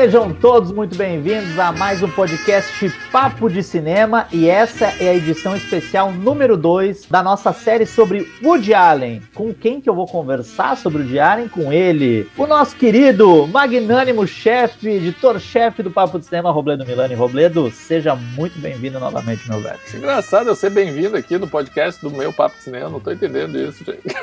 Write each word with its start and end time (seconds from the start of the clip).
Sejam 0.00 0.32
todos 0.32 0.70
muito 0.70 0.96
bem-vindos 0.96 1.58
a 1.58 1.72
mais 1.72 2.04
um 2.04 2.08
podcast 2.08 2.88
Papo 3.10 3.50
de 3.50 3.64
Cinema 3.64 4.28
e 4.30 4.48
essa 4.48 4.84
é 5.00 5.08
a 5.08 5.14
edição 5.16 5.56
especial 5.56 6.12
número 6.12 6.56
2 6.56 7.06
da 7.06 7.20
nossa 7.20 7.52
série 7.52 7.84
sobre 7.84 8.24
Woody 8.40 8.72
Allen. 8.72 9.20
Com 9.34 9.52
quem 9.52 9.80
que 9.80 9.90
eu 9.90 9.96
vou 9.96 10.06
conversar 10.06 10.76
sobre 10.76 10.98
o 10.98 11.02
Woody 11.02 11.18
Allen? 11.18 11.48
Com 11.48 11.72
ele, 11.72 12.30
o 12.36 12.46
nosso 12.46 12.76
querido, 12.76 13.48
magnânimo 13.48 14.24
chefe, 14.24 14.88
editor-chefe 14.88 15.82
do 15.82 15.90
Papo 15.90 16.20
de 16.20 16.26
Cinema, 16.26 16.52
Robledo 16.52 16.86
Milani. 16.86 17.16
Robledo, 17.16 17.68
seja 17.72 18.14
muito 18.14 18.56
bem-vindo 18.60 19.00
novamente, 19.00 19.50
meu 19.50 19.60
velho. 19.60 19.80
Engraçado 19.92 20.46
eu 20.46 20.54
ser 20.54 20.70
bem-vindo 20.70 21.16
aqui 21.16 21.36
no 21.36 21.48
podcast 21.48 22.00
do 22.00 22.08
meu 22.08 22.32
Papo 22.32 22.56
de 22.56 22.62
Cinema, 22.62 22.88
não 22.88 23.00
tô 23.00 23.10
entendendo 23.10 23.58
isso, 23.58 23.84
gente. 23.84 24.14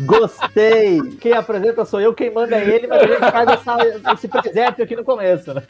Gostei! 0.00 1.00
Quem 1.20 1.32
apresenta 1.32 1.84
sou 1.84 2.00
eu, 2.00 2.14
quem 2.14 2.30
manda 2.30 2.56
é 2.56 2.68
ele, 2.68 2.86
mas 2.86 3.02
gente 3.02 3.18
faz 3.18 3.48
essa, 3.48 4.12
esse 4.14 4.28
presépio 4.48 4.84
aqui 4.84 4.96
no 4.96 5.04
começo, 5.04 5.54
né? 5.54 5.62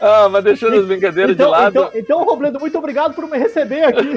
Ah, 0.00 0.28
mas 0.28 0.44
deixando 0.44 0.78
as 0.78 0.86
brincadeiras 0.86 1.32
então, 1.34 1.46
de 1.46 1.52
lado. 1.52 1.70
Então, 1.70 1.90
então, 1.94 2.24
Robledo, 2.24 2.60
muito 2.60 2.78
obrigado 2.78 3.14
por 3.14 3.28
me 3.28 3.38
receber 3.38 3.84
aqui. 3.84 4.14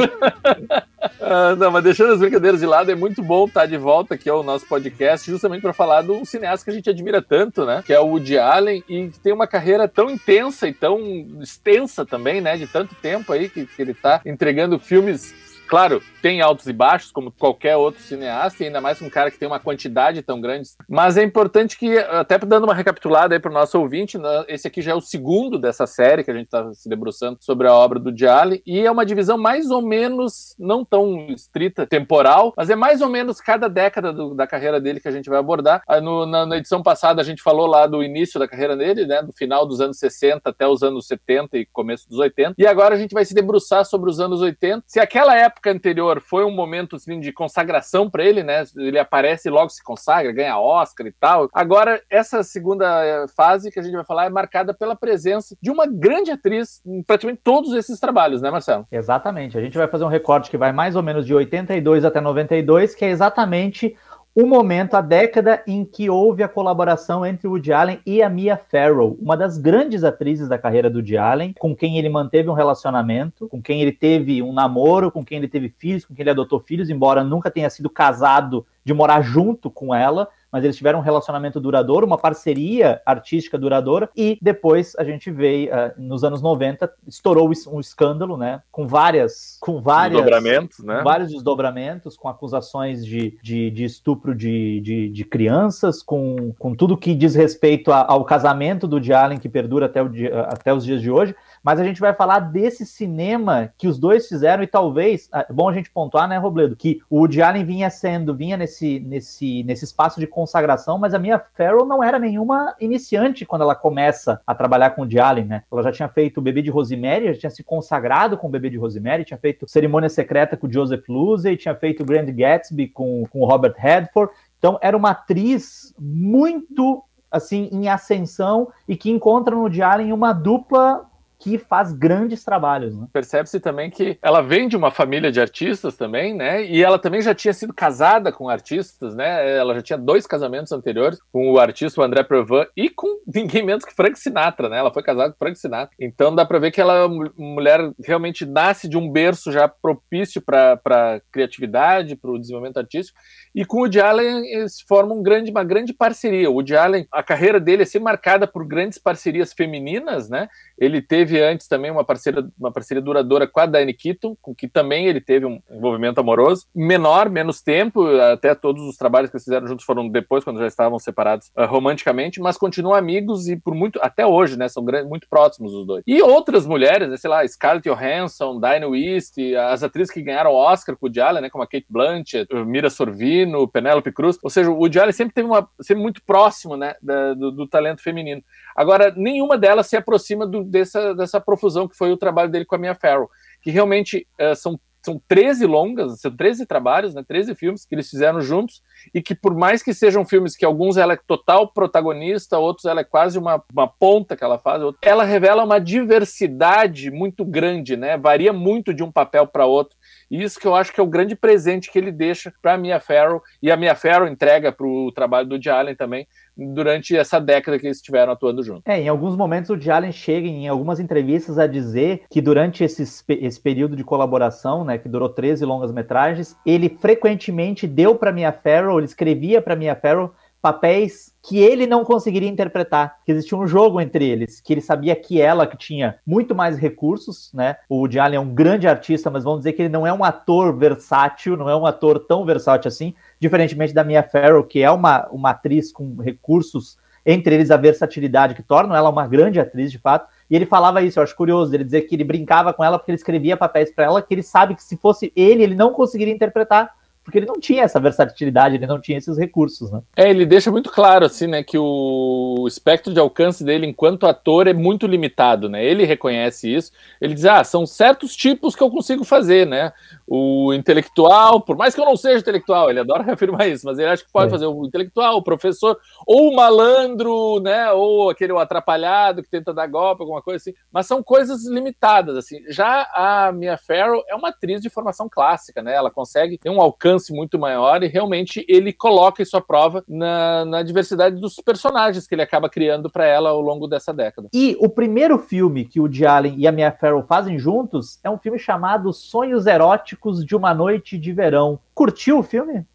ah, 1.22 1.56
não, 1.58 1.72
mas 1.72 1.84
deixando 1.84 2.14
as 2.14 2.20
brincadeiras 2.20 2.60
de 2.60 2.66
lado, 2.66 2.92
é 2.92 2.96
muito 2.96 3.22
bom 3.22 3.46
estar 3.46 3.66
de 3.66 3.78
volta 3.78 4.16
aqui 4.16 4.30
ao 4.30 4.44
nosso 4.44 4.68
podcast, 4.68 5.30
justamente 5.30 5.62
para 5.62 5.74
falar 5.74 6.02
do 6.02 6.26
cineasta 6.26 6.66
que 6.66 6.72
a 6.72 6.74
gente 6.74 6.90
admira 6.90 7.22
tanto, 7.22 7.66
né? 7.66 7.84
Que 7.86 7.94
é 7.94 8.00
o 8.00 8.08
Woody 8.08 8.38
Allen, 8.38 8.84
e 8.88 9.08
que 9.08 9.20
tem 9.20 9.34
uma 9.34 9.48
carreira 9.48 9.88
tão 9.88 10.10
intensa 10.10 10.68
e 10.68 10.73
tão 10.73 11.00
extensa 11.42 12.06
também, 12.06 12.42
né? 12.42 12.58
De 12.58 12.68
tanto 12.68 12.96
tempo 12.96 13.32
aí 13.32 13.50
que, 13.50 13.66
que 13.66 13.82
ele 13.82 13.92
está 13.92 14.22
entregando 14.26 14.78
filmes 14.80 15.34
Claro, 15.71 16.03
tem 16.21 16.41
altos 16.41 16.67
e 16.67 16.73
baixos, 16.73 17.13
como 17.13 17.31
qualquer 17.31 17.77
outro 17.77 18.02
cineasta, 18.02 18.61
e 18.61 18.67
ainda 18.67 18.81
mais 18.81 19.02
um 19.02 19.09
cara 19.09 19.31
que 19.31 19.39
tem 19.39 19.48
uma 19.48 19.57
quantidade 19.57 20.22
tão 20.22 20.41
grande. 20.41 20.67
Mas 20.86 21.16
é 21.16 21.23
importante 21.23 21.80
que, 21.80 21.97
até 21.97 22.38
dando 22.38 22.66
uma 22.66 22.73
recapitulada 22.73 23.33
aí 23.33 23.39
para 23.39 23.50
o 23.50 23.53
nosso 23.53 23.80
ouvinte, 23.80 24.17
né, 24.17 24.44
esse 24.50 24.67
aqui 24.67 24.81
já 24.81 24.91
é 24.91 24.95
o 24.95 25.00
segundo 25.00 25.58
dessa 25.58 25.88
série 25.88 26.25
que 26.25 26.31
a 26.31 26.33
gente 26.33 26.47
está 26.47 26.73
se 26.73 26.89
debruçando 26.89 27.38
sobre 27.39 27.69
a 27.69 27.73
obra 27.73 28.00
do 28.00 28.11
Dialli, 28.11 28.61
e 28.66 28.81
é 28.81 28.91
uma 28.91 29.05
divisão 29.05 29.38
mais 29.38 29.72
ou 29.72 29.81
menos, 29.81 30.58
não 30.59 30.83
tão 30.83 31.28
estrita, 31.30 31.88
temporal, 31.88 32.53
mas 32.58 32.69
é 32.69 32.75
mais 32.75 33.02
ou 33.02 33.08
menos 33.08 33.39
cada 33.39 33.69
década 33.69 34.11
do, 34.11 34.35
da 34.35 34.45
carreira 34.45 34.81
dele 34.81 35.00
que 35.00 35.08
a 35.08 35.11
gente 35.11 35.30
vai 35.30 35.39
abordar. 35.39 35.83
Ah, 35.88 36.02
no, 36.02 36.25
na, 36.25 36.45
na, 36.45 36.58
edição 36.58 36.83
passada 36.83 37.22
a 37.22 37.25
gente 37.25 37.41
falou 37.41 37.66
lá 37.66 37.88
do 37.88 38.03
início 38.03 38.38
da 38.38 38.45
carreira 38.45 38.75
dele, 38.75 39.06
né, 39.06 39.23
do 39.23 39.31
final 39.31 39.66
dos 39.66 39.80
anos 39.80 39.97
60 40.00 40.50
até 40.50 40.67
os 40.67 40.83
anos 40.83 41.08
70 41.08 41.58
e 41.58 41.66
começo 41.66 42.09
dos 42.09 42.19
80, 42.19 42.56
e 42.58 42.67
agora 42.67 42.94
a 42.94 42.97
gente 42.97 43.13
vai 43.13 43.23
se 43.23 43.33
debruçar 43.33 43.85
sobre 43.85 44.09
os 44.09 44.19
anos 44.19 44.41
80. 44.41 44.83
Se 44.85 45.00
aquela 45.00 45.33
época 45.33 45.61
época 45.62 45.72
anterior 45.72 46.20
foi 46.20 46.44
um 46.44 46.52
momento 46.52 46.95
assim, 46.95 47.20
de 47.20 47.31
consagração 47.31 48.09
para 48.09 48.23
ele, 48.23 48.42
né? 48.44 48.64
Ele 48.76 48.98
aparece 48.98 49.48
e 49.48 49.52
logo 49.52 49.70
se 49.70 49.84
consagra, 49.84 50.31
ganha 50.31 50.58
Oscar 50.58 51.06
e 51.06 51.12
tal. 51.12 51.48
Agora, 51.53 52.02
essa 52.09 52.42
segunda 52.42 53.06
eh, 53.06 53.26
fase 53.36 53.72
que 53.72 53.80
a 53.80 53.84
gente 53.84 53.94
vai 53.94 54.03
falar 54.03 54.26
é 54.26 54.30
marcada 54.30 54.73
pela 54.73 54.95
presença 54.95 55.56
de 55.62 55.70
uma 55.70 55.86
grande 55.86 56.31
atriz 56.31 56.81
em 56.86 57.03
praticamente 57.03 57.42
todos 57.44 57.73
esses 57.73 58.00
trabalhos, 58.00 58.42
né, 58.42 58.50
Marcelo? 58.50 58.88
Exatamente. 58.92 59.58
A 59.58 59.62
gente 59.62 59.78
vai 59.78 59.88
fazer 59.88 60.03
um 60.03 60.09
recorte 60.09 60.50
que 60.50 60.58
vai 60.58 60.72
mais 60.72 60.95
ou 60.95 61.03
menos 61.03 61.26
de 61.26 61.34
82 61.34 62.03
até 62.03 62.20
92, 62.20 62.96
que 62.96 63.06
é 63.06 63.09
exatamente 63.09 63.96
o 64.34 64.46
momento, 64.46 64.96
a 64.96 65.02
década 65.02 65.62
em 65.68 65.84
que 65.84 66.10
houve 66.10 66.42
a 66.42 66.48
colaboração 66.48 67.26
entre 67.26 67.48
o 67.48 67.52
Woody 67.52 67.74
Allen 67.74 68.00
e 68.06 68.24
a 68.24 68.30
Mia 68.30 68.56
Farrow, 68.56 69.18
uma 69.22 69.36
das 69.36 69.58
grandes 69.58 70.06
atrizes 70.06 70.48
da 70.48 70.58
carreira 70.58 70.90
do 70.90 71.00
Woody 71.00 71.18
Allen, 71.18 71.54
com 71.60 71.76
quem 71.76 71.98
ele 71.98 72.08
manteve 72.08 72.50
um 72.50 72.54
relacionamento, 72.54 73.50
com 73.50 73.62
quem 73.62 73.82
ele 73.82 73.92
teve 73.92 74.42
um 74.42 74.54
namoro, 74.54 75.12
com 75.12 75.26
quem 75.26 75.38
ele 75.38 75.50
teve 75.50 75.68
filhos, 75.78 76.06
com 76.06 76.16
quem 76.16 76.24
ele 76.24 76.30
adotou 76.30 76.62
filhos, 76.62 76.90
embora 76.90 77.26
nunca 77.26 77.52
tenha 77.52 77.70
sido 77.70 77.90
casado 77.90 78.66
de 78.86 78.94
morar 78.94 79.22
junto 79.22 79.70
com 79.70 79.94
ela, 79.94 80.30
mas 80.52 80.63
eles 80.63 80.75
tiveram 80.75 80.99
um 80.99 81.03
relacionamento 81.03 81.59
duradouro, 81.59 82.05
uma 82.05 82.17
parceria 82.17 83.02
artística 83.05 83.57
duradoura, 83.57 84.09
e 84.16 84.38
depois 84.41 84.95
a 84.97 85.03
gente 85.03 85.31
veio, 85.31 85.72
uh, 85.72 85.91
nos 85.97 86.23
anos 86.23 86.41
90, 86.41 86.91
estourou 87.07 87.51
um 87.67 87.79
escândalo, 87.79 88.38
né, 88.38 88.61
com 88.72 88.88
várias, 88.88 89.57
com 89.61 89.81
várias... 89.81 90.22
Desdobramentos, 90.22 90.79
né? 90.79 91.01
Vários 91.03 91.31
desdobramentos, 91.31 92.17
com 92.17 92.28
acusações 92.28 93.06
de, 93.06 93.38
de, 93.41 93.72
de 93.72 93.84
estupro 93.84 94.35
de, 94.35 94.81
de, 94.81 95.09
de, 95.09 95.25
crianças, 95.25 96.03
com, 96.03 96.53
com 96.57 96.75
tudo 96.75 96.97
que 96.97 97.13
diz 97.13 97.35
respeito 97.35 97.91
a, 97.91 98.06
ao 98.06 98.25
casamento 98.25 98.88
do 98.88 98.95
Woody 98.95 99.13
Allen, 99.13 99.40
que 99.40 99.50
perdura 99.50 99.85
até, 99.85 100.01
o 100.01 100.09
dia, 100.09 100.41
até 100.41 100.73
os 100.73 100.84
dias 100.84 101.01
de 101.01 101.09
hoje, 101.09 101.35
mas 101.63 101.79
a 101.79 101.83
gente 101.83 101.99
vai 101.99 102.13
falar 102.13 102.39
desse 102.39 102.85
cinema 102.85 103.72
que 103.77 103.88
os 103.88 103.99
dois 103.99 104.27
fizeram 104.27 104.63
e 104.63 104.67
talvez, 104.67 105.29
é 105.33 105.51
bom 105.51 105.69
a 105.69 105.73
gente 105.73 105.91
pontuar, 105.91 106.27
né, 106.27 106.38
Robledo, 106.38 106.75
que 106.75 107.01
o 107.09 107.19
Woody 107.19 107.41
Allen 107.41 107.66
vinha 107.66 107.89
sendo, 107.89 108.35
vinha 108.35 108.57
nesse, 108.57 108.99
nesse, 108.99 109.63
nesse 109.63 109.85
espaço 109.85 110.19
de 110.19 110.27
consagração, 110.27 110.97
mas 110.97 111.13
a 111.13 111.19
Mia 111.19 111.41
Farrow 111.55 111.85
não 111.85 112.03
era 112.03 112.17
nenhuma 112.17 112.75
iniciante 112.79 113.45
quando 113.45 113.61
ela 113.61 113.75
começa 113.75 114.41
a 114.45 114.55
trabalhar 114.55 114.91
com 114.91 115.01
o 115.01 115.03
Woody 115.03 115.19
Allen, 115.19 115.45
né? 115.45 115.63
Ela 115.72 115.83
já 115.83 115.91
tinha 115.91 116.09
feito 116.09 116.39
o 116.39 116.41
Bebê 116.41 116.61
de 116.61 116.72
Rosemary, 116.72 117.33
já 117.33 117.39
tinha 117.39 117.49
se 117.49 117.63
consagrado 117.63 118.38
com 118.38 118.47
o 118.47 118.51
Bebê 118.51 118.69
de 118.69 118.78
Rosemary, 118.78 119.23
tinha 119.23 119.38
feito 119.38 119.67
Cerimônia 119.67 120.09
Secreta 120.09 120.57
com 120.57 120.67
o 120.67 120.73
Joseph 120.73 121.07
Luzey, 121.07 121.57
tinha 121.57 121.75
feito 121.75 122.01
o 122.03 122.05
Grand 122.05 122.25
Gatsby 122.25 122.88
com, 122.88 123.25
com 123.29 123.41
o 123.41 123.45
Robert 123.45 123.75
Redford, 123.78 124.31
então 124.57 124.78
era 124.81 124.95
uma 124.95 125.11
atriz 125.11 125.93
muito 125.99 127.03
assim 127.31 127.69
em 127.72 127.88
ascensão 127.88 128.67
e 128.88 128.97
que 128.97 129.09
encontra 129.09 129.55
no 129.55 129.61
Woody 129.61 129.81
uma 130.11 130.33
dupla 130.33 131.09
que 131.41 131.57
faz 131.57 131.91
grandes 131.91 132.44
trabalhos. 132.44 132.96
Né? 132.96 133.07
Percebe-se 133.12 133.59
também 133.59 133.90
que 133.90 134.18
ela 134.22 134.41
vem 134.41 134.68
de 134.68 134.78
uma 134.78 134.91
família 134.91 135.31
de 135.31 135.41
artistas 135.41 135.97
também, 135.97 136.35
né? 136.35 136.63
E 136.63 136.84
ela 136.84 137.00
também 137.00 137.19
já 137.19 137.34
tinha 137.34 137.52
sido 137.52 137.74
casada 137.74 138.31
com 138.31 138.47
artistas, 138.47 139.16
né? 139.16 139.57
Ela 139.57 139.74
já 139.74 139.81
tinha 139.81 139.97
dois 139.97 140.28
casamentos 140.28 140.72
anteriores 140.72 141.19
com 141.34 141.52
o 141.52 141.59
artista 141.59 142.03
André 142.03 142.22
Previn 142.24 142.68
e 142.78 142.90
com 142.90 143.19
ninguém 143.34 143.66
menos 143.66 143.84
que 143.84 143.94
Frank 143.94 144.19
Sinatra, 144.19 144.69
né? 144.69 144.78
Ela 144.78 144.94
foi 144.94 145.02
casada 145.02 145.31
com 145.34 145.40
Frank 145.40 145.57
Sinatra. 145.57 145.96
Então 146.00 146.35
dá 146.35 146.46
para 146.46 146.59
ver 146.59 146.69
que 146.69 146.79
ela 146.79 146.96
é 146.96 147.06
uma 147.06 147.31
mulher 147.35 147.91
realmente 148.06 148.46
nasce 148.46 148.88
de 148.88 148.96
um 148.96 149.12
berço 149.12 149.52
já 149.52 149.68
propício 149.68 150.41
para 150.41 151.22
criatividade, 151.31 152.16
para 152.16 152.29
o 152.29 152.40
desenvolvimento 152.40 152.78
artístico. 152.78 153.18
E 153.56 153.66
com 153.66 153.78
o 153.78 153.79
Woody 153.81 154.00
Allen 154.00 154.46
eles 154.46 154.79
formam 154.81 155.18
um 155.18 155.23
grande, 155.23 155.50
uma 155.50 155.63
grande 155.63 155.91
parceria. 155.91 156.52
O 156.52 156.53
Woody 156.53 156.75
Allen, 156.75 157.08
a 157.12 157.23
carreira 157.23 157.59
dele 157.59 157.81
é 157.81 157.85
sempre 157.85 158.06
marcada 158.06 158.46
por 158.46 158.63
grandes 158.66 159.00
parcerias 159.00 159.53
femininas, 159.53 160.29
né? 160.29 160.47
Ele 160.78 161.02
teve 161.02 161.31
teve 161.31 161.42
antes 161.42 161.68
também 161.68 161.90
uma 161.90 162.03
parceria, 162.03 162.46
uma 162.59 162.72
parceria 162.72 163.02
duradoura 163.02 163.47
com 163.47 163.59
a 163.59 163.66
Diane 163.66 163.94
Keaton, 163.94 164.36
com 164.42 164.53
que 164.53 164.68
também 164.68 165.08
ele 165.08 165.22
teve 165.22 165.46
um 165.46 165.62
envolvimento 165.72 166.19
amoroso. 166.19 166.66
Menor, 166.75 167.30
menos 167.30 167.62
tempo, 167.62 168.06
até 168.18 168.53
todos 168.53 168.84
os 168.84 168.97
trabalhos 168.97 169.30
que 169.30 169.38
eles 169.38 169.44
fizeram 169.44 169.68
juntos 169.68 169.86
foram 169.86 170.09
depois, 170.09 170.44
quando 170.44 170.59
já 170.59 170.68
estavam 170.68 171.00
separados 171.00 171.52
uh, 171.58 171.66
romanticamente, 171.66 172.41
mas 172.41 172.58
continuam 172.58 172.96
amigos 172.96 173.47
e 173.47 173.56
por 173.56 173.74
muito, 173.74 174.00
até 174.02 174.25
hoje, 174.25 174.58
né, 174.58 174.68
são 174.68 174.84
muito 175.08 175.28
próximos 175.30 175.74
os 175.74 175.86
dois. 175.86 176.03
E 176.06 176.22
outras 176.22 176.66
mulheres, 176.66 177.09
né, 177.09 177.18
sei 177.18 177.30
lá, 177.30 177.47
Scarlett 177.47 177.88
Johansson, 177.88 178.59
Diane 178.59 178.86
Wist, 178.86 179.38
as 179.56 179.84
atrizes 179.84 180.14
que 180.14 180.22
ganharam 180.22 180.52
Oscar 180.52 180.97
com 180.97 181.08
o 181.08 181.22
Allen, 181.22 181.41
né, 181.41 181.50
como 181.50 181.64
a 181.64 181.68
Kate 181.68 181.86
Blanchett, 181.90 182.53
Mira 182.66 182.90
Sorvino, 182.90 183.68
Penélope 183.68 184.12
Cruz, 184.12 184.38
ou 184.44 184.50
seja, 184.50 184.70
o 184.70 184.78
Woody 184.78 185.00
Allen 185.00 185.14
sempre 185.14 185.34
teve 185.34 185.47
uma, 185.47 185.68
sempre 185.80 186.02
muito 186.02 186.22
próximo, 186.24 186.75
né, 186.75 186.96
da, 187.02 187.34
do, 187.34 187.52
do 187.52 187.68
talento 187.68 188.02
feminino. 188.02 188.44
Agora, 188.75 189.14
nenhuma 189.16 189.58
delas 189.58 189.88
se 189.88 189.97
aproxima 189.97 190.47
do, 190.47 190.64
dessa, 190.64 191.14
dessa 191.22 191.40
profusão 191.40 191.88
que 191.88 191.96
foi 191.96 192.12
o 192.12 192.18
trabalho 192.18 192.52
dele 192.52 192.66
com 192.66 192.76
a 192.76 192.80
Mia 192.80 192.96
Farrow, 192.96 193.30
que 193.62 193.72
realmente 193.72 194.28
uh, 194.40 194.56
são 194.56 194.80
são 195.04 195.20
13 195.28 195.66
longas, 195.66 196.20
são 196.22 196.32
13 196.36 196.66
trabalhos, 196.66 197.16
né, 197.16 197.24
13 197.28 197.56
filmes 197.56 197.86
que 197.86 197.96
eles 197.96 198.09
fizeram 198.09 198.40
juntos, 198.40 198.84
e 199.14 199.22
que 199.22 199.34
por 199.34 199.56
mais 199.56 199.82
que 199.82 199.94
sejam 199.94 200.24
filmes 200.24 200.56
que 200.56 200.64
alguns 200.64 200.96
ela 200.96 201.14
é 201.14 201.20
total 201.28 201.68
protagonista, 201.68 202.59
outros 202.59 202.86
ela 202.86 203.02
é 203.02 203.04
quase 203.04 203.38
uma, 203.40 203.64
uma 203.74 203.88
ponta 203.88 204.36
que 204.36 204.44
ela 204.44 204.59
faz, 204.59 204.82
ela 205.02 205.24
revela 205.24 205.64
uma 205.64 205.80
diversidade 205.80 207.09
muito 207.09 207.44
grande, 207.44 207.98
né, 207.98 208.16
varia 208.18 208.53
muito 208.53 208.94
de 208.94 209.03
um 209.03 209.12
papel 209.12 209.48
para 209.48 209.66
outro, 209.66 209.98
e 210.30 210.42
isso 210.42 210.59
que 210.59 210.68
eu 210.68 210.76
acho 210.76 210.94
que 210.94 211.00
é 211.00 211.03
o 211.03 211.08
grande 211.08 211.36
presente 211.36 211.91
que 211.91 211.97
ele 211.97 212.12
deixa 212.12 212.53
para 212.62 212.74
a 212.74 212.78
Mia 212.78 213.00
Farrow, 213.00 213.41
e 213.62 213.72
a 213.72 213.78
Mia 213.78 213.96
Farrow 213.96 214.28
entrega 214.28 214.72
para 214.72 214.85
o 214.85 215.12
trabalho 215.12 215.47
do 215.47 215.56
Woody 215.56 215.96
também, 215.97 216.28
durante 216.58 217.16
essa 217.16 217.40
década 217.40 217.80
que 217.80 217.88
eles 217.88 217.98
estiveram 217.98 218.34
atuando 218.34 218.64
juntos. 218.64 218.84
É, 218.86 219.00
em 219.00 219.08
alguns 219.08 219.36
momentos 219.36 219.70
o 219.70 219.80
Jalen 219.80 220.12
chega 220.12 220.48
em 220.48 220.68
algumas 220.68 221.00
entrevistas 221.00 221.58
a 221.58 221.68
dizer 221.68 222.24
que 222.30 222.42
durante 222.42 222.84
esse, 222.84 223.03
esse 223.30 223.59
período 223.59 223.96
de 223.96 224.03
colaboração, 224.03 224.84
né, 224.84 224.98
que 224.98 225.09
durou 225.09 225.30
13 225.30 225.66
longas 225.66 225.92
metragens, 225.92 226.56
ele 226.66 226.90
frequentemente 226.90 227.88
deu 227.88 228.16
para 228.16 228.32
Mia 228.32 228.52
Farrow, 228.52 229.00
ele 229.00 229.06
escrevia 229.06 229.62
para 229.62 229.76
Mia 229.76 229.96
Farrow 229.96 230.32
papéis 230.61 231.34
que 231.41 231.58
ele 231.58 231.87
não 231.87 232.03
conseguiria 232.03 232.47
interpretar, 232.47 233.17
que 233.25 233.31
existia 233.31 233.58
um 233.58 233.66
jogo 233.66 233.99
entre 233.99 234.29
eles, 234.29 234.61
que 234.61 234.72
ele 234.72 234.81
sabia 234.81 235.16
que 235.16 235.41
ela 235.41 235.66
que 235.66 235.75
tinha 235.75 236.17
muito 236.25 236.53
mais 236.53 236.78
recursos, 236.78 237.52
né? 237.52 237.78
O 237.90 237.97
Woody 237.97 238.19
Allen 238.19 238.37
é 238.37 238.40
um 238.40 238.53
grande 238.53 238.87
artista, 238.87 239.31
mas 239.31 239.43
vamos 239.43 239.61
dizer 239.61 239.73
que 239.73 239.81
ele 239.81 239.90
não 239.90 240.05
é 240.05 240.13
um 240.13 240.23
ator 240.23 240.78
versátil, 240.78 241.58
não 241.58 241.67
é 241.67 241.75
um 241.75 241.85
ator 241.85 242.19
tão 242.19 242.46
versátil 242.46 242.90
assim, 242.90 243.16
diferentemente 243.40 243.93
da 243.93 244.03
Mia 244.03 244.22
Farrow, 244.22 244.63
que 244.63 244.84
é 244.84 244.91
uma, 244.91 245.28
uma 245.31 245.49
atriz 245.49 245.91
com 245.91 246.16
recursos, 246.22 246.97
entre 247.25 247.55
eles 247.55 247.72
a 247.72 247.78
versatilidade 247.78 248.55
que 248.55 248.64
torna 248.64 248.96
ela 248.96 249.09
uma 249.09 249.28
grande 249.28 249.59
atriz 249.59 249.91
de 249.91 249.97
fato. 249.97 250.28
E 250.49 250.55
ele 250.55 250.66
falava 250.66 251.02
isso, 251.02 251.19
eu 251.19 251.23
acho 251.23 251.35
curioso, 251.35 251.73
ele 251.73 251.84
dizer 251.84 252.02
que 252.02 252.16
ele 252.16 252.23
brincava 252.23 252.73
com 252.73 252.84
ela 252.84 252.99
porque 252.99 253.11
ele 253.11 253.17
escrevia 253.17 253.57
papéis 253.57 253.91
para 253.91 254.05
ela 254.05 254.22
que 254.22 254.34
ele 254.34 254.43
sabe 254.43 254.75
que 254.75 254.84
se 254.84 254.97
fosse 254.97 255.31
ele, 255.35 255.64
ele 255.64 255.75
não 255.75 255.93
conseguiria 255.93 256.34
interpretar 256.34 256.91
porque 257.24 257.38
ele 257.38 257.46
não 257.46 257.60
tinha 257.60 257.84
essa 257.84 258.00
versatilidade, 258.00 258.75
ele 258.75 258.88
não 258.88 259.00
tinha 259.00 259.18
esses 259.18 259.38
recursos, 259.38 259.91
né? 259.91 260.01
É, 260.15 260.29
ele 260.29 260.46
deixa 260.46 260.72
muito 260.72 260.91
claro, 260.91 261.25
assim, 261.25 261.46
né, 261.46 261.62
que 261.63 261.77
o 261.77 262.65
espectro 262.68 263.13
de 263.13 263.20
alcance 263.20 263.63
dele 263.63 263.86
enquanto 263.86 264.25
ator 264.25 264.68
é 264.68 264.74
muito 264.74 265.06
limitado, 265.06 265.70
né? 265.70 265.84
Ele 265.84 266.03
reconhece 266.03 266.74
isso. 266.74 266.91
Ele 267.20 267.34
diz, 267.34 267.46
ah, 267.46 267.63
são 267.63 267.86
certos 267.86 268.36
tipos 268.36 268.75
que 268.75 268.82
eu 268.82 268.89
consigo 268.89 269.24
fazer, 269.24 269.68
né? 269.68 269.94
O 270.27 270.74
intelectual, 270.74 271.62
por 271.62 271.77
mais 271.77 271.94
que 271.94 272.01
eu 272.01 272.06
não 272.06 272.18
seja 272.18 272.39
intelectual, 272.39 272.89
ele 272.89 273.00
adora 273.00 273.22
reafirmar 273.24 273.67
isso, 273.67 273.86
mas 273.86 274.00
ele 274.00 274.10
acha 274.10 274.25
que 274.25 274.32
pode 274.32 274.48
é. 274.48 274.50
fazer 274.50 274.65
o 274.65 274.86
intelectual, 274.86 275.38
o 275.38 275.44
professor, 275.44 275.98
ou 276.25 276.50
o 276.50 276.56
malandro, 276.56 277.60
né? 277.60 277.91
Ou 277.91 278.32
aquele 278.32 278.58
atrapalhado 278.58 279.44
que 279.44 279.50
tenta 279.50 279.74
dar 279.74 279.88
golpe, 279.88 280.24
alguma 280.24 280.41
coisa 280.41 280.58
assim. 280.58 280.74
Mas 280.91 281.06
são 281.06 281.22
coisas 281.22 281.67
limitadas, 281.67 282.36
assim. 282.36 282.63
Já 282.67 283.08
a 283.13 283.51
Mia 283.51 283.77
Farrow 283.77 284.24
é 284.27 284.36
uma 284.36 284.50
atriz 284.50 284.82
de 284.82 284.89
formação 284.89 285.29
clássica, 285.29 285.84
né? 285.84 285.94
Ela 285.94 286.10
consegue 286.10 286.58
ter 286.58 286.70
um 286.70 286.82
alcance 286.82 287.11
alcance 287.12 287.34
muito 287.34 287.60
maior 287.60 288.01
e 288.03 288.08
realmente 288.08 288.65
ele 288.67 288.91
coloca 288.93 289.43
isso 289.43 289.58
à 289.58 289.62
prova 289.62 290.03
na, 290.08 290.63
na 290.65 290.84
diversidade 290.84 291.39
dos 291.39 291.55
personagens 291.55 292.27
que 292.27 292.36
ele 292.36 292.41
acaba 292.41 292.69
criando 292.69 293.10
para 293.10 293.25
ela 293.25 293.50
ao 293.50 293.62
longo 293.62 293.88
dessa 293.88 294.13
década. 294.13 294.48
E 294.53 294.77
o 294.79 294.88
primeiro 294.88 295.38
filme 295.38 295.84
que 295.86 296.00
o 296.00 296.03
Woody 296.03 296.25
Allen 296.25 296.55
e 296.58 296.65
a 296.67 296.72
Mia 296.72 296.91
Farrow 296.91 297.24
fazem 297.24 297.60
juntos 297.60 298.19
é 298.24 298.29
um 298.29 298.38
filme 298.38 298.58
chamado 298.58 299.12
Sonhos 299.12 299.67
Eróticos 299.67 300.46
de 300.46 300.55
uma 300.55 300.74
Noite 300.74 301.17
de 301.17 301.34
Verão. 301.34 301.77
Curtiu 301.93 302.39
o 302.39 302.43
filme? 302.43 302.86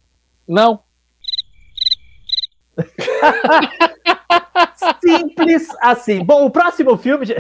Não. 0.49 0.81
Simples 5.03 5.69
assim. 5.81 6.25
Bom, 6.25 6.47
o 6.47 6.51
próximo 6.51 6.97
filme. 6.97 7.27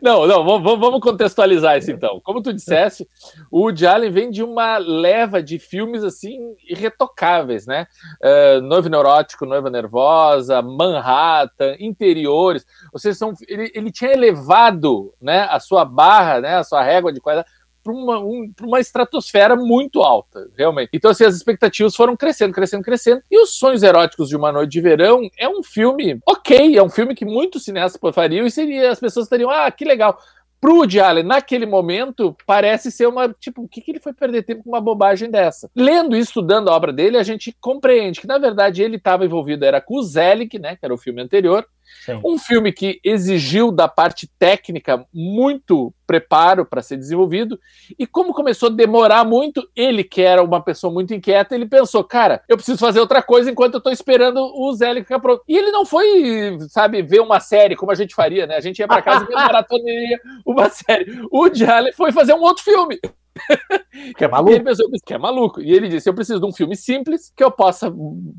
Não, 0.00 0.26
não, 0.26 0.42
vamos, 0.44 0.80
vamos 0.80 1.00
contextualizar 1.00 1.76
isso 1.76 1.90
então. 1.90 2.18
Como 2.24 2.40
tu 2.40 2.54
disseste, 2.54 3.06
o 3.50 3.60
Woody 3.60 3.86
Allen 3.86 4.10
vem 4.10 4.30
de 4.30 4.42
uma 4.42 4.78
leva 4.78 5.42
de 5.42 5.58
filmes 5.58 6.02
assim 6.02 6.38
irretocáveis, 6.66 7.66
né? 7.66 7.86
Uh, 8.22 8.62
Noivo 8.62 8.88
Neurótico, 8.88 9.44
Noiva 9.44 9.68
Nervosa, 9.68 10.62
Manhattan, 10.62 11.76
Interiores. 11.78 12.64
Ou 12.92 12.98
seja, 12.98 13.14
são, 13.14 13.34
ele, 13.46 13.70
ele 13.74 13.92
tinha 13.92 14.12
elevado 14.12 15.12
né, 15.20 15.46
a 15.50 15.60
sua 15.60 15.84
barra, 15.84 16.40
né, 16.40 16.56
a 16.56 16.64
sua 16.64 16.82
régua 16.82 17.12
de 17.12 17.20
qualidade 17.20 17.48
para 17.84 17.92
uma, 17.92 18.18
um, 18.18 18.50
uma 18.62 18.80
estratosfera 18.80 19.54
muito 19.54 20.00
alta, 20.02 20.50
realmente. 20.56 20.88
Então, 20.94 21.10
assim, 21.10 21.24
as 21.24 21.36
expectativas 21.36 21.94
foram 21.94 22.16
crescendo, 22.16 22.54
crescendo, 22.54 22.82
crescendo. 22.82 23.22
E 23.30 23.38
Os 23.40 23.50
Sonhos 23.50 23.82
Eróticos 23.82 24.30
de 24.30 24.36
uma 24.36 24.50
Noite 24.50 24.72
de 24.72 24.80
Verão 24.80 25.20
é 25.38 25.46
um 25.46 25.62
filme 25.62 26.18
ok, 26.26 26.76
é 26.76 26.82
um 26.82 26.88
filme 26.88 27.14
que 27.14 27.26
muitos 27.26 27.64
cineastas 27.64 28.00
fariam 28.14 28.46
e 28.46 28.50
seria, 28.50 28.90
as 28.90 28.98
pessoas 28.98 29.28
teriam, 29.28 29.50
ah, 29.50 29.70
que 29.70 29.84
legal. 29.84 30.18
Pro 30.64 30.76
Woody 30.76 30.98
Allen, 30.98 31.24
naquele 31.24 31.66
momento, 31.66 32.34
parece 32.46 32.90
ser 32.90 33.06
uma. 33.06 33.28
Tipo, 33.28 33.64
o 33.64 33.68
que, 33.68 33.82
que 33.82 33.90
ele 33.90 34.00
foi 34.00 34.14
perder 34.14 34.44
tempo 34.44 34.62
com 34.64 34.70
uma 34.70 34.80
bobagem 34.80 35.30
dessa? 35.30 35.70
Lendo 35.76 36.16
e 36.16 36.20
estudando 36.20 36.70
a 36.70 36.72
obra 36.72 36.90
dele, 36.90 37.18
a 37.18 37.22
gente 37.22 37.54
compreende 37.60 38.18
que, 38.18 38.26
na 38.26 38.38
verdade, 38.38 38.82
ele 38.82 38.96
estava 38.96 39.26
envolvido, 39.26 39.62
era 39.62 39.78
com 39.78 39.98
o 39.98 40.02
Zelig, 40.02 40.58
né? 40.58 40.74
Que 40.74 40.86
era 40.86 40.94
o 40.94 40.96
filme 40.96 41.20
anterior, 41.20 41.66
Sim. 42.04 42.20
Um 42.24 42.38
filme 42.38 42.72
que 42.72 43.00
exigiu 43.02 43.70
da 43.70 43.88
parte 43.88 44.26
técnica 44.38 45.06
muito 45.12 45.92
preparo 46.06 46.66
para 46.66 46.82
ser 46.82 46.96
desenvolvido, 46.96 47.58
e 47.98 48.06
como 48.06 48.34
começou 48.34 48.68
a 48.68 48.72
demorar 48.72 49.24
muito, 49.24 49.66
ele, 49.74 50.04
que 50.04 50.20
era 50.20 50.42
uma 50.42 50.62
pessoa 50.62 50.92
muito 50.92 51.14
inquieta, 51.14 51.54
ele 51.54 51.66
pensou, 51.66 52.04
cara, 52.04 52.42
eu 52.48 52.56
preciso 52.56 52.78
fazer 52.78 53.00
outra 53.00 53.22
coisa 53.22 53.50
enquanto 53.50 53.74
eu 53.74 53.78
estou 53.78 53.92
esperando 53.92 54.38
o 54.38 54.72
Zé 54.74 54.94
ficar 54.96 55.18
pronto. 55.18 55.42
E 55.48 55.56
ele 55.56 55.70
não 55.70 55.86
foi, 55.86 56.58
sabe, 56.68 57.02
ver 57.02 57.20
uma 57.20 57.40
série 57.40 57.76
como 57.76 57.90
a 57.90 57.94
gente 57.94 58.14
faria, 58.14 58.46
né? 58.46 58.56
A 58.56 58.60
gente 58.60 58.78
ia 58.78 58.88
para 58.88 59.02
casa 59.02 59.26
e 59.28 59.32
maratoneia 59.34 60.20
uma 60.44 60.68
série. 60.68 61.22
O 61.30 61.52
Jalen 61.52 61.92
foi 61.92 62.12
fazer 62.12 62.34
um 62.34 62.42
outro 62.42 62.62
filme. 62.62 63.00
Que 64.16 64.24
é 64.24 64.28
maluco. 64.28 64.50
E 64.50 64.54
ele 64.54 64.64
pensou 64.64 64.90
que 65.04 65.14
é 65.14 65.18
maluco. 65.18 65.60
E 65.60 65.72
ele 65.72 65.88
disse: 65.88 66.08
Eu 66.08 66.14
preciso 66.14 66.40
de 66.40 66.46
um 66.46 66.52
filme 66.52 66.76
simples, 66.76 67.32
que 67.34 67.44
eu 67.44 67.50
possa, 67.50 67.92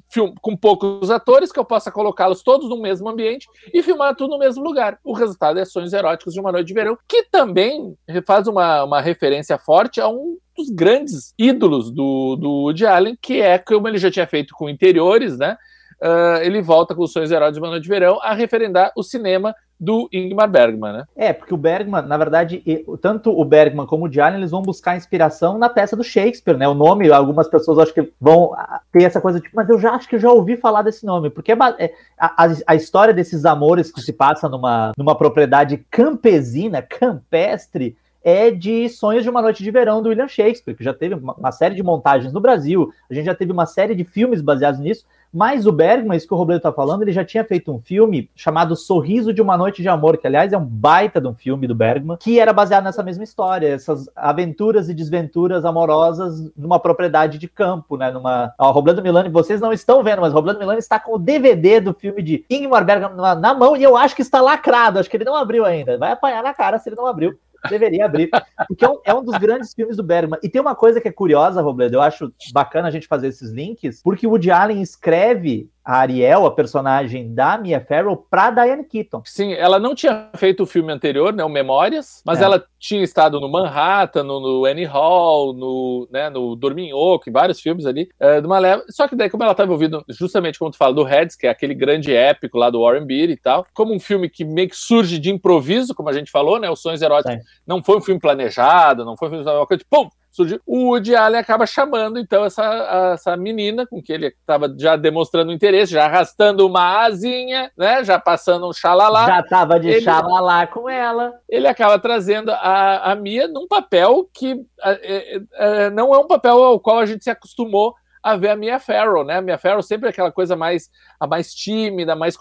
film, 0.09 0.33
com 0.42 0.56
poucos 0.56 1.09
atores, 1.09 1.51
que 1.51 1.59
eu 1.59 1.65
possa 1.65 1.92
colocá-los 1.92 2.44
todos 2.44 2.69
no 2.69 2.81
mesmo 2.81 3.09
ambiente 3.09 3.47
e 3.74 3.81
filmar 3.81 4.15
tudo 4.15 4.31
no 4.31 4.39
mesmo 4.39 4.63
lugar. 4.63 5.00
O 5.03 5.13
resultado 5.13 5.57
é 5.57 5.65
Sonhos 5.65 5.94
Eróticos 5.94 6.33
de 6.33 6.39
uma 6.39 6.51
Noite 6.51 6.68
de 6.68 6.74
Verão, 6.74 6.97
que 7.07 7.24
também 7.24 7.95
faz 8.25 8.47
uma, 8.47 8.83
uma 8.83 9.01
referência 9.01 9.57
forte 9.57 10.01
a 10.01 10.07
um 10.07 10.38
dos 10.57 10.69
grandes 10.69 11.33
ídolos 11.38 11.91
do, 11.91 12.36
do 12.36 12.50
Woody 12.63 12.86
Allen, 12.86 13.18
que 13.21 13.41
é 13.41 13.57
como 13.57 13.88
ele 13.88 13.98
já 13.98 14.12
tinha 14.12 14.27
feito 14.27 14.53
com 14.53 14.69
interiores, 14.69 15.38
né? 15.38 15.57
Uh, 16.01 16.44
ele 16.44 16.62
volta 16.62 16.94
com 16.94 17.03
os 17.03 17.13
Sonhos 17.13 17.31
Eróticos 17.31 17.56
de 17.56 17.62
uma 17.62 17.69
Noite 17.69 17.83
de 17.83 17.89
Verão 17.89 18.19
a 18.21 18.33
referendar 18.33 18.91
o 18.98 19.03
cinema 19.03 19.56
do 19.80 20.07
Ingmar 20.12 20.50
Bergman, 20.50 20.94
né? 20.94 21.04
É, 21.16 21.33
porque 21.33 21.54
o 21.54 21.57
Bergman, 21.57 22.01
na 22.04 22.18
verdade, 22.18 22.63
tanto 23.01 23.30
o 23.31 23.44
Bergman 23.44 23.86
como 23.86 24.06
o 24.06 24.10
Diallo, 24.10 24.38
eles 24.38 24.51
vão 24.51 24.62
buscar 24.62 24.95
inspiração 24.95 25.57
na 25.57 25.69
peça 25.69 25.95
do 25.95 26.04
Shakespeare, 26.04 26.57
né? 26.57 26.68
O 26.68 26.74
nome, 26.74 27.12
algumas 27.12 27.48
pessoas 27.48 27.80
acho 27.80 27.94
que 27.94 28.12
vão 28.19 28.54
ah, 28.54 28.81
ter 28.92 29.04
essa 29.04 29.19
coisa 29.19 29.39
tipo, 29.39 29.56
mas 29.56 29.69
eu 29.69 29.80
já 29.80 29.92
acho 29.92 30.07
que 30.07 30.16
eu 30.16 30.19
já 30.19 30.31
ouvi 30.31 30.56
falar 30.56 30.81
desse 30.81 31.06
nome, 31.06 31.30
porque 31.30 31.51
é, 31.51 31.57
é, 31.77 31.94
a, 32.18 32.48
a, 32.68 32.75
história 32.75 33.13
desses 33.13 33.45
amores 33.45 33.92
que 33.92 34.01
se 34.01 34.13
passa 34.13 34.48
numa, 34.48 34.92
numa 34.98 35.16
propriedade 35.16 35.86
campesina, 35.89 36.81
campestre, 36.81 37.98
é 38.25 38.50
de 38.50 38.89
Sonhos 38.89 39.24
de 39.24 39.30
uma 39.30 39.39
Noite 39.39 39.63
de 39.63 39.69
Verão 39.69 40.01
do 40.01 40.10
William 40.10 40.27
Shakespeare, 40.27 40.75
que 40.75 40.83
já 40.83 40.95
teve 40.95 41.13
uma, 41.13 41.51
série 41.51 41.75
de 41.75 41.83
montagens 41.83 42.33
no 42.33 42.42
Brasil, 42.42 42.92
a 43.07 43.13
gente 43.13 43.25
já 43.25 43.36
teve 43.36 43.51
uma 43.51 43.68
série 43.68 43.94
de 43.94 44.04
filmes 44.04 44.42
baseados 44.42 44.80
nisso, 44.80 45.06
mas 45.31 45.68
o 45.68 45.72
Bergman, 45.72 46.18
isso 46.18 46.27
que 46.27 46.33
o 46.33 46.38
Robledo 46.38 46.60
está 46.60 46.72
falando, 46.72 47.04
ele 47.04 47.12
já 47.12 47.24
tinha 47.24 47.44
feito 47.44 47.72
um 47.72 47.80
filme 47.80 48.27
chamado 48.36 48.75
Sorriso 48.75 49.31
de 49.31 49.44
uma 49.44 49.56
Noite 49.56 49.83
de 49.83 49.89
Amor, 49.89 50.18
que 50.18 50.25
aliás 50.25 50.51
é 50.54 50.57
um 50.57 50.66
baita 50.66 51.22
de 51.22 51.27
um 51.27 51.36
filme 51.36 51.68
do 51.68 51.75
Bergman, 51.75 52.18
que 52.18 52.39
era 52.39 52.51
baseado 52.51 52.86
nessa 52.86 53.04
mesma 53.04 53.24
história, 53.24 53.68
essas 53.68 54.10
aventuras 54.16 54.89
e 54.89 54.94
desventuras 54.94 55.63
amorosas 55.63 56.51
numa 56.57 56.80
propriedade 56.80 57.38
de 57.38 57.48
campo, 57.48 57.98
né? 57.98 58.10
Numa. 58.10 58.54
Ó, 58.57 58.72
Robledo 58.72 59.04
Milani, 59.04 59.30
vocês 59.30 59.62
não 59.62 59.74
estão 59.74 60.01
vendo, 60.01 60.22
mas 60.22 60.33
Robledo 60.33 60.57
Milani 60.57 60.80
está 60.80 61.00
com 61.00 61.13
o 61.16 61.19
DVD 61.19 61.80
do 61.81 61.94
filme 61.94 62.24
de 62.24 62.45
Ingmar 62.50 62.86
Bergman 62.86 63.16
na, 63.16 63.36
na 63.36 63.54
mão 63.54 63.75
e 63.75 63.83
eu 63.83 63.95
acho 63.98 64.16
que 64.16 64.22
está 64.22 64.42
lacrado, 64.42 64.98
acho 64.98 65.10
que 65.10 65.18
ele 65.18 65.25
não 65.25 65.36
abriu 65.36 65.66
ainda. 65.66 65.98
Vai 65.98 66.13
apanhar 66.13 66.42
na 66.42 66.54
cara 66.54 66.80
se 66.80 66.88
ele 66.89 66.95
não 66.95 67.06
abriu. 67.06 67.38
Deveria 67.69 68.06
abrir. 68.06 68.29
Porque 68.67 68.85
é 68.85 68.89
um, 68.89 69.00
é 69.06 69.13
um, 69.13 69.23
dos 69.23 69.38
grandes 69.38 69.73
filmes 69.73 69.97
do 69.97 70.03
Bergman. 70.03 70.39
E 70.44 70.50
tem 70.50 70.62
uma 70.62 70.75
coisa 70.75 71.00
que 71.00 71.07
é 71.07 71.12
curiosa, 71.12 71.62
Robledo, 71.62 71.97
eu 71.97 72.01
acho 72.01 72.33
bacana 72.53 72.88
a 72.88 72.91
gente 72.91 73.07
fazer 73.07 73.27
esses 73.27 73.51
links, 73.51 74.01
porque 74.01 74.27
o 74.27 74.31
Woody 74.31 74.51
Allen 74.51 74.81
escreve 74.81 75.69
a 75.86 75.98
Ariel, 76.00 76.46
a 76.46 76.52
personagem 76.52 77.34
da 77.34 77.58
Mia 77.58 77.80
Farrow, 77.80 78.18
para 78.18 78.50
Diane 78.50 78.84
Keaton. 78.84 79.22
Sim, 79.24 79.54
ela 79.54 79.78
não 79.78 79.94
tinha 79.94 80.30
feito 80.36 80.64
o 80.64 80.66
filme 80.66 80.92
anterior, 80.92 81.32
né, 81.32 81.44
o 81.44 81.50
Memórias, 81.50 82.24
mas 82.26 82.42
é. 82.42 82.44
ela 82.44 82.66
tinha 82.80 83.04
estado 83.04 83.40
no 83.40 83.48
Manhattan, 83.48 84.24
no, 84.24 84.40
no 84.40 84.66
Annie 84.66 84.86
Hall, 84.86 85.54
no, 85.54 86.08
né, 86.12 86.30
no 86.30 86.56
Dorminhoco, 86.56 87.30
em 87.30 87.34
vários 87.34 87.60
filmes 87.60 87.86
ali, 87.86 88.10
é, 88.20 88.42
de 88.42 88.48
uma 88.48 88.58
leva. 88.58 88.84
Só 88.89 89.08
que 89.08 89.15
daí, 89.15 89.30
como 89.30 89.44
ela 89.44 89.51
estava 89.51 89.68
envolvida, 89.68 90.04
justamente 90.10 90.58
como 90.58 90.72
tu 90.72 90.77
fala, 90.77 90.94
do 90.94 91.04
Reds, 91.04 91.36
que 91.36 91.46
é 91.46 91.50
aquele 91.51 91.75
grande 91.75 92.13
épico 92.13 92.58
lá 92.58 92.72
do 92.72 92.82
Warren 92.82 93.06
Beatty 93.06 93.34
e 93.34 93.38
tal, 93.38 93.65
como 93.74 93.94
um 93.94 94.00
filme 94.00 94.27
que 94.27 94.44
meio 94.44 94.70
que 94.70 94.77
surge 94.77 95.20
de 95.20 95.30
improviso, 95.30 95.94
como 95.94 96.10
a 96.10 96.13
gente 96.13 96.32
falou, 96.32 96.60
né, 96.60 96.70
os 96.70 96.82
Sonhos 96.82 97.01
Eróticos, 97.01 97.38
não 97.65 97.84
foi 97.84 97.98
um 97.98 98.01
filme 98.01 98.20
planejado, 98.20 99.06
não 99.06 99.15
foi 99.15 99.27
um 99.27 99.32
filme, 99.32 99.46
uma 99.46 99.68
coisa 99.68 99.84
de, 99.84 99.86
pum, 99.89 100.10
surgiu. 100.36 100.60
O 100.65 100.89
Woody 100.89 101.15
Allen 101.15 101.39
acaba 101.39 101.65
chamando, 101.65 102.20
então, 102.20 102.44
essa, 102.44 103.13
essa 103.13 103.38
menina, 103.38 103.88
com 103.88 104.01
que 104.01 104.12
ele 104.12 104.27
estava 104.27 104.74
já 104.77 104.98
demonstrando 104.98 105.51
interesse, 105.51 105.94
já 105.94 106.06
arrastando 106.06 106.68
uma 106.68 107.06
asinha, 107.06 107.72
né? 107.77 108.04
Já 108.04 108.20
passando 108.20 108.68
um 108.68 108.74
xalalá. 108.74 109.27
Já 109.27 109.39
estava 109.39 109.80
de 109.80 109.89
ele, 109.89 110.01
xalalá 110.01 110.68
com 110.68 110.89
ela. 110.89 111.34
Ele 111.48 111.68
acaba 111.68 111.98
trazendo 111.98 112.51
a, 112.51 113.12
a 113.12 113.15
Mia 113.15 113.48
num 113.48 113.65
papel 113.65 114.30
que 114.34 114.62
é, 114.84 115.42
é, 115.54 115.89
não 115.89 116.13
é 116.13 116.20
um 116.20 116.27
papel 116.27 116.62
ao 116.62 116.80
qual 116.80 117.00
a 117.00 117.06
gente 117.06 117.24
se 117.24 117.30
acostumou 117.30 117.96
a 118.22 118.36
ver 118.36 118.50
a 118.50 118.56
Mia 118.56 118.80
Farrow, 118.80 119.24
né? 119.24 119.38
A 119.38 119.42
Mia 119.42 119.58
Farrow 119.58 119.84
sempre 119.84 120.08
é 120.08 120.10
aquela 120.10 120.32
coisa 120.32 120.56
mais 120.56 120.89
a 121.20 121.27
mais 121.27 121.54
tímida, 121.54 122.15
mais 122.15 122.36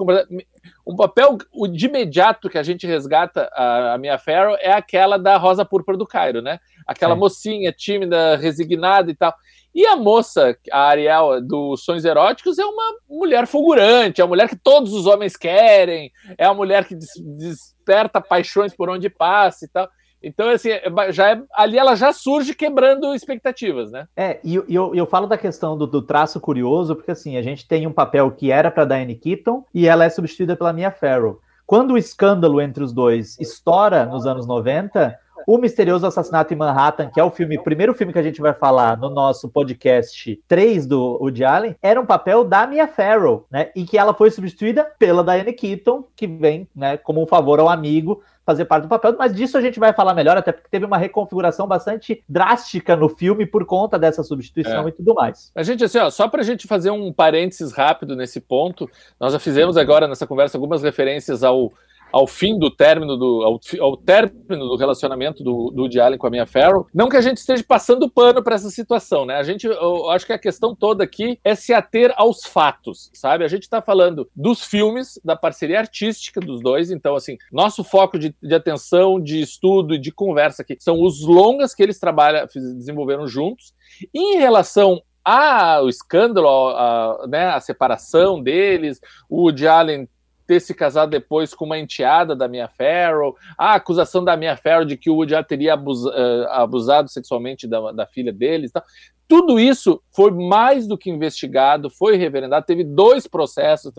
um 0.87 0.97
papel 0.97 1.37
de 1.71 1.87
imediato 1.87 2.49
que 2.49 2.57
a 2.57 2.63
gente 2.63 2.87
resgata 2.87 3.51
a, 3.53 3.93
a 3.93 3.99
Mia 3.99 4.19
Farrow 4.19 4.57
é 4.61 4.73
aquela 4.73 5.19
da 5.19 5.37
Rosa 5.37 5.63
Púrpura 5.63 5.99
do 5.99 6.07
Cairo, 6.07 6.41
né? 6.41 6.59
Aquela 6.87 7.15
é. 7.15 7.17
mocinha 7.17 7.73
tímida, 7.73 8.37
resignada 8.37 9.11
e 9.11 9.15
tal. 9.15 9.35
E 9.75 9.85
a 9.87 9.97
moça, 9.97 10.57
a 10.71 10.81
Ariel 10.83 11.41
do 11.41 11.77
Sonhos 11.77 12.05
Eróticos, 12.05 12.59
é 12.59 12.65
uma 12.65 12.93
mulher 13.09 13.47
fulgurante, 13.47 14.21
é 14.21 14.25
a 14.25 14.27
mulher 14.27 14.49
que 14.49 14.57
todos 14.57 14.93
os 14.93 15.07
homens 15.07 15.37
querem, 15.37 16.13
é 16.39 16.45
a 16.45 16.55
mulher 16.55 16.87
que 16.87 16.95
des 16.95 17.11
desperta 17.17 18.21
paixões 18.21 18.75
por 18.75 18.89
onde 18.89 19.11
passa 19.11 19.65
e 19.65 19.69
tal. 19.69 19.89
Então, 20.23 20.49
assim, 20.49 20.71
é 20.71 21.13
já 21.13 21.33
é, 21.33 21.43
ali 21.55 21.77
ela 21.77 21.95
já 21.95 22.13
surge 22.13 22.55
quebrando 22.55 23.15
expectativas, 23.15 23.91
né? 23.91 24.07
É, 24.17 24.41
e 24.43 24.55
eu, 24.55 24.95
eu 24.95 25.07
falo 25.07 25.27
da 25.27 25.37
questão 25.37 25.77
do, 25.77 25.87
do, 25.87 26.01
traço 26.01 26.41
curioso, 26.41 26.97
porque 26.97 27.11
assim, 27.11 27.37
a 27.37 27.43
gente 27.43 27.69
tem 27.69 27.87
um 27.87 27.93
papel 27.93 28.31
que 28.31 28.51
era 28.51 28.71
para 28.71 28.87
Diane 28.87 29.17
Keaton 29.17 29.65
e 29.75 29.87
ela 29.87 30.05
é 30.05 30.09
substituída 30.09 30.57
pela 30.57 30.73
Mia 30.73 30.91
Farrow. 30.91 31.41
Quando 31.67 31.93
o 31.93 31.99
escândalo 31.99 32.61
entre 32.61 32.83
os 32.83 32.93
dois 32.93 33.39
estoura 33.39 34.07
nos 34.07 34.27
anos 34.27 34.47
90, 34.47 35.19
o 35.47 35.59
Misterioso 35.59 36.07
Assassinato 36.07 36.53
em 36.53 36.57
Manhattan, 36.57 37.11
que 37.11 37.21
é 37.21 37.25
o 37.25 37.31
filme, 37.31 37.63
primeiro 37.63 37.95
filme 37.95 38.13
que 38.13 38.19
a 38.19 38.23
gente 38.23 38.41
vai 38.41 38.53
falar 38.53 38.97
no 38.97 39.11
nosso 39.11 39.49
podcast 39.49 40.41
3 40.49 40.87
do 40.87 41.19
Woody 41.21 41.45
Allen, 41.45 41.77
era 41.83 42.01
um 42.01 42.07
papel 42.07 42.45
da 42.45 42.67
Mia 42.67 42.89
Farrow, 42.89 43.47
né? 43.51 43.71
E 43.75 43.85
que 43.85 43.99
ela 43.99 44.15
foi 44.15 44.31
substituída 44.31 44.85
pela 44.99 45.23
Diane 45.23 45.53
Keaton, 45.53 46.05
que 46.17 46.27
vem, 46.27 46.69
né, 46.75 46.97
como 46.97 47.23
um 47.23 47.27
favor 47.27 47.61
ao 47.61 47.69
amigo, 47.69 48.23
fazer 48.45 48.67
parte 48.67 48.85
do 48.85 48.89
papel, 48.89 49.17
mas 49.19 49.35
disso 49.35 49.57
a 49.57 49.61
gente 49.61 49.81
vai 49.81 49.93
falar 49.93 50.15
melhor, 50.15 50.37
até 50.37 50.53
porque 50.53 50.69
teve 50.71 50.85
uma 50.85 50.99
reconfiguração 50.99 51.67
bastante 51.67 52.23
drástica 52.29 52.95
no 52.95 53.09
filme 53.09 53.47
por 53.47 53.65
conta 53.65 53.99
dessa 53.99 54.23
substituição 54.23 54.85
é. 54.85 54.89
e 54.89 54.93
tudo 54.93 55.15
mais. 55.15 55.51
A 55.55 55.63
gente, 55.63 55.83
assim, 55.83 55.99
ó, 55.99 56.11
só 56.11 56.29
para 56.29 56.43
a 56.43 56.45
gente 56.45 56.67
fazer 56.67 56.91
um 56.91 57.13
parênteses 57.13 57.73
rápido 57.73 58.15
nesse 58.15 58.41
ponto, 58.41 58.89
nós 59.19 59.33
já 59.33 59.39
fizemos 59.39 59.77
agora 59.77 60.07
nessa 60.07 60.27
conversa 60.27 60.59
algumas 60.59 60.83
referências 60.83 61.43
ao 61.43 61.73
ao 62.13 62.27
fim 62.27 62.59
do 62.59 62.71
término 62.71 63.17
do 63.17 63.43
ao, 63.43 63.61
ao 63.81 63.97
término 63.97 64.69
do 64.69 64.77
relacionamento 64.77 65.43
do, 65.43 65.71
do 65.71 66.01
Allen 66.01 66.19
com 66.19 66.27
a 66.27 66.31
Mia 66.31 66.47
Farrow. 66.47 66.87
Não 66.95 67.09
que 67.09 67.17
a 67.17 67.21
gente 67.21 67.39
esteja 67.39 67.65
passando 67.67 68.09
pano 68.09 68.43
para 68.43 68.55
essa 68.55 68.71
situação, 68.71 69.27
né? 69.27 69.35
A 69.37 69.43
gente, 69.43 69.67
eu 69.67 70.11
acho 70.11 70.25
que 70.25 70.33
a 70.33 70.39
questão 70.39 70.75
toda 70.75 71.03
aqui 71.03 71.39
é 71.43 71.55
se 71.55 71.73
ater 71.73 72.13
aos 72.17 72.45
fatos, 72.45 73.11
sabe? 73.13 73.45
A 73.45 73.49
gente 73.49 73.63
está 73.63 73.83
falando 73.83 74.29
dos 74.35 74.65
filmes, 74.65 75.21
da 75.25 75.35
parceria 75.35 75.79
artística 75.79 76.41
dos 76.41 76.61
dois, 76.61 76.91
então 76.91 77.15
assim, 77.15 77.37
nosso 77.53 77.83
foco 77.83 78.19
de, 78.19 78.35
de 78.43 78.55
atenção, 78.55 79.21
de 79.21 79.41
estudo 79.41 79.95
e 79.95 79.99
de 79.99 80.13
conversa 80.13 80.63
aqui 80.63 80.77
são 80.79 81.03
os 81.03 81.25
longas 81.25 81.75
que 81.75 81.83
eles 81.83 81.99
trabalham, 81.99 82.47
desenvolveram 82.47 83.27
juntos. 83.27 83.75
E 84.13 84.37
em 84.37 84.39
relação 84.39 85.03
ao 85.25 85.89
escândalo, 85.89 86.47
a, 86.49 87.23
a, 87.23 87.27
né, 87.27 87.47
a 87.49 87.61
separação 87.61 88.43
deles, 88.43 89.01
o 89.29 89.43
Woody 89.43 89.67
Allen 89.67 90.09
ter 90.47 90.61
se 90.61 90.75
casado 90.75 91.11
depois 91.11 91.55
com 91.55 91.65
uma 91.65 91.79
enteada 91.79 92.35
da 92.35 92.49
Mia 92.49 92.69
Farrow, 92.69 93.37
a 93.59 93.75
acusação 93.75 94.23
da 94.23 94.37
Mia 94.37 94.57
Farrow 94.57 94.85
de 94.85 94.97
que 94.97 95.11
o 95.11 95.17
Woody 95.17 95.35
teria 95.47 95.77
uh, 95.77 96.47
abusado 96.51 97.09
sexualmente 97.09 97.67
da, 97.67 97.93
da 97.93 98.07
filha 98.07 98.33
deles. 98.33 98.71
Tal. 98.71 98.83
Tudo 99.27 99.59
isso 99.59 100.03
foi 100.13 100.31
mais 100.31 100.87
do 100.87 100.99
que 100.99 101.11
investigado, 101.11 101.89
foi 101.89 102.17
reverendado, 102.17 102.67
teve 102.67 102.85
dois 102.85 103.27
processos, 103.27 103.93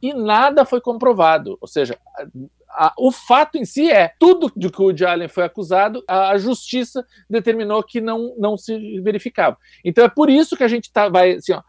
e 0.00 0.14
nada 0.14 0.64
foi 0.64 0.80
comprovado. 0.80 1.58
Ou 1.60 1.68
seja, 1.68 1.98
a, 2.76 2.92
o 2.98 3.10
fato 3.10 3.56
em 3.56 3.64
si 3.64 3.90
é 3.90 4.12
tudo 4.18 4.52
de 4.54 4.70
que 4.70 4.80
o 4.80 4.84
Woody 4.84 5.04
Allen 5.04 5.28
foi 5.28 5.44
acusado, 5.44 6.04
a, 6.06 6.30
a, 6.30 6.38
justiça 6.38 7.04
determinou 7.28 7.82
que 7.82 8.00
não, 8.00 8.34
não 8.38 8.56
se 8.56 9.00
verificava. 9.00 9.56
Então 9.84 10.04
é 10.04 10.08
por 10.08 10.28
isso 10.28 10.56
que 10.56 10.62
a 10.62 10.68
gente 10.68 10.92
tá, 10.92 11.08
vai 11.08 11.36
assim, 11.36 11.52
ó, 11.52 11.62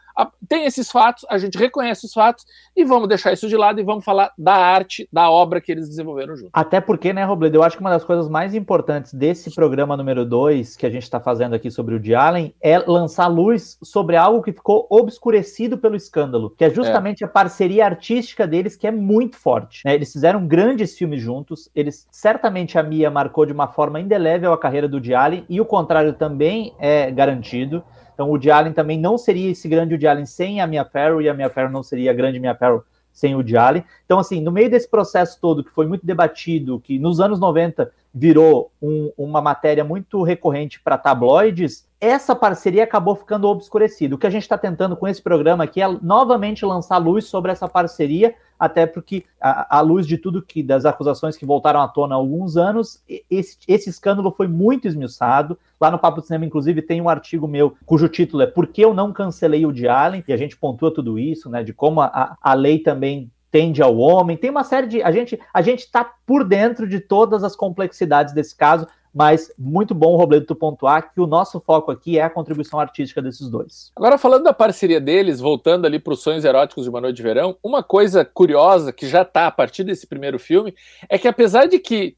tem 0.47 0.65
esses 0.65 0.89
fatos, 0.91 1.25
a 1.29 1.37
gente 1.37 1.57
reconhece 1.57 2.05
os 2.05 2.13
fatos 2.13 2.43
e 2.75 2.83
vamos 2.83 3.07
deixar 3.07 3.33
isso 3.33 3.47
de 3.47 3.55
lado 3.55 3.79
e 3.79 3.83
vamos 3.83 4.03
falar 4.03 4.31
da 4.37 4.55
arte, 4.55 5.07
da 5.11 5.29
obra 5.29 5.61
que 5.61 5.71
eles 5.71 5.87
desenvolveram 5.87 6.35
juntos. 6.35 6.51
Até 6.53 6.81
porque, 6.81 7.13
né, 7.13 7.23
Robledo, 7.23 7.57
eu 7.57 7.63
acho 7.63 7.77
que 7.77 7.81
uma 7.81 7.89
das 7.89 8.03
coisas 8.03 8.27
mais 8.27 8.55
importantes 8.55 9.13
desse 9.13 9.53
programa 9.53 9.95
número 9.95 10.25
2 10.25 10.75
que 10.75 10.85
a 10.85 10.89
gente 10.89 11.03
está 11.03 11.19
fazendo 11.19 11.53
aqui 11.53 11.69
sobre 11.69 11.95
o 11.95 11.99
de 11.99 12.15
Allen 12.15 12.53
é 12.61 12.79
lançar 12.79 13.27
luz 13.27 13.77
sobre 13.83 14.15
algo 14.15 14.41
que 14.41 14.51
ficou 14.51 14.87
obscurecido 14.89 15.77
pelo 15.77 15.95
escândalo, 15.95 16.53
que 16.57 16.65
é 16.65 16.69
justamente 16.69 17.23
é. 17.23 17.27
a 17.27 17.29
parceria 17.29 17.85
artística 17.85 18.47
deles, 18.47 18.75
que 18.75 18.87
é 18.87 18.91
muito 18.91 19.37
forte. 19.37 19.81
Né? 19.85 19.93
Eles 19.93 20.11
fizeram 20.11 20.47
grandes 20.47 20.96
filmes 20.97 21.21
juntos, 21.21 21.69
eles 21.75 22.07
certamente 22.11 22.77
a 22.77 22.83
Mia 22.83 23.09
marcou 23.09 23.45
de 23.45 23.53
uma 23.53 23.67
forma 23.67 23.99
indelével 23.99 24.51
a 24.51 24.57
carreira 24.57 24.87
do 24.87 25.01
Allen 25.15 25.45
e 25.47 25.61
o 25.61 25.65
contrário 25.65 26.13
também 26.13 26.73
é 26.79 27.09
garantido. 27.11 27.83
Então 28.13 28.27
o 28.27 28.31
Woody 28.31 28.49
também 28.73 28.99
não 28.99 29.17
seria 29.17 29.51
esse 29.51 29.67
grande 29.67 29.93
Woody 29.93 30.07
Allen 30.07 30.25
sem 30.25 30.59
a 30.59 30.67
Mia 30.67 30.83
Farrow 30.83 31.21
e 31.21 31.29
a 31.29 31.33
Mia 31.33 31.49
Farrow 31.49 31.71
não 31.71 31.83
seria 31.83 32.11
a 32.11 32.13
grande 32.13 32.39
Mia 32.39 32.55
Farrow 32.55 32.83
sem 33.13 33.33
o 33.33 33.37
Woody. 33.37 33.85
Então 34.05 34.19
assim, 34.19 34.41
no 34.41 34.51
meio 34.51 34.69
desse 34.69 34.89
processo 34.89 35.39
todo 35.39 35.63
que 35.63 35.71
foi 35.71 35.85
muito 35.85 36.05
debatido, 36.05 36.79
que 36.79 36.99
nos 36.99 37.19
anos 37.19 37.39
90 37.39 37.91
virou 38.13 38.71
um, 38.81 39.11
uma 39.17 39.41
matéria 39.41 39.83
muito 39.83 40.23
recorrente 40.23 40.79
para 40.81 40.97
tabloides, 40.97 41.86
essa 41.99 42.35
parceria 42.35 42.83
acabou 42.83 43.15
ficando 43.15 43.47
obscurecida. 43.47 44.13
O 44.13 44.17
que 44.17 44.27
a 44.27 44.29
gente 44.29 44.43
está 44.43 44.57
tentando 44.57 44.95
com 44.95 45.07
esse 45.07 45.21
programa 45.21 45.63
aqui 45.63 45.81
é 45.81 45.87
novamente 46.01 46.65
lançar 46.65 46.97
luz 46.97 47.25
sobre 47.25 47.51
essa 47.51 47.67
parceria, 47.67 48.35
até 48.59 48.85
porque, 48.85 49.25
à 49.39 49.81
luz 49.81 50.05
de 50.05 50.17
tudo 50.17 50.41
que 50.41 50.61
das 50.61 50.85
acusações 50.85 51.35
que 51.35 51.45
voltaram 51.45 51.81
à 51.81 51.87
tona 51.87 52.13
há 52.13 52.17
alguns 52.17 52.55
anos, 52.55 53.03
esse, 53.29 53.57
esse 53.67 53.89
escândalo 53.89 54.31
foi 54.31 54.47
muito 54.47 54.87
esmiuçado. 54.87 55.57
Lá 55.79 55.89
no 55.89 55.99
Papo 55.99 56.21
do 56.21 56.25
Cinema, 56.25 56.45
inclusive, 56.45 56.81
tem 56.81 57.01
um 57.01 57.09
artigo 57.09 57.47
meu 57.47 57.75
cujo 57.85 58.07
título 58.07 58.43
é 58.43 58.47
Por 58.47 58.67
que 58.67 58.81
eu 58.81 58.93
não 58.93 59.11
cancelei 59.11 59.65
o 59.65 59.71
de 59.71 59.87
Allen? 59.87 60.23
E 60.27 60.33
a 60.33 60.37
gente 60.37 60.57
pontua 60.57 60.93
tudo 60.93 61.17
isso, 61.17 61.49
né? 61.49 61.63
De 61.63 61.73
como 61.73 62.01
a, 62.01 62.35
a 62.41 62.53
lei 62.53 62.79
também 62.79 63.31
tende 63.51 63.81
ao 63.81 63.97
homem. 63.97 64.37
Tem 64.37 64.49
uma 64.49 64.63
série 64.63 64.87
de. 64.87 65.01
A 65.01 65.11
gente 65.11 65.39
a 65.53 65.61
gente 65.61 65.79
está 65.79 66.03
por 66.25 66.43
dentro 66.43 66.87
de 66.87 66.99
todas 66.99 67.43
as 67.43 67.55
complexidades 67.55 68.33
desse 68.33 68.55
caso 68.55 68.87
mas 69.17 69.51
muito 69.57 69.95
bom, 69.95 70.15
Robledo, 70.15 70.45
tu 70.45 70.53
pontuar 70.53 71.11
que 71.11 71.19
o 71.19 71.25
nosso 71.25 71.59
foco 71.59 71.89
aqui 71.89 72.19
é 72.19 72.21
a 72.21 72.29
contribuição 72.29 72.79
artística 72.79 73.19
desses 73.19 73.49
dois. 73.49 73.91
Agora, 73.95 74.15
falando 74.15 74.43
da 74.43 74.53
parceria 74.53 75.01
deles, 75.01 75.39
voltando 75.39 75.87
ali 75.87 75.97
para 75.97 76.13
os 76.13 76.21
Sonhos 76.21 76.45
Eróticos 76.45 76.83
de 76.83 76.89
uma 76.91 77.01
Noite 77.01 77.15
de 77.15 77.23
Verão, 77.23 77.57
uma 77.63 77.81
coisa 77.81 78.23
curiosa 78.23 78.93
que 78.93 79.07
já 79.07 79.23
está 79.23 79.47
a 79.47 79.51
partir 79.51 79.83
desse 79.83 80.05
primeiro 80.05 80.37
filme 80.37 80.75
é 81.09 81.17
que 81.17 81.27
apesar 81.27 81.65
de 81.65 81.79
que 81.79 82.15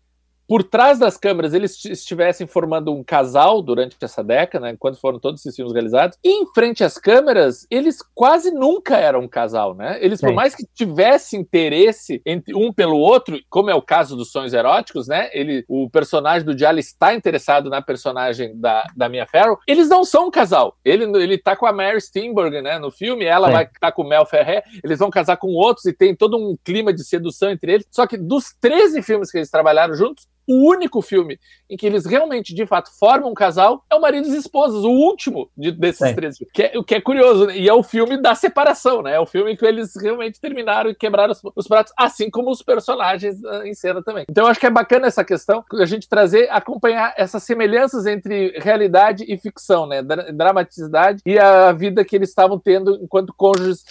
por 0.50 0.64
trás 0.64 0.98
das 0.98 1.16
câmeras 1.16 1.54
eles 1.54 1.86
estivessem 1.86 2.48
formando 2.48 2.92
um 2.92 3.04
casal 3.04 3.62
durante 3.62 3.96
essa 4.02 4.24
década, 4.24 4.66
né, 4.66 4.72
enquanto 4.72 5.00
foram 5.00 5.20
todos 5.20 5.40
esses 5.40 5.56
filmes 5.56 5.72
realizados, 5.72 6.18
e 6.24 6.42
em 6.42 6.46
frente 6.56 6.84
às 6.84 6.98
câmeras, 6.98 7.68
eles 7.70 8.00
quase 8.16 8.50
nunca 8.50 8.98
eram 8.98 9.22
um 9.22 9.28
casal, 9.28 9.76
né? 9.76 10.00
Eles, 10.02 10.20
por 10.20 10.34
mais 10.34 10.56
que 10.56 10.66
tivessem 10.74 11.42
interesse 11.42 12.20
entre 12.26 12.56
um 12.56 12.74
pelo 12.74 12.98
outro, 12.98 13.40
como 13.48 13.70
é 13.70 13.76
o 13.76 13.82
caso 13.82 14.16
dos 14.16 14.32
sonhos 14.32 14.52
eróticos, 14.52 15.08
né? 15.08 15.30
Ele, 15.34 15.64
o 15.68 15.88
personagem 15.88 16.44
do 16.44 16.58
Jalen 16.58 16.80
está 16.80 17.14
interessado 17.14 17.70
na 17.70 17.80
personagem 17.80 18.60
da, 18.60 18.88
da 18.96 19.08
Mia 19.08 19.28
Farrow, 19.28 19.60
eles 19.68 19.88
não 19.88 20.04
são 20.04 20.28
um 20.28 20.32
casal. 20.32 20.76
Ele, 20.84 21.04
ele 21.22 21.38
tá 21.38 21.56
com 21.56 21.68
a 21.68 21.74
Mary 21.74 22.02
Steenburgen, 22.02 22.64
né, 22.64 22.80
no 22.80 22.90
filme, 22.90 23.24
ela 23.24 23.52
vai 23.52 23.66
estar 23.66 23.80
tá 23.80 23.92
com 23.92 24.02
o 24.02 24.10
Mel 24.10 24.26
Ferrer, 24.26 24.64
eles 24.84 24.98
vão 24.98 25.12
casar 25.12 25.38
com 25.38 25.50
outros 25.50 25.86
e 25.86 25.94
tem 25.94 26.16
todo 26.16 26.38
um 26.38 26.56
clima 26.64 26.92
de 26.92 27.04
sedução 27.04 27.52
entre 27.52 27.74
eles. 27.74 27.88
Só 27.92 28.08
que 28.08 28.18
dos 28.18 28.52
13 28.60 29.04
filmes 29.04 29.30
que 29.30 29.38
eles 29.38 29.52
trabalharam 29.52 29.94
juntos, 29.94 30.28
o 30.50 30.68
único 30.68 31.00
filme 31.00 31.40
em 31.70 31.78
que 31.78 31.86
eles 31.86 32.08
realmente, 32.08 32.56
de 32.56 32.66
fato, 32.66 32.90
formam 32.98 33.30
um 33.30 33.36
casal 33.36 33.86
é 33.88 33.94
o 33.94 34.02
Maridos 34.02 34.34
e 34.34 34.38
Esposas, 34.38 34.84
o 34.84 34.90
último 34.90 35.48
de, 35.56 35.72
desses 35.72 36.02
é. 36.02 36.14
três 36.14 36.38
filmes. 36.38 36.52
Que 36.52 36.64
é, 36.64 36.72
o 36.76 36.84
que 36.84 36.96
é 36.96 37.02
curioso, 37.02 37.46
né? 37.46 37.56
e 37.56 37.70
é 37.70 37.74
o 37.74 37.84
filme 37.84 38.20
da 38.20 38.34
separação, 38.34 39.04
né? 39.04 39.14
É 39.14 39.20
o 39.20 39.28
filme 39.28 39.54
em 39.54 39.56
que 39.56 39.64
eles 39.64 39.94
realmente 39.96 40.42
terminaram 40.42 40.90
e 40.90 40.96
quebraram 40.96 41.32
os, 41.32 41.42
os 41.56 41.68
pratos, 41.68 41.94
assim 41.96 42.32
como 42.32 42.50
os 42.50 42.64
personagens 42.64 43.40
uh, 43.44 43.64
em 43.64 43.76
cena 43.76 44.02
também. 44.02 44.26
Então 44.28 44.46
eu 44.46 44.50
acho 44.50 44.60
que 44.60 44.66
é 44.66 44.72
bacana 44.72 45.06
essa 45.06 45.24
questão, 45.24 45.64
a 45.72 45.86
gente 45.86 46.10
trazer, 46.10 46.50
acompanhar 46.50 47.14
essas 47.16 47.44
semelhanças 47.44 48.08
entre 48.08 48.58
realidade 48.58 49.24
e 49.28 49.38
ficção, 49.38 49.86
né? 49.86 50.02
Dramaticidade 50.02 51.22
e 51.24 51.38
a 51.38 51.72
vida 51.72 52.04
que 52.04 52.16
eles 52.16 52.30
estavam 52.30 52.58
tendo 52.58 53.00
enquanto 53.04 53.34
cônjuges 53.38 53.84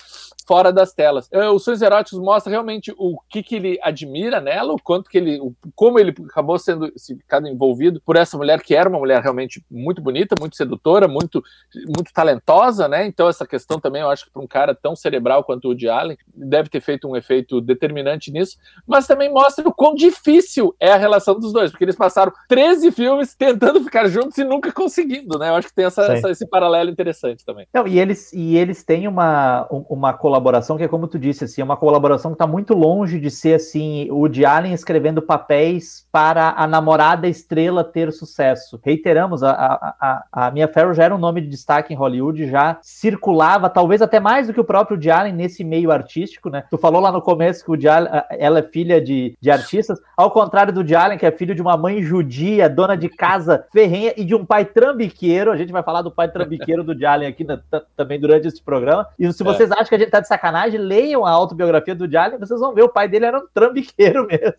fora 0.48 0.72
das 0.72 0.94
telas. 0.94 1.28
Uh, 1.30 1.52
os 1.52 1.62
Sonhos 1.62 1.82
Eróticos 1.82 2.18
mostra 2.18 2.50
realmente 2.50 2.90
o 2.96 3.20
que, 3.28 3.42
que 3.42 3.54
ele 3.54 3.78
admira 3.82 4.40
nela, 4.40 4.72
o 4.72 4.82
quanto 4.82 5.10
que 5.10 5.18
ele, 5.18 5.38
o, 5.38 5.54
como 5.74 5.98
ele 5.98 6.14
acabou 6.24 6.58
sendo 6.58 6.90
ficado 6.98 7.46
envolvido 7.46 8.00
por 8.00 8.16
essa 8.16 8.38
mulher 8.38 8.62
que 8.62 8.74
era 8.74 8.88
uma 8.88 8.98
mulher 8.98 9.20
realmente 9.20 9.62
muito 9.70 10.00
bonita, 10.00 10.34
muito 10.40 10.56
sedutora, 10.56 11.06
muito, 11.06 11.44
muito 11.94 12.10
talentosa, 12.14 12.88
né? 12.88 13.06
Então 13.06 13.28
essa 13.28 13.46
questão 13.46 13.78
também 13.78 14.00
eu 14.00 14.08
acho 14.08 14.24
que 14.24 14.30
para 14.30 14.40
um 14.40 14.46
cara 14.46 14.74
tão 14.74 14.96
cerebral 14.96 15.44
quanto 15.44 15.66
o 15.66 15.68
Woody 15.68 15.86
Allen 15.86 16.16
deve 16.34 16.70
ter 16.70 16.80
feito 16.80 17.06
um 17.06 17.14
efeito 17.14 17.60
determinante 17.60 18.32
nisso, 18.32 18.56
mas 18.86 19.06
também 19.06 19.30
mostra 19.30 19.68
o 19.68 19.74
quão 19.74 19.94
difícil 19.94 20.74
é 20.80 20.92
a 20.92 20.96
relação 20.96 21.38
dos 21.38 21.52
dois, 21.52 21.70
porque 21.70 21.84
eles 21.84 21.96
passaram 21.96 22.32
13 22.48 22.90
filmes 22.90 23.34
tentando 23.34 23.84
ficar 23.84 24.08
juntos 24.08 24.38
e 24.38 24.44
nunca 24.44 24.72
conseguindo, 24.72 25.38
né? 25.38 25.50
Eu 25.50 25.56
acho 25.56 25.68
que 25.68 25.74
tem 25.74 25.84
essa, 25.84 26.04
essa, 26.10 26.30
esse 26.30 26.46
paralelo 26.46 26.88
interessante 26.88 27.44
também. 27.44 27.68
Não, 27.74 27.86
e 27.86 27.98
eles 27.98 28.32
e 28.32 28.56
eles 28.56 28.82
têm 28.82 29.06
uma 29.06 29.66
uma 29.70 30.14
colaboração 30.14 30.37
colaboração 30.38 30.76
que 30.76 30.84
é 30.84 30.88
como 30.88 31.08
tu 31.08 31.18
disse, 31.18 31.44
assim, 31.44 31.60
é 31.60 31.64
uma 31.64 31.76
colaboração 31.76 32.30
que 32.30 32.36
está 32.36 32.46
muito 32.46 32.72
longe 32.72 33.18
de 33.18 33.30
ser 33.30 33.54
assim, 33.54 34.08
o 34.10 34.28
de 34.28 34.44
Allen 34.44 34.72
escrevendo 34.72 35.20
papéis 35.20 36.06
para 36.12 36.54
a 36.56 36.66
namorada 36.66 37.26
estrela 37.26 37.82
ter 37.82 38.12
sucesso. 38.12 38.80
Reiteramos, 38.84 39.42
a, 39.42 39.50
a, 39.50 39.94
a, 40.00 40.46
a 40.46 40.50
Mia 40.52 40.68
Farrow 40.68 40.94
já 40.94 41.04
era 41.04 41.14
um 41.14 41.18
nome 41.18 41.40
de 41.40 41.48
destaque 41.48 41.92
em 41.92 41.96
Hollywood, 41.96 42.48
já 42.48 42.78
circulava, 42.82 43.68
talvez 43.68 44.00
até 44.00 44.20
mais 44.20 44.46
do 44.46 44.54
que 44.54 44.60
o 44.60 44.64
próprio 44.64 44.96
de 44.96 45.10
Allen 45.10 45.32
nesse 45.32 45.64
meio 45.64 45.90
artístico, 45.90 46.48
né? 46.48 46.64
Tu 46.70 46.78
falou 46.78 47.00
lá 47.00 47.10
no 47.10 47.20
começo 47.20 47.64
que 47.64 47.72
o 47.72 47.76
de 47.76 47.88
Allen, 47.88 48.10
ela 48.30 48.60
é 48.60 48.62
filha 48.62 49.00
de, 49.00 49.36
de 49.40 49.50
artistas, 49.50 49.98
ao 50.16 50.30
contrário 50.30 50.72
do 50.72 50.84
de 50.84 50.94
Allen, 50.94 51.18
que 51.18 51.26
é 51.26 51.32
filho 51.32 51.54
de 51.54 51.62
uma 51.62 51.76
mãe 51.76 52.00
judia, 52.00 52.68
dona 52.68 52.96
de 52.96 53.08
casa 53.08 53.66
ferrenha 53.72 54.14
e 54.16 54.24
de 54.24 54.36
um 54.36 54.44
pai 54.44 54.64
trambiqueiro. 54.64 55.50
A 55.50 55.56
gente 55.56 55.72
vai 55.72 55.82
falar 55.82 56.02
do 56.02 56.12
pai 56.12 56.30
trambiqueiro 56.30 56.84
do 56.84 56.94
de 56.94 57.04
Allen 57.04 57.28
aqui 57.28 57.42
na, 57.42 57.60
também 57.96 58.20
durante 58.20 58.46
esse 58.46 58.62
programa. 58.62 59.06
E 59.18 59.32
se 59.32 59.42
é. 59.42 59.44
vocês 59.44 59.70
é. 59.70 59.74
acham 59.74 59.88
que 59.88 59.94
a 59.94 59.98
gente 59.98 60.10
tá 60.10 60.20
sacanagem, 60.28 60.78
leiam 60.78 61.24
a 61.24 61.30
autobiografia 61.30 61.94
do 61.94 62.10
Jalen, 62.10 62.38
vocês 62.38 62.60
vão 62.60 62.74
ver, 62.74 62.82
o 62.82 62.88
pai 62.88 63.08
dele 63.08 63.26
era 63.26 63.38
um 63.38 63.46
trambiqueiro 63.52 64.26
mesmo. 64.30 64.54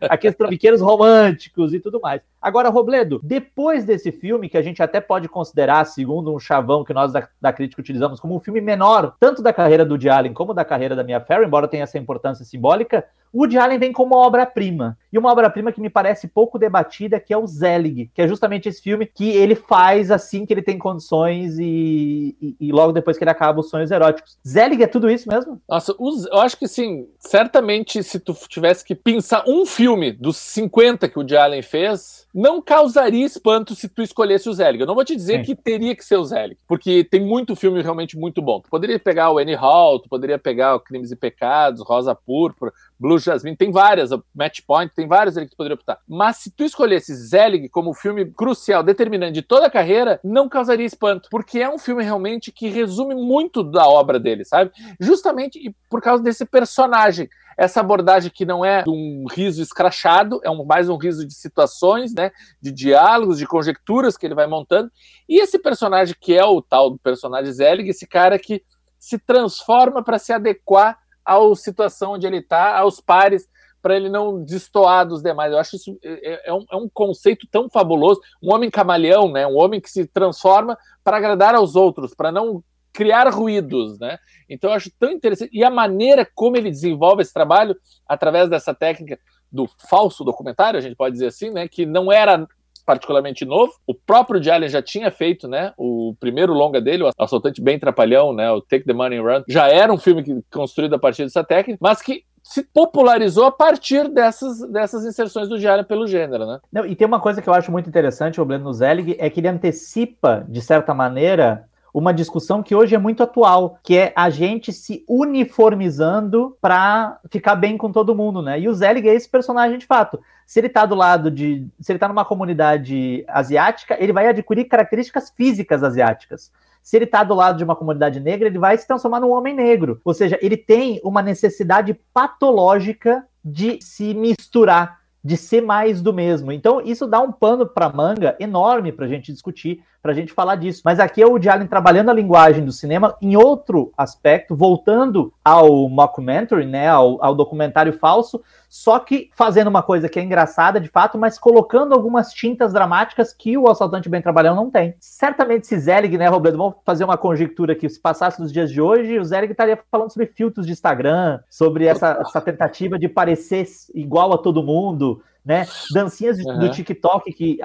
Aqueles 0.00 0.36
trambiqueiros 0.36 0.80
românticos 0.80 1.74
e 1.74 1.80
tudo 1.80 2.00
mais. 2.00 2.20
Agora, 2.46 2.68
Robledo, 2.68 3.18
depois 3.24 3.84
desse 3.84 4.12
filme, 4.12 4.48
que 4.48 4.56
a 4.56 4.62
gente 4.62 4.80
até 4.80 5.00
pode 5.00 5.28
considerar, 5.28 5.84
segundo 5.84 6.32
um 6.32 6.38
chavão 6.38 6.84
que 6.84 6.94
nós 6.94 7.12
da, 7.12 7.28
da 7.40 7.52
crítica 7.52 7.82
utilizamos, 7.82 8.20
como 8.20 8.36
um 8.36 8.38
filme 8.38 8.60
menor, 8.60 9.16
tanto 9.18 9.42
da 9.42 9.52
carreira 9.52 9.84
do 9.84 10.00
Jalen 10.00 10.32
como 10.32 10.54
da 10.54 10.64
carreira 10.64 10.94
da 10.94 11.02
Mia 11.02 11.20
Farrow, 11.20 11.44
embora 11.44 11.66
tenha 11.66 11.82
essa 11.82 11.98
importância 11.98 12.44
simbólica, 12.44 13.04
O 13.32 13.40
Woody 13.40 13.58
Allen 13.58 13.78
vem 13.78 13.92
como 13.92 14.14
obra-prima. 14.14 14.96
E 15.12 15.18
uma 15.18 15.32
obra-prima 15.32 15.72
que 15.72 15.80
me 15.80 15.90
parece 15.90 16.28
pouco 16.28 16.58
debatida, 16.58 17.18
que 17.18 17.34
é 17.34 17.36
o 17.36 17.46
Zelig, 17.46 18.10
que 18.14 18.22
é 18.22 18.28
justamente 18.28 18.68
esse 18.68 18.80
filme 18.80 19.06
que 19.06 19.28
ele 19.28 19.54
faz 19.54 20.10
assim 20.10 20.46
que 20.46 20.54
ele 20.54 20.62
tem 20.62 20.78
condições 20.78 21.58
e, 21.58 22.36
e, 22.40 22.56
e 22.60 22.72
logo 22.72 22.92
depois 22.92 23.18
que 23.18 23.24
ele 23.24 23.30
acaba 23.30 23.60
os 23.60 23.68
sonhos 23.68 23.90
eróticos. 23.90 24.38
Zelig 24.46 24.82
é 24.82 24.86
tudo 24.86 25.10
isso 25.10 25.28
mesmo? 25.28 25.60
Nossa, 25.68 25.94
eu 25.98 26.38
acho 26.38 26.56
que 26.56 26.68
sim. 26.68 27.08
Certamente, 27.18 28.02
se 28.02 28.20
tu 28.20 28.34
tivesse 28.48 28.84
que 28.84 28.94
pensar 28.94 29.42
um 29.46 29.66
filme 29.66 30.12
dos 30.12 30.36
50 30.36 31.08
que 31.08 31.18
o 31.18 31.20
Woody 31.20 31.36
Allen 31.36 31.62
fez, 31.62 32.26
não 32.36 32.60
causaria 32.60 33.24
espanto 33.24 33.74
se 33.74 33.88
tu 33.88 34.02
escolhesse 34.02 34.46
o 34.46 34.52
Zelig. 34.52 34.78
Eu 34.78 34.86
não 34.86 34.94
vou 34.94 35.06
te 35.06 35.16
dizer 35.16 35.38
sim. 35.38 35.42
que 35.42 35.54
teria 35.54 35.96
que 35.96 36.04
ser 36.04 36.16
o 36.16 36.24
Zelig, 36.24 36.58
porque 36.68 37.02
tem 37.02 37.18
muito 37.18 37.56
filme 37.56 37.80
realmente 37.80 38.14
muito 38.14 38.42
bom. 38.42 38.60
Tu 38.60 38.68
poderia 38.68 38.98
pegar 38.98 39.30
o 39.30 39.38
Annie 39.38 39.54
Hall, 39.54 40.00
tu 40.00 40.08
poderia 40.10 40.38
pegar 40.38 40.74
o 40.74 40.80
Crimes 40.80 41.10
e 41.10 41.16
Pecados, 41.16 41.80
Rosa 41.80 42.14
Púrpura, 42.14 42.74
Blue 42.98 43.18
Jasmine, 43.18 43.56
tem 43.56 43.70
várias, 43.70 44.10
Match 44.34 44.60
Point, 44.66 44.94
tem 44.94 45.06
várias 45.06 45.36
ali 45.36 45.46
que 45.46 45.52
tu 45.52 45.56
poderia 45.56 45.74
optar. 45.74 45.98
Mas 46.08 46.38
se 46.38 46.50
tu 46.50 46.64
escolhesse 46.64 47.14
Zelig 47.14 47.68
como 47.68 47.94
filme 47.94 48.24
crucial, 48.26 48.82
determinante 48.82 49.32
de 49.32 49.42
toda 49.42 49.66
a 49.66 49.70
carreira, 49.70 50.18
não 50.24 50.48
causaria 50.48 50.86
espanto, 50.86 51.28
porque 51.30 51.60
é 51.60 51.68
um 51.68 51.78
filme 51.78 52.02
realmente 52.02 52.50
que 52.50 52.68
resume 52.68 53.14
muito 53.14 53.62
da 53.62 53.86
obra 53.86 54.18
dele, 54.18 54.44
sabe? 54.44 54.70
Justamente 54.98 55.74
por 55.90 56.00
causa 56.00 56.22
desse 56.22 56.44
personagem 56.44 57.28
essa 57.56 57.80
abordagem 57.80 58.30
que 58.30 58.44
não 58.44 58.62
é 58.62 58.84
um 58.86 59.24
riso 59.30 59.62
escrachado, 59.62 60.40
é 60.44 60.50
um, 60.50 60.62
mais 60.64 60.88
um 60.90 60.96
riso 60.96 61.26
de 61.26 61.34
situações, 61.34 62.12
né, 62.12 62.30
de 62.60 62.70
diálogos, 62.70 63.38
de 63.38 63.46
conjecturas 63.46 64.16
que 64.16 64.26
ele 64.26 64.34
vai 64.34 64.46
montando, 64.46 64.90
e 65.26 65.40
esse 65.40 65.58
personagem 65.58 66.14
que 66.20 66.36
é 66.36 66.44
o 66.44 66.60
tal 66.60 66.90
do 66.90 66.98
personagem 66.98 67.50
Zelig, 67.50 67.88
esse 67.88 68.06
cara 68.06 68.38
que 68.38 68.62
se 68.98 69.18
transforma 69.18 70.02
para 70.02 70.18
se 70.18 70.32
adequar 70.32 70.98
à 71.26 71.36
situação 71.56 72.12
onde 72.12 72.26
ele 72.26 72.38
está, 72.38 72.78
aos 72.78 73.00
pares, 73.00 73.48
para 73.82 73.94
ele 73.94 74.08
não 74.08 74.42
destoar 74.42 75.06
dos 75.06 75.22
demais. 75.22 75.52
Eu 75.52 75.58
acho 75.58 75.76
isso 75.76 75.98
é, 76.02 76.32
é, 76.32 76.42
é, 76.46 76.52
um, 76.52 76.64
é, 76.70 76.76
um, 76.76 76.88
conceito 76.88 77.46
tão 77.50 77.68
fabuloso. 77.70 78.20
Um 78.42 78.52
homem 78.52 78.70
camaleão, 78.70 79.30
né? 79.30 79.46
Um 79.46 79.56
homem 79.56 79.80
que 79.80 79.88
se 79.88 80.06
transforma 80.06 80.76
para 81.04 81.18
agradar 81.18 81.54
aos 81.54 81.76
outros, 81.76 82.14
para 82.14 82.32
não 82.32 82.64
criar 82.92 83.28
ruídos, 83.28 83.98
né? 83.98 84.18
Então 84.48 84.70
eu 84.70 84.76
acho 84.76 84.90
tão 84.98 85.12
interessante 85.12 85.50
e 85.52 85.62
a 85.62 85.70
maneira 85.70 86.26
como 86.34 86.56
ele 86.56 86.70
desenvolve 86.70 87.22
esse 87.22 87.32
trabalho 87.32 87.76
através 88.08 88.48
dessa 88.48 88.74
técnica 88.74 89.20
do 89.52 89.68
falso 89.88 90.24
documentário, 90.24 90.78
a 90.78 90.82
gente 90.82 90.96
pode 90.96 91.12
dizer 91.12 91.26
assim, 91.26 91.50
né? 91.50 91.68
Que 91.68 91.86
não 91.86 92.10
era 92.10 92.46
particularmente 92.86 93.44
novo. 93.44 93.72
O 93.86 93.94
próprio 93.94 94.42
Jalen 94.42 94.68
já 94.68 94.80
tinha 94.80 95.10
feito, 95.10 95.48
né? 95.48 95.74
O 95.76 96.14
primeiro 96.20 96.54
longa 96.54 96.80
dele, 96.80 97.02
o 97.02 97.10
Assaltante 97.18 97.60
Bem 97.60 97.78
Trapalhão, 97.78 98.32
né? 98.32 98.50
O 98.50 98.62
Take 98.62 98.84
the 98.84 98.92
Money 98.94 99.18
and 99.18 99.22
Run, 99.22 99.42
já 99.48 99.68
era 99.68 99.92
um 99.92 99.98
filme 99.98 100.22
que, 100.22 100.40
construído 100.50 100.94
a 100.94 100.98
partir 100.98 101.24
dessa 101.24 101.42
técnica, 101.42 101.78
mas 101.82 102.00
que 102.00 102.22
se 102.46 102.62
popularizou 102.62 103.44
a 103.44 103.50
partir 103.50 104.08
dessas, 104.08 104.60
dessas 104.70 105.04
inserções 105.04 105.48
do 105.48 105.58
Jalen 105.58 105.84
pelo 105.84 106.06
gênero, 106.06 106.46
né? 106.46 106.60
Não, 106.72 106.86
e 106.86 106.94
tem 106.94 107.06
uma 107.06 107.18
coisa 107.18 107.42
que 107.42 107.48
eu 107.48 107.52
acho 107.52 107.72
muito 107.72 107.88
interessante, 107.88 108.40
o 108.40 108.44
Blendo 108.44 108.72
Zelig, 108.72 109.16
é 109.18 109.28
que 109.28 109.40
ele 109.40 109.48
antecipa, 109.48 110.46
de 110.48 110.60
certa 110.60 110.94
maneira, 110.94 111.64
uma 111.92 112.14
discussão 112.14 112.62
que 112.62 112.72
hoje 112.72 112.94
é 112.94 112.98
muito 112.98 113.24
atual, 113.24 113.78
que 113.82 113.98
é 113.98 114.12
a 114.14 114.30
gente 114.30 114.72
se 114.72 115.04
uniformizando 115.08 116.56
para 116.60 117.18
ficar 117.32 117.56
bem 117.56 117.76
com 117.76 117.90
todo 117.90 118.14
mundo, 118.14 118.40
né? 118.40 118.60
E 118.60 118.68
o 118.68 118.74
Zelig 118.74 119.08
é 119.08 119.14
esse 119.14 119.28
personagem 119.28 119.76
de 119.76 119.86
fato 119.86 120.20
se 120.46 120.60
ele 120.60 120.68
está 120.68 120.86
do 120.86 120.94
lado 120.94 121.28
de. 121.28 121.66
Se 121.80 121.90
ele 121.90 121.96
está 121.96 122.06
numa 122.06 122.24
comunidade 122.24 123.24
asiática, 123.26 123.96
ele 124.00 124.12
vai 124.12 124.28
adquirir 124.28 124.66
características 124.66 125.28
físicas 125.30 125.82
asiáticas. 125.82 126.52
Se 126.80 126.96
ele 126.96 127.04
está 127.04 127.24
do 127.24 127.34
lado 127.34 127.58
de 127.58 127.64
uma 127.64 127.74
comunidade 127.74 128.20
negra, 128.20 128.46
ele 128.46 128.60
vai 128.60 128.78
se 128.78 128.86
transformar 128.86 129.18
num 129.18 129.32
homem 129.32 129.52
negro. 129.52 130.00
Ou 130.04 130.14
seja, 130.14 130.38
ele 130.40 130.56
tem 130.56 131.00
uma 131.02 131.20
necessidade 131.20 131.98
patológica 132.14 133.26
de 133.44 133.80
se 133.82 134.14
misturar, 134.14 135.00
de 135.22 135.36
ser 135.36 135.62
mais 135.62 136.00
do 136.00 136.12
mesmo. 136.12 136.52
Então, 136.52 136.80
isso 136.80 137.08
dá 137.08 137.20
um 137.20 137.32
pano 137.32 137.66
para 137.66 137.88
manga 137.88 138.36
enorme 138.38 138.92
para 138.92 139.06
a 139.06 139.08
gente 139.08 139.32
discutir, 139.32 139.82
para 140.06 140.12
a 140.12 140.14
gente 140.14 140.32
falar 140.32 140.54
disso. 140.54 140.82
Mas 140.84 141.00
aqui 141.00 141.20
é 141.20 141.26
o 141.26 141.34
Allen 141.34 141.66
trabalhando 141.66 142.10
a 142.10 142.14
linguagem 142.14 142.64
do 142.64 142.70
cinema 142.70 143.16
em 143.20 143.36
outro 143.36 143.92
aspecto, 143.98 144.54
voltando 144.54 145.32
ao 145.44 145.88
mockumentary, 145.88 146.64
né, 146.64 146.88
ao, 146.88 147.22
ao 147.22 147.34
documentário 147.34 147.92
falso, 147.92 148.40
só 148.68 149.00
que 149.00 149.30
fazendo 149.34 149.66
uma 149.66 149.82
coisa 149.82 150.08
que 150.08 150.20
é 150.20 150.22
engraçada 150.22 150.80
de 150.80 150.88
fato, 150.88 151.18
mas 151.18 151.40
colocando 151.40 151.92
algumas 151.92 152.32
tintas 152.32 152.72
dramáticas 152.72 153.32
que 153.32 153.58
o 153.58 153.68
assaltante 153.68 154.08
bem 154.08 154.22
trabalhando 154.22 154.56
não 154.56 154.70
tem. 154.70 154.94
Certamente 155.00 155.66
se 155.66 155.76
Zelig, 155.76 156.16
né, 156.16 156.28
Robledo, 156.28 156.56
vamos 156.56 156.74
fazer 156.84 157.02
uma 157.02 157.18
conjectura 157.18 157.72
aqui, 157.72 157.88
se 157.88 157.98
passasse 158.00 158.40
nos 158.40 158.52
dias 158.52 158.70
de 158.70 158.80
hoje, 158.80 159.18
o 159.18 159.24
Zelig 159.24 159.50
estaria 159.50 159.76
falando 159.90 160.12
sobre 160.12 160.28
filtros 160.28 160.66
de 160.66 160.72
Instagram, 160.72 161.40
sobre 161.50 161.86
essa, 161.86 162.18
essa 162.20 162.40
tentativa 162.40 162.96
de 162.96 163.08
parecer 163.08 163.66
igual 163.92 164.32
a 164.32 164.38
todo 164.38 164.62
mundo, 164.62 165.20
né? 165.46 165.64
Dancinhas 165.92 166.38
uhum. 166.40 166.58
do 166.58 166.70
TikTok 166.70 167.32
que 167.32 167.60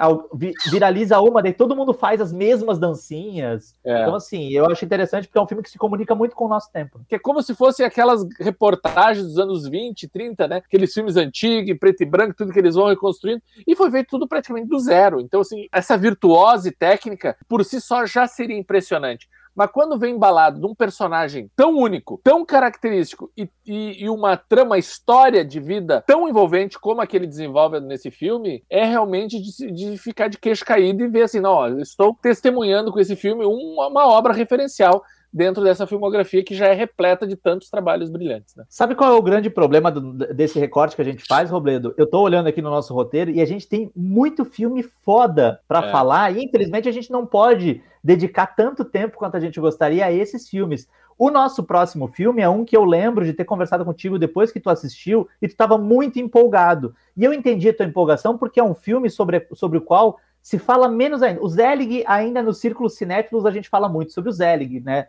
viraliza 0.70 1.20
uma, 1.20 1.42
daí 1.42 1.52
todo 1.52 1.74
mundo 1.74 1.92
faz 1.92 2.20
as 2.20 2.32
mesmas 2.32 2.78
dancinhas. 2.78 3.74
É. 3.84 4.02
Então, 4.02 4.14
assim, 4.14 4.50
eu 4.50 4.66
acho 4.66 4.84
interessante 4.84 5.26
porque 5.26 5.38
é 5.38 5.42
um 5.42 5.48
filme 5.48 5.64
que 5.64 5.70
se 5.70 5.76
comunica 5.76 6.14
muito 6.14 6.36
com 6.36 6.44
o 6.44 6.48
nosso 6.48 6.70
tempo. 6.70 7.00
Que 7.08 7.16
é 7.16 7.18
como 7.18 7.42
se 7.42 7.56
fosse 7.56 7.82
aquelas 7.82 8.24
reportagens 8.38 9.26
dos 9.26 9.38
anos 9.38 9.68
20, 9.68 10.06
30, 10.08 10.46
né? 10.46 10.56
Aqueles 10.58 10.94
filmes 10.94 11.16
antigos, 11.16 11.76
preto 11.76 12.02
e 12.02 12.06
branco, 12.06 12.36
tudo 12.36 12.52
que 12.52 12.58
eles 12.60 12.76
vão 12.76 12.86
reconstruindo. 12.86 13.42
E 13.66 13.74
foi 13.74 13.90
feito 13.90 14.10
tudo 14.10 14.28
praticamente 14.28 14.68
do 14.68 14.78
zero. 14.78 15.20
Então, 15.20 15.40
assim, 15.40 15.66
essa 15.72 15.98
virtuose 15.98 16.70
técnica, 16.70 17.36
por 17.48 17.64
si 17.64 17.80
só, 17.80 18.06
já 18.06 18.28
seria 18.28 18.56
impressionante. 18.56 19.28
Mas 19.54 19.70
quando 19.70 19.98
vem 19.98 20.14
embalado 20.14 20.60
de 20.60 20.66
um 20.66 20.74
personagem 20.74 21.50
tão 21.54 21.76
único, 21.76 22.20
tão 22.24 22.44
característico 22.44 23.30
e, 23.36 23.48
e, 23.66 24.04
e, 24.04 24.08
uma 24.08 24.36
trama, 24.36 24.78
história 24.78 25.44
de 25.44 25.60
vida 25.60 26.02
tão 26.06 26.28
envolvente 26.28 26.78
como 26.78 27.00
a 27.00 27.06
que 27.06 27.16
ele 27.16 27.26
desenvolve 27.26 27.80
nesse 27.80 28.10
filme, 28.10 28.64
é 28.70 28.84
realmente 28.84 29.40
de, 29.40 29.70
de 29.70 29.98
ficar 29.98 30.28
de 30.28 30.38
queixo 30.38 30.64
caído 30.64 31.04
e 31.04 31.08
ver 31.08 31.22
assim, 31.22 31.40
não, 31.40 31.52
ó, 31.52 31.68
estou 31.68 32.16
testemunhando 32.20 32.90
com 32.90 32.98
esse 32.98 33.14
filme 33.14 33.44
uma, 33.44 33.88
uma 33.88 34.08
obra 34.08 34.32
referencial 34.32 35.02
dentro 35.32 35.64
dessa 35.64 35.86
filmografia 35.86 36.44
que 36.44 36.54
já 36.54 36.66
é 36.66 36.74
repleta 36.74 37.26
de 37.26 37.36
tantos 37.36 37.70
trabalhos 37.70 38.10
brilhantes. 38.10 38.54
Né? 38.54 38.64
Sabe 38.68 38.94
qual 38.94 39.12
é 39.12 39.16
o 39.16 39.22
grande 39.22 39.48
problema 39.48 39.90
do, 39.90 40.12
desse 40.12 40.58
recorte 40.58 40.94
que 40.94 41.02
a 41.02 41.04
gente 41.04 41.24
faz, 41.26 41.50
Robledo? 41.50 41.94
Eu 41.96 42.04
estou 42.04 42.22
olhando 42.22 42.48
aqui 42.48 42.60
no 42.60 42.70
nosso 42.70 42.92
roteiro 42.92 43.30
e 43.30 43.40
a 43.40 43.46
gente 43.46 43.66
tem 43.66 43.90
muito 43.96 44.44
filme 44.44 44.82
foda 44.82 45.60
para 45.66 45.88
é. 45.88 45.90
falar 45.90 46.36
e 46.36 46.44
infelizmente 46.44 46.88
a 46.88 46.92
gente 46.92 47.10
não 47.10 47.24
pode 47.24 47.82
dedicar 48.04 48.46
tanto 48.46 48.84
tempo 48.84 49.16
quanto 49.16 49.36
a 49.36 49.40
gente 49.40 49.58
gostaria 49.58 50.04
a 50.04 50.12
esses 50.12 50.48
filmes. 50.48 50.88
O 51.18 51.30
nosso 51.30 51.62
próximo 51.62 52.08
filme 52.08 52.42
é 52.42 52.48
um 52.48 52.64
que 52.64 52.76
eu 52.76 52.84
lembro 52.84 53.24
de 53.24 53.32
ter 53.32 53.44
conversado 53.44 53.84
contigo 53.84 54.18
depois 54.18 54.50
que 54.50 54.60
tu 54.60 54.68
assistiu 54.68 55.28
e 55.40 55.46
tu 55.46 55.52
estava 55.52 55.78
muito 55.78 56.18
empolgado. 56.18 56.94
E 57.16 57.24
eu 57.24 57.32
entendi 57.32 57.68
a 57.68 57.74
tua 57.74 57.86
empolgação 57.86 58.36
porque 58.36 58.58
é 58.58 58.64
um 58.64 58.74
filme 58.74 59.08
sobre, 59.08 59.46
sobre 59.54 59.78
o 59.78 59.82
qual 59.82 60.18
se 60.42 60.58
fala 60.58 60.88
menos 60.88 61.22
ainda. 61.22 61.40
O 61.42 61.48
Zelig, 61.48 62.02
ainda 62.06 62.42
nos 62.42 62.58
círculos 62.58 62.96
cinéfilos, 62.96 63.46
a 63.46 63.50
gente 63.50 63.68
fala 63.68 63.88
muito 63.88 64.12
sobre 64.12 64.30
o 64.30 64.32
Zelig, 64.32 64.80
né? 64.80 65.06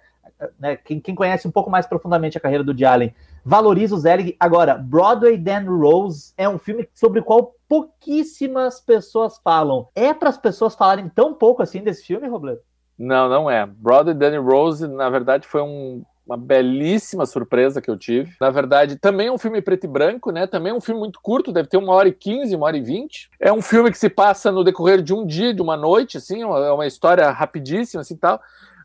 Né, 0.60 0.76
quem, 0.78 1.00
quem, 1.00 1.16
conhece 1.16 1.48
um 1.48 1.52
pouco 1.52 1.70
mais 1.70 1.86
profundamente 1.86 2.38
a 2.38 2.42
carreira 2.42 2.64
do 2.64 2.76
Allen 2.86 3.14
valoriza 3.46 3.96
o 3.96 4.00
Zelig. 4.00 4.36
Agora, 4.40 4.76
Broadway 4.76 5.38
Dan 5.38 5.66
Rose 5.66 6.34
é 6.38 6.48
um 6.48 6.58
filme 6.58 6.88
sobre 6.94 7.20
o 7.20 7.24
qual 7.24 7.56
pouquíssimas 7.68 8.80
pessoas 8.80 9.38
falam. 9.44 9.88
É 9.96 10.14
para 10.14 10.30
as 10.30 10.38
pessoas 10.38 10.76
falarem 10.76 11.10
tão 11.10 11.34
pouco 11.34 11.62
assim 11.62 11.82
desse 11.82 12.06
filme, 12.06 12.28
Robledo? 12.28 12.62
Não, 12.98 13.28
não 13.28 13.50
é. 13.50 13.66
Broadway 13.66 14.14
Dan 14.14 14.42
Rose, 14.42 14.88
na 14.88 15.10
verdade, 15.10 15.48
foi 15.48 15.62
um, 15.62 16.04
uma 16.26 16.38
belíssima 16.38 17.26
surpresa 17.26 17.82
que 17.82 17.90
eu 17.90 17.98
tive. 17.98 18.34
Na 18.40 18.50
verdade, 18.50 18.98
também 18.98 19.28
é 19.28 19.32
um 19.32 19.38
filme 19.38 19.62
preto 19.62 19.86
e 19.86 19.90
branco, 19.90 20.32
né? 20.32 20.48
Também 20.48 20.72
é 20.72 20.76
um 20.76 20.82
filme 20.82 21.00
muito 21.00 21.20
curto, 21.22 21.52
deve 21.52 21.68
ter 21.68 21.78
uma 21.78 21.94
hora 21.94 22.08
e 22.08 22.14
quinze, 22.14 22.56
uma 22.56 22.66
hora 22.66 22.78
e 22.78 22.82
vinte. 22.82 23.30
É 23.40 23.52
um 23.52 23.62
filme 23.62 23.92
que 23.92 23.98
se 23.98 24.10
passa 24.10 24.52
no 24.52 24.64
decorrer 24.64 25.02
de 25.02 25.14
um 25.14 25.26
dia, 25.26 25.54
de 25.54 25.62
uma 25.62 25.76
noite, 25.76 26.18
assim, 26.18 26.42
é 26.42 26.46
uma 26.46 26.88
história 26.88 27.30
rapidíssima, 27.30 28.02
assim, 28.02 28.16
tal. 28.16 28.40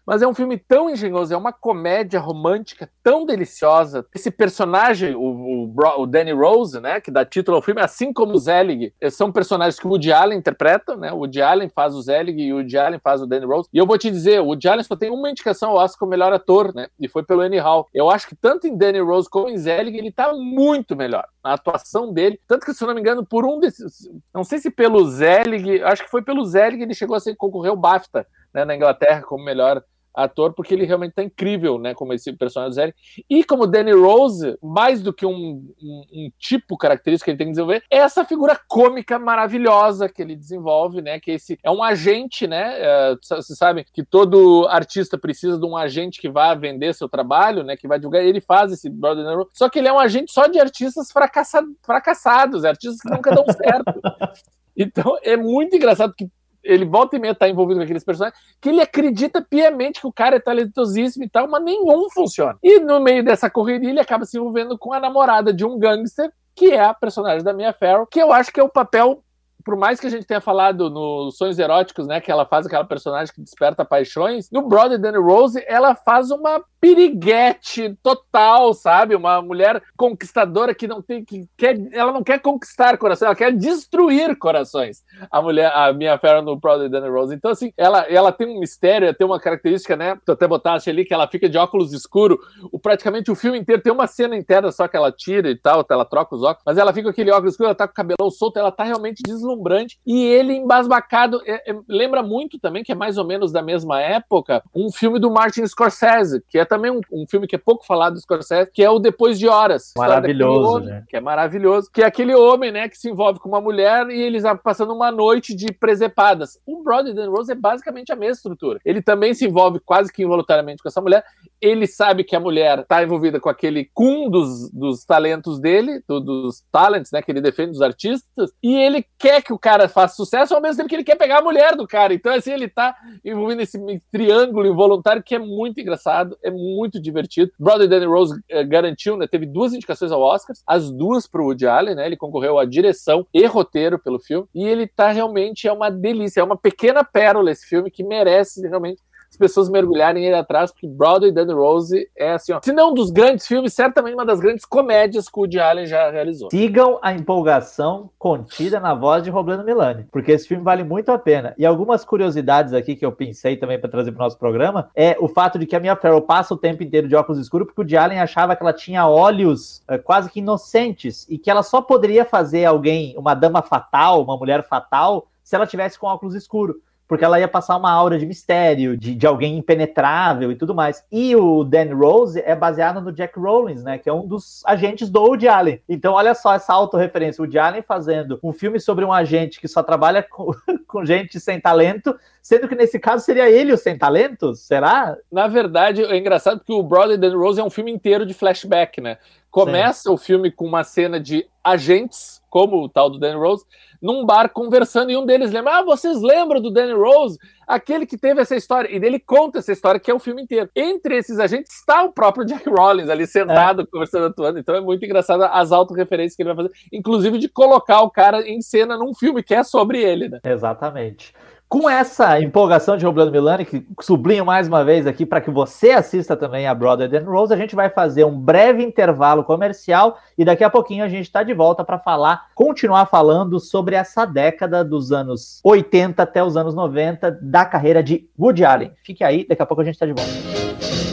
Mas 0.08 0.22
é 0.22 0.26
um 0.26 0.32
filme 0.32 0.56
tão 0.56 0.88
engenhoso, 0.88 1.34
é 1.34 1.36
uma 1.36 1.52
comédia 1.52 2.18
romântica 2.18 2.90
tão 3.02 3.26
deliciosa. 3.26 4.06
Esse 4.14 4.30
personagem, 4.30 5.14
o, 5.14 5.20
o, 5.20 5.74
o, 5.98 6.06
Danny 6.06 6.32
Rose, 6.32 6.80
né, 6.80 6.98
que 6.98 7.10
dá 7.10 7.26
título 7.26 7.58
ao 7.58 7.62
filme, 7.62 7.82
assim 7.82 8.10
como 8.10 8.32
o 8.32 8.38
Zelig, 8.38 8.94
são 9.10 9.30
personagens 9.30 9.78
que 9.78 9.86
o 9.86 9.90
Woody 9.90 10.10
Allen 10.10 10.38
interpreta, 10.38 10.96
né? 10.96 11.12
O 11.12 11.18
Woody 11.18 11.42
Allen 11.42 11.68
faz 11.68 11.94
o 11.94 12.00
Zelig 12.00 12.40
e 12.42 12.54
o 12.54 12.56
Woody 12.56 12.78
Allen 12.78 12.98
faz 12.98 13.20
o 13.20 13.26
Danny 13.26 13.44
Rose. 13.44 13.68
E 13.70 13.76
eu 13.76 13.84
vou 13.84 13.98
te 13.98 14.10
dizer, 14.10 14.40
o 14.40 14.46
Woody 14.46 14.66
Allen 14.66 14.82
só 14.82 14.96
tem 14.96 15.10
uma 15.10 15.28
indicação 15.28 15.72
ao 15.72 15.76
Oscar 15.76 15.98
como 15.98 16.10
melhor 16.10 16.32
ator, 16.32 16.74
né? 16.74 16.88
E 16.98 17.06
foi 17.06 17.22
pelo 17.22 17.42
Annie 17.42 17.60
Hall. 17.60 17.86
Eu 17.92 18.08
acho 18.08 18.28
que 18.28 18.34
tanto 18.34 18.66
em 18.66 18.78
Danny 18.78 19.00
Rose 19.00 19.28
como 19.28 19.50
em 19.50 19.58
Zelig 19.58 19.98
ele 19.98 20.10
tá 20.10 20.32
muito 20.32 20.96
melhor. 20.96 21.26
A 21.44 21.52
atuação 21.52 22.14
dele, 22.14 22.40
tanto 22.48 22.64
que 22.64 22.72
se 22.72 22.82
eu 22.82 22.88
não 22.88 22.94
me 22.94 23.02
engano, 23.02 23.26
por 23.26 23.44
um 23.44 23.60
desses, 23.60 24.08
não 24.32 24.42
sei 24.42 24.58
se 24.58 24.70
pelo 24.70 25.06
Zelig, 25.06 25.82
acho 25.82 26.02
que 26.02 26.10
foi 26.10 26.22
pelo 26.22 26.46
Zelig 26.46 26.80
ele 26.80 26.94
chegou 26.94 27.14
a 27.14 27.20
concorrer 27.36 27.70
ao 27.70 27.76
BAFTA, 27.76 28.26
né, 28.54 28.64
na 28.64 28.74
Inglaterra 28.74 29.20
como 29.20 29.44
melhor 29.44 29.84
ator, 30.18 30.52
porque 30.52 30.74
ele 30.74 30.84
realmente 30.84 31.12
tá 31.12 31.22
incrível, 31.22 31.78
né, 31.78 31.94
como 31.94 32.12
esse 32.12 32.32
personagem 32.32 32.70
do 32.70 32.74
Zé. 32.74 32.94
E 33.30 33.44
como 33.44 33.66
Danny 33.66 33.92
Rose, 33.92 34.58
mais 34.62 35.00
do 35.00 35.12
que 35.12 35.24
um, 35.24 35.72
um, 35.80 36.04
um, 36.12 36.30
tipo 36.38 36.76
característico 36.76 37.26
que 37.26 37.30
ele 37.30 37.38
tem 37.38 37.46
que 37.46 37.52
desenvolver, 37.52 37.82
é 37.90 37.98
essa 37.98 38.24
figura 38.24 38.58
cômica 38.68 39.18
maravilhosa 39.18 40.08
que 40.08 40.20
ele 40.20 40.34
desenvolve, 40.34 41.00
né, 41.00 41.20
que 41.20 41.32
esse 41.32 41.58
é 41.62 41.70
um 41.70 41.82
agente, 41.82 42.46
né, 42.46 42.74
é, 42.78 43.14
vocês 43.22 43.56
sabem 43.56 43.84
que 43.92 44.04
todo 44.04 44.66
artista 44.68 45.16
precisa 45.16 45.58
de 45.58 45.64
um 45.64 45.76
agente 45.76 46.20
que 46.20 46.28
vai 46.28 46.56
vender 46.58 46.94
seu 46.94 47.08
trabalho, 47.08 47.62
né, 47.62 47.76
que 47.76 47.86
vai 47.86 47.98
divulgar, 47.98 48.22
ele 48.22 48.40
faz 48.40 48.72
esse 48.72 48.90
Brother 48.90 49.24
Danny 49.24 49.36
Rose, 49.36 49.50
só 49.54 49.68
que 49.68 49.78
ele 49.78 49.88
é 49.88 49.92
um 49.92 49.98
agente 49.98 50.32
só 50.32 50.46
de 50.46 50.58
artistas 50.58 51.12
fracassa, 51.12 51.62
fracassados, 51.82 52.64
artistas 52.64 53.00
que 53.00 53.10
nunca 53.10 53.30
dão 53.34 53.44
certo. 53.46 54.00
Então 54.80 55.18
é 55.24 55.36
muito 55.36 55.74
engraçado 55.74 56.14
que 56.16 56.30
ele 56.62 56.84
volta 56.84 57.16
e 57.16 57.18
meia 57.18 57.34
tá 57.34 57.48
envolvido 57.48 57.80
com 57.80 57.84
aqueles 57.84 58.04
personagens, 58.04 58.38
que 58.60 58.68
ele 58.68 58.80
acredita 58.80 59.40
piamente 59.42 60.00
que 60.00 60.06
o 60.06 60.12
cara 60.12 60.36
é 60.36 60.40
talentosíssimo 60.40 61.24
e 61.24 61.28
tal, 61.28 61.48
mas 61.48 61.62
nenhum 61.62 62.08
funciona. 62.10 62.58
E 62.62 62.80
no 62.80 63.00
meio 63.00 63.24
dessa 63.24 63.48
correria, 63.48 63.90
ele 63.90 64.00
acaba 64.00 64.24
se 64.24 64.36
envolvendo 64.36 64.76
com 64.78 64.92
a 64.92 65.00
namorada 65.00 65.52
de 65.52 65.64
um 65.64 65.78
gangster, 65.78 66.30
que 66.54 66.72
é 66.72 66.80
a 66.80 66.94
personagem 66.94 67.44
da 67.44 67.52
Mia 67.52 67.72
Farrow, 67.72 68.06
que 68.06 68.20
eu 68.20 68.32
acho 68.32 68.52
que 68.52 68.60
é 68.60 68.62
o 68.62 68.68
papel 68.68 69.22
por 69.68 69.76
mais 69.76 70.00
que 70.00 70.06
a 70.06 70.10
gente 70.10 70.26
tenha 70.26 70.40
falado 70.40 70.88
nos 70.88 71.36
Sonhos 71.36 71.58
Eróticos, 71.58 72.06
né, 72.06 72.22
que 72.22 72.30
ela 72.30 72.46
faz 72.46 72.64
aquela 72.64 72.86
personagem 72.86 73.34
que 73.34 73.42
desperta 73.42 73.84
paixões, 73.84 74.50
no 74.50 74.66
Brother 74.66 74.98
Danny 74.98 75.18
Rose, 75.18 75.62
ela 75.66 75.94
faz 75.94 76.30
uma 76.30 76.64
piriguete 76.80 77.96
total, 78.02 78.72
sabe? 78.72 79.14
Uma 79.14 79.42
mulher 79.42 79.82
conquistadora 79.96 80.74
que 80.74 80.86
não 80.86 81.02
tem 81.02 81.24
que 81.24 81.48
quer, 81.56 81.76
ela 81.92 82.12
não 82.12 82.22
quer 82.22 82.40
conquistar 82.40 82.96
corações, 82.98 83.26
ela 83.26 83.34
quer 83.34 83.52
destruir 83.52 84.36
corações. 84.36 85.02
A 85.30 85.42
mulher, 85.42 85.72
a 85.74 85.92
minha 85.92 86.16
fera 86.18 86.40
no 86.40 86.56
Brother 86.56 86.88
Danny 86.88 87.08
Rose. 87.08 87.34
Então 87.34 87.50
assim, 87.50 87.72
ela 87.76 88.00
ela 88.08 88.32
tem 88.32 88.46
um 88.46 88.60
mistério, 88.60 89.12
tem 89.14 89.26
uma 89.26 89.40
característica, 89.40 89.96
né? 89.96 90.18
Tu 90.24 90.32
até 90.32 90.46
botaste 90.46 90.88
ali 90.88 91.04
que 91.04 91.14
ela 91.14 91.26
fica 91.28 91.48
de 91.48 91.58
óculos 91.58 91.92
escuro, 91.92 92.38
o 92.70 92.78
praticamente 92.78 93.30
o 93.30 93.34
filme 93.34 93.58
inteiro 93.58 93.82
tem 93.82 93.92
uma 93.92 94.06
cena 94.06 94.36
inteira 94.36 94.70
só 94.70 94.86
que 94.86 94.96
ela 94.96 95.10
tira 95.10 95.50
e 95.50 95.56
tal, 95.56 95.84
ela 95.90 96.04
troca 96.04 96.34
os 96.34 96.42
óculos, 96.42 96.62
mas 96.64 96.78
ela 96.78 96.92
fica 96.92 97.04
com 97.04 97.10
aquele 97.10 97.30
óculos 97.30 97.54
escuro, 97.54 97.68
ela 97.68 97.74
tá 97.74 97.86
com 97.86 97.92
o 97.92 97.94
cabelão 97.94 98.30
solto, 98.30 98.58
ela 98.58 98.70
tá 98.70 98.84
realmente 98.84 99.22
deslumbrante 99.22 99.98
e 100.06 100.24
ele 100.24 100.54
embasbacado, 100.54 101.40
é, 101.44 101.70
é, 101.70 101.76
lembra 101.88 102.22
muito 102.22 102.58
também 102.58 102.82
que 102.82 102.92
é 102.92 102.94
mais 102.94 103.18
ou 103.18 103.26
menos 103.26 103.52
da 103.52 103.62
mesma 103.62 104.00
época, 104.00 104.62
um 104.74 104.90
filme 104.92 105.18
do 105.18 105.30
Martin 105.30 105.66
Scorsese, 105.66 106.42
que 106.48 106.58
é 106.58 106.64
também 106.68 106.90
um, 106.90 107.00
um, 107.12 107.26
filme 107.26 107.46
que 107.46 107.56
é 107.56 107.58
pouco 107.58 107.84
falado 107.86 108.14
do 108.14 108.20
Scorsese, 108.20 108.70
que 108.72 108.82
é 108.82 108.90
o 108.90 108.98
Depois 108.98 109.38
de 109.38 109.48
Horas. 109.48 109.92
Maravilhoso, 109.96 110.76
homem, 110.76 110.88
né? 110.88 111.04
Que 111.08 111.16
é 111.16 111.20
maravilhoso. 111.20 111.90
Que 111.92 112.02
é 112.02 112.06
aquele 112.06 112.34
homem, 112.34 112.70
né, 112.70 112.88
que 112.88 112.96
se 112.96 113.08
envolve 113.08 113.40
com 113.40 113.48
uma 113.48 113.60
mulher 113.60 114.08
e 114.10 114.20
eles 114.20 114.44
passando 114.62 114.92
uma 114.92 115.10
noite 115.10 115.54
de 115.54 115.72
presepadas. 115.72 116.58
O 116.66 116.82
Brother 116.82 117.14
Dan 117.14 117.30
Rose 117.30 117.50
é 117.50 117.54
basicamente 117.54 118.12
a 118.12 118.16
mesma 118.16 118.34
estrutura. 118.34 118.80
Ele 118.84 119.02
também 119.02 119.34
se 119.34 119.46
envolve 119.46 119.80
quase 119.80 120.12
que 120.12 120.22
involuntariamente 120.22 120.82
com 120.82 120.88
essa 120.88 121.00
mulher. 121.00 121.24
Ele 121.60 121.86
sabe 121.86 122.24
que 122.24 122.36
a 122.36 122.40
mulher 122.40 122.80
está 122.80 123.02
envolvida 123.02 123.40
com 123.40 123.48
aquele 123.48 123.90
cum 123.94 124.30
dos, 124.30 124.70
dos 124.70 125.04
talentos 125.04 125.58
dele, 125.58 126.02
do, 126.06 126.20
dos 126.20 126.62
talents, 126.70 127.10
né, 127.10 127.22
que 127.22 127.30
ele 127.30 127.40
defende 127.40 127.72
dos 127.72 127.82
artistas, 127.82 128.52
e 128.62 128.76
ele 128.76 129.04
quer 129.18 129.42
que 129.42 129.52
o 129.52 129.58
cara 129.58 129.88
faça 129.88 130.14
sucesso 130.14 130.54
ao 130.54 130.60
mesmo 130.60 130.76
tempo 130.76 130.88
que 130.88 130.94
ele 130.94 131.04
quer 131.04 131.16
pegar 131.16 131.38
a 131.38 131.42
mulher 131.42 131.74
do 131.74 131.86
cara. 131.86 132.14
Então, 132.14 132.32
assim, 132.32 132.52
ele 132.52 132.68
tá 132.68 132.94
envolvido 133.24 133.58
nesse 133.58 133.78
triângulo 134.10 134.66
involuntário 134.66 135.22
que 135.22 135.34
é 135.34 135.38
muito 135.38 135.80
engraçado, 135.80 136.36
é 136.42 136.50
muito 136.58 137.00
divertido. 137.00 137.52
Brother 137.58 137.88
Danny 137.88 138.06
Rose 138.06 138.34
uh, 138.34 138.68
garantiu, 138.68 139.16
né? 139.16 139.26
Teve 139.26 139.46
duas 139.46 139.72
indicações 139.72 140.12
ao 140.12 140.20
Oscar, 140.20 140.56
as 140.66 140.90
duas 140.90 141.26
para 141.26 141.40
o 141.40 141.46
Woody 141.46 141.66
Allen, 141.66 141.94
né? 141.94 142.06
Ele 142.06 142.16
concorreu 142.16 142.58
à 142.58 142.64
direção 142.64 143.26
e 143.32 143.46
roteiro 143.46 143.98
pelo 143.98 144.18
filme. 144.18 144.46
E 144.54 144.64
ele 144.64 144.86
tá 144.86 145.10
realmente 145.10 145.68
é 145.68 145.72
uma 145.72 145.90
delícia, 145.90 146.40
é 146.40 146.44
uma 146.44 146.56
pequena 146.56 147.04
pérola 147.04 147.50
esse 147.50 147.66
filme 147.66 147.90
que 147.90 148.02
merece 148.02 148.66
realmente 148.66 149.00
as 149.30 149.36
pessoas 149.36 149.68
mergulharem 149.68 150.24
ele 150.24 150.34
atrás, 150.34 150.70
porque 150.70 150.86
Broadway 150.86 151.30
Dan 151.30 151.54
Rose 151.54 152.08
é 152.16 152.32
assim, 152.32 152.52
ó, 152.52 152.60
se 152.62 152.72
não 152.72 152.90
um 152.90 152.94
dos 152.94 153.10
grandes 153.10 153.46
filmes, 153.46 153.74
certamente 153.74 154.14
uma 154.14 154.24
das 154.24 154.40
grandes 154.40 154.64
comédias 154.64 155.28
que 155.28 155.38
o 155.38 155.42
Woody 155.42 155.60
Allen 155.60 155.86
já 155.86 156.10
realizou. 156.10 156.48
Sigam 156.50 156.98
a 157.02 157.12
empolgação 157.12 158.10
contida 158.18 158.80
na 158.80 158.94
voz 158.94 159.22
de 159.22 159.30
Roblano 159.30 159.64
Milani, 159.64 160.06
porque 160.10 160.32
esse 160.32 160.48
filme 160.48 160.64
vale 160.64 160.82
muito 160.82 161.10
a 161.10 161.18
pena. 161.18 161.54
E 161.58 161.66
algumas 161.66 162.04
curiosidades 162.04 162.72
aqui 162.72 162.96
que 162.96 163.04
eu 163.04 163.12
pensei 163.12 163.56
também 163.56 163.78
para 163.78 163.90
trazer 163.90 164.12
para 164.12 164.22
o 164.22 164.24
nosso 164.24 164.38
programa 164.38 164.90
é 164.94 165.16
o 165.20 165.28
fato 165.28 165.58
de 165.58 165.66
que 165.66 165.76
a 165.76 165.80
Mia 165.80 165.96
Farrow 165.96 166.22
passa 166.22 166.54
o 166.54 166.58
tempo 166.58 166.82
inteiro 166.82 167.08
de 167.08 167.14
óculos 167.14 167.40
escuros 167.40 167.66
porque 167.66 167.80
o 167.80 167.84
Woody 167.84 167.96
Allen 167.96 168.20
achava 168.20 168.56
que 168.56 168.62
ela 168.62 168.72
tinha 168.72 169.06
olhos 169.06 169.82
é, 169.88 169.98
quase 169.98 170.30
que 170.30 170.40
inocentes 170.40 171.26
e 171.28 171.38
que 171.38 171.50
ela 171.50 171.62
só 171.62 171.82
poderia 171.82 172.24
fazer 172.24 172.64
alguém, 172.64 173.14
uma 173.16 173.34
dama 173.34 173.62
fatal, 173.62 174.22
uma 174.22 174.36
mulher 174.36 174.66
fatal, 174.66 175.28
se 175.42 175.54
ela 175.54 175.66
tivesse 175.66 175.98
com 175.98 176.06
óculos 176.06 176.34
escuros 176.34 176.76
porque 177.08 177.24
ela 177.24 177.40
ia 177.40 177.48
passar 177.48 177.76
uma 177.78 177.90
aura 177.90 178.18
de 178.18 178.26
mistério, 178.26 178.94
de, 178.96 179.14
de 179.14 179.26
alguém 179.26 179.56
impenetrável 179.56 180.52
e 180.52 180.54
tudo 180.54 180.74
mais. 180.74 181.02
E 181.10 181.34
o 181.34 181.64
Dan 181.64 181.94
Rose 181.94 182.38
é 182.44 182.54
baseado 182.54 183.00
no 183.00 183.10
Jack 183.10 183.38
Rollins, 183.38 183.82
né, 183.82 183.96
que 183.96 184.10
é 184.10 184.12
um 184.12 184.26
dos 184.26 184.62
agentes 184.66 185.08
do 185.08 185.20
Woody 185.20 185.48
Allen. 185.48 185.80
Então, 185.88 186.12
olha 186.12 186.34
só 186.34 186.54
essa 186.54 186.74
autorreferência. 186.74 187.40
O 187.40 187.44
Woody 187.44 187.58
Allen 187.58 187.82
fazendo 187.82 188.38
um 188.42 188.52
filme 188.52 188.78
sobre 188.78 189.06
um 189.06 189.12
agente 189.12 189.58
que 189.58 189.66
só 189.66 189.82
trabalha 189.82 190.22
com, 190.22 190.52
com 190.86 191.04
gente 191.04 191.40
sem 191.40 191.58
talento, 191.58 192.14
sendo 192.42 192.68
que 192.68 192.74
nesse 192.74 192.98
caso 192.98 193.24
seria 193.24 193.50
ele 193.50 193.72
o 193.72 193.78
sem 193.78 193.96
talento? 193.96 194.54
Será? 194.54 195.16
Na 195.32 195.48
verdade, 195.48 196.04
é 196.04 196.16
engraçado 196.16 196.58
porque 196.58 196.72
o 196.74 196.82
Brother 196.82 197.16
Dan 197.16 197.36
Rose 197.38 197.58
é 197.58 197.64
um 197.64 197.70
filme 197.70 197.90
inteiro 197.90 198.26
de 198.26 198.34
flashback, 198.34 199.00
né? 199.00 199.16
Começa 199.50 200.02
Sim. 200.02 200.10
o 200.10 200.18
filme 200.18 200.50
com 200.50 200.66
uma 200.66 200.84
cena 200.84 201.18
de 201.18 201.46
agentes, 201.64 202.37
como 202.48 202.82
o 202.82 202.88
tal 202.88 203.10
do 203.10 203.18
Dan 203.18 203.38
Rose, 203.38 203.64
num 204.00 204.24
bar 204.24 204.48
conversando, 204.50 205.10
e 205.10 205.16
um 205.16 205.26
deles 205.26 205.50
lembra: 205.50 205.78
Ah, 205.78 205.82
vocês 205.82 206.20
lembram 206.22 206.60
do 206.60 206.70
Danny 206.70 206.92
Rose? 206.92 207.38
Aquele 207.66 208.06
que 208.06 208.16
teve 208.16 208.40
essa 208.40 208.56
história. 208.56 208.88
E 208.90 208.96
ele 208.96 209.18
conta 209.18 209.58
essa 209.58 209.72
história, 209.72 210.00
que 210.00 210.10
é 210.10 210.14
o 210.14 210.18
filme 210.18 210.42
inteiro. 210.42 210.70
Entre 210.74 211.16
esses 211.16 211.38
agentes 211.38 211.74
está 211.74 212.02
o 212.02 212.12
próprio 212.12 212.44
Jack 212.44 212.68
Rollins 212.68 213.10
ali 213.10 213.26
sentado, 213.26 213.82
é. 213.82 213.86
conversando, 213.86 214.26
atuando. 214.26 214.58
Então 214.58 214.74
é 214.74 214.80
muito 214.80 215.04
engraçado 215.04 215.42
as 215.42 215.72
autorreferências 215.72 216.34
que 216.34 216.42
ele 216.42 216.54
vai 216.54 216.64
fazer, 216.64 216.78
inclusive 216.92 217.38
de 217.38 217.48
colocar 217.48 218.00
o 218.00 218.10
cara 218.10 218.48
em 218.48 218.60
cena 218.62 218.96
num 218.96 219.12
filme 219.12 219.42
que 219.42 219.54
é 219.54 219.62
sobre 219.62 220.02
ele, 220.02 220.28
né? 220.28 220.40
Exatamente. 220.44 221.34
Com 221.68 221.88
essa 221.88 222.40
empolgação 222.40 222.96
de 222.96 223.04
Roblano 223.04 223.30
Milani, 223.30 223.66
que 223.66 223.84
sublinho 224.00 224.42
mais 224.42 224.66
uma 224.66 224.82
vez 224.82 225.06
aqui 225.06 225.26
para 225.26 225.38
que 225.38 225.50
você 225.50 225.90
assista 225.90 226.34
também 226.34 226.66
a 226.66 226.74
Brother 226.74 227.10
Dan 227.10 227.24
Rose, 227.24 227.52
a 227.52 227.58
gente 227.58 227.76
vai 227.76 227.90
fazer 227.90 228.24
um 228.24 228.40
breve 228.40 228.82
intervalo 228.82 229.44
comercial 229.44 230.18
e 230.38 230.46
daqui 230.46 230.64
a 230.64 230.70
pouquinho 230.70 231.04
a 231.04 231.08
gente 231.10 231.26
está 231.26 231.42
de 231.42 231.52
volta 231.52 231.84
para 231.84 231.98
falar, 231.98 232.46
continuar 232.54 233.04
falando 233.04 233.60
sobre 233.60 233.96
essa 233.96 234.24
década 234.24 234.82
dos 234.82 235.12
anos 235.12 235.60
80 235.62 236.22
até 236.22 236.42
os 236.42 236.56
anos 236.56 236.74
90 236.74 237.38
da 237.42 237.66
carreira 237.66 238.02
de 238.02 238.26
Woody 238.38 238.64
Allen. 238.64 238.92
Fique 239.02 239.22
aí, 239.22 239.46
daqui 239.46 239.60
a 239.60 239.66
pouco 239.66 239.82
a 239.82 239.84
gente 239.84 239.94
está 239.94 240.06
de 240.06 240.14
volta. 240.14 241.07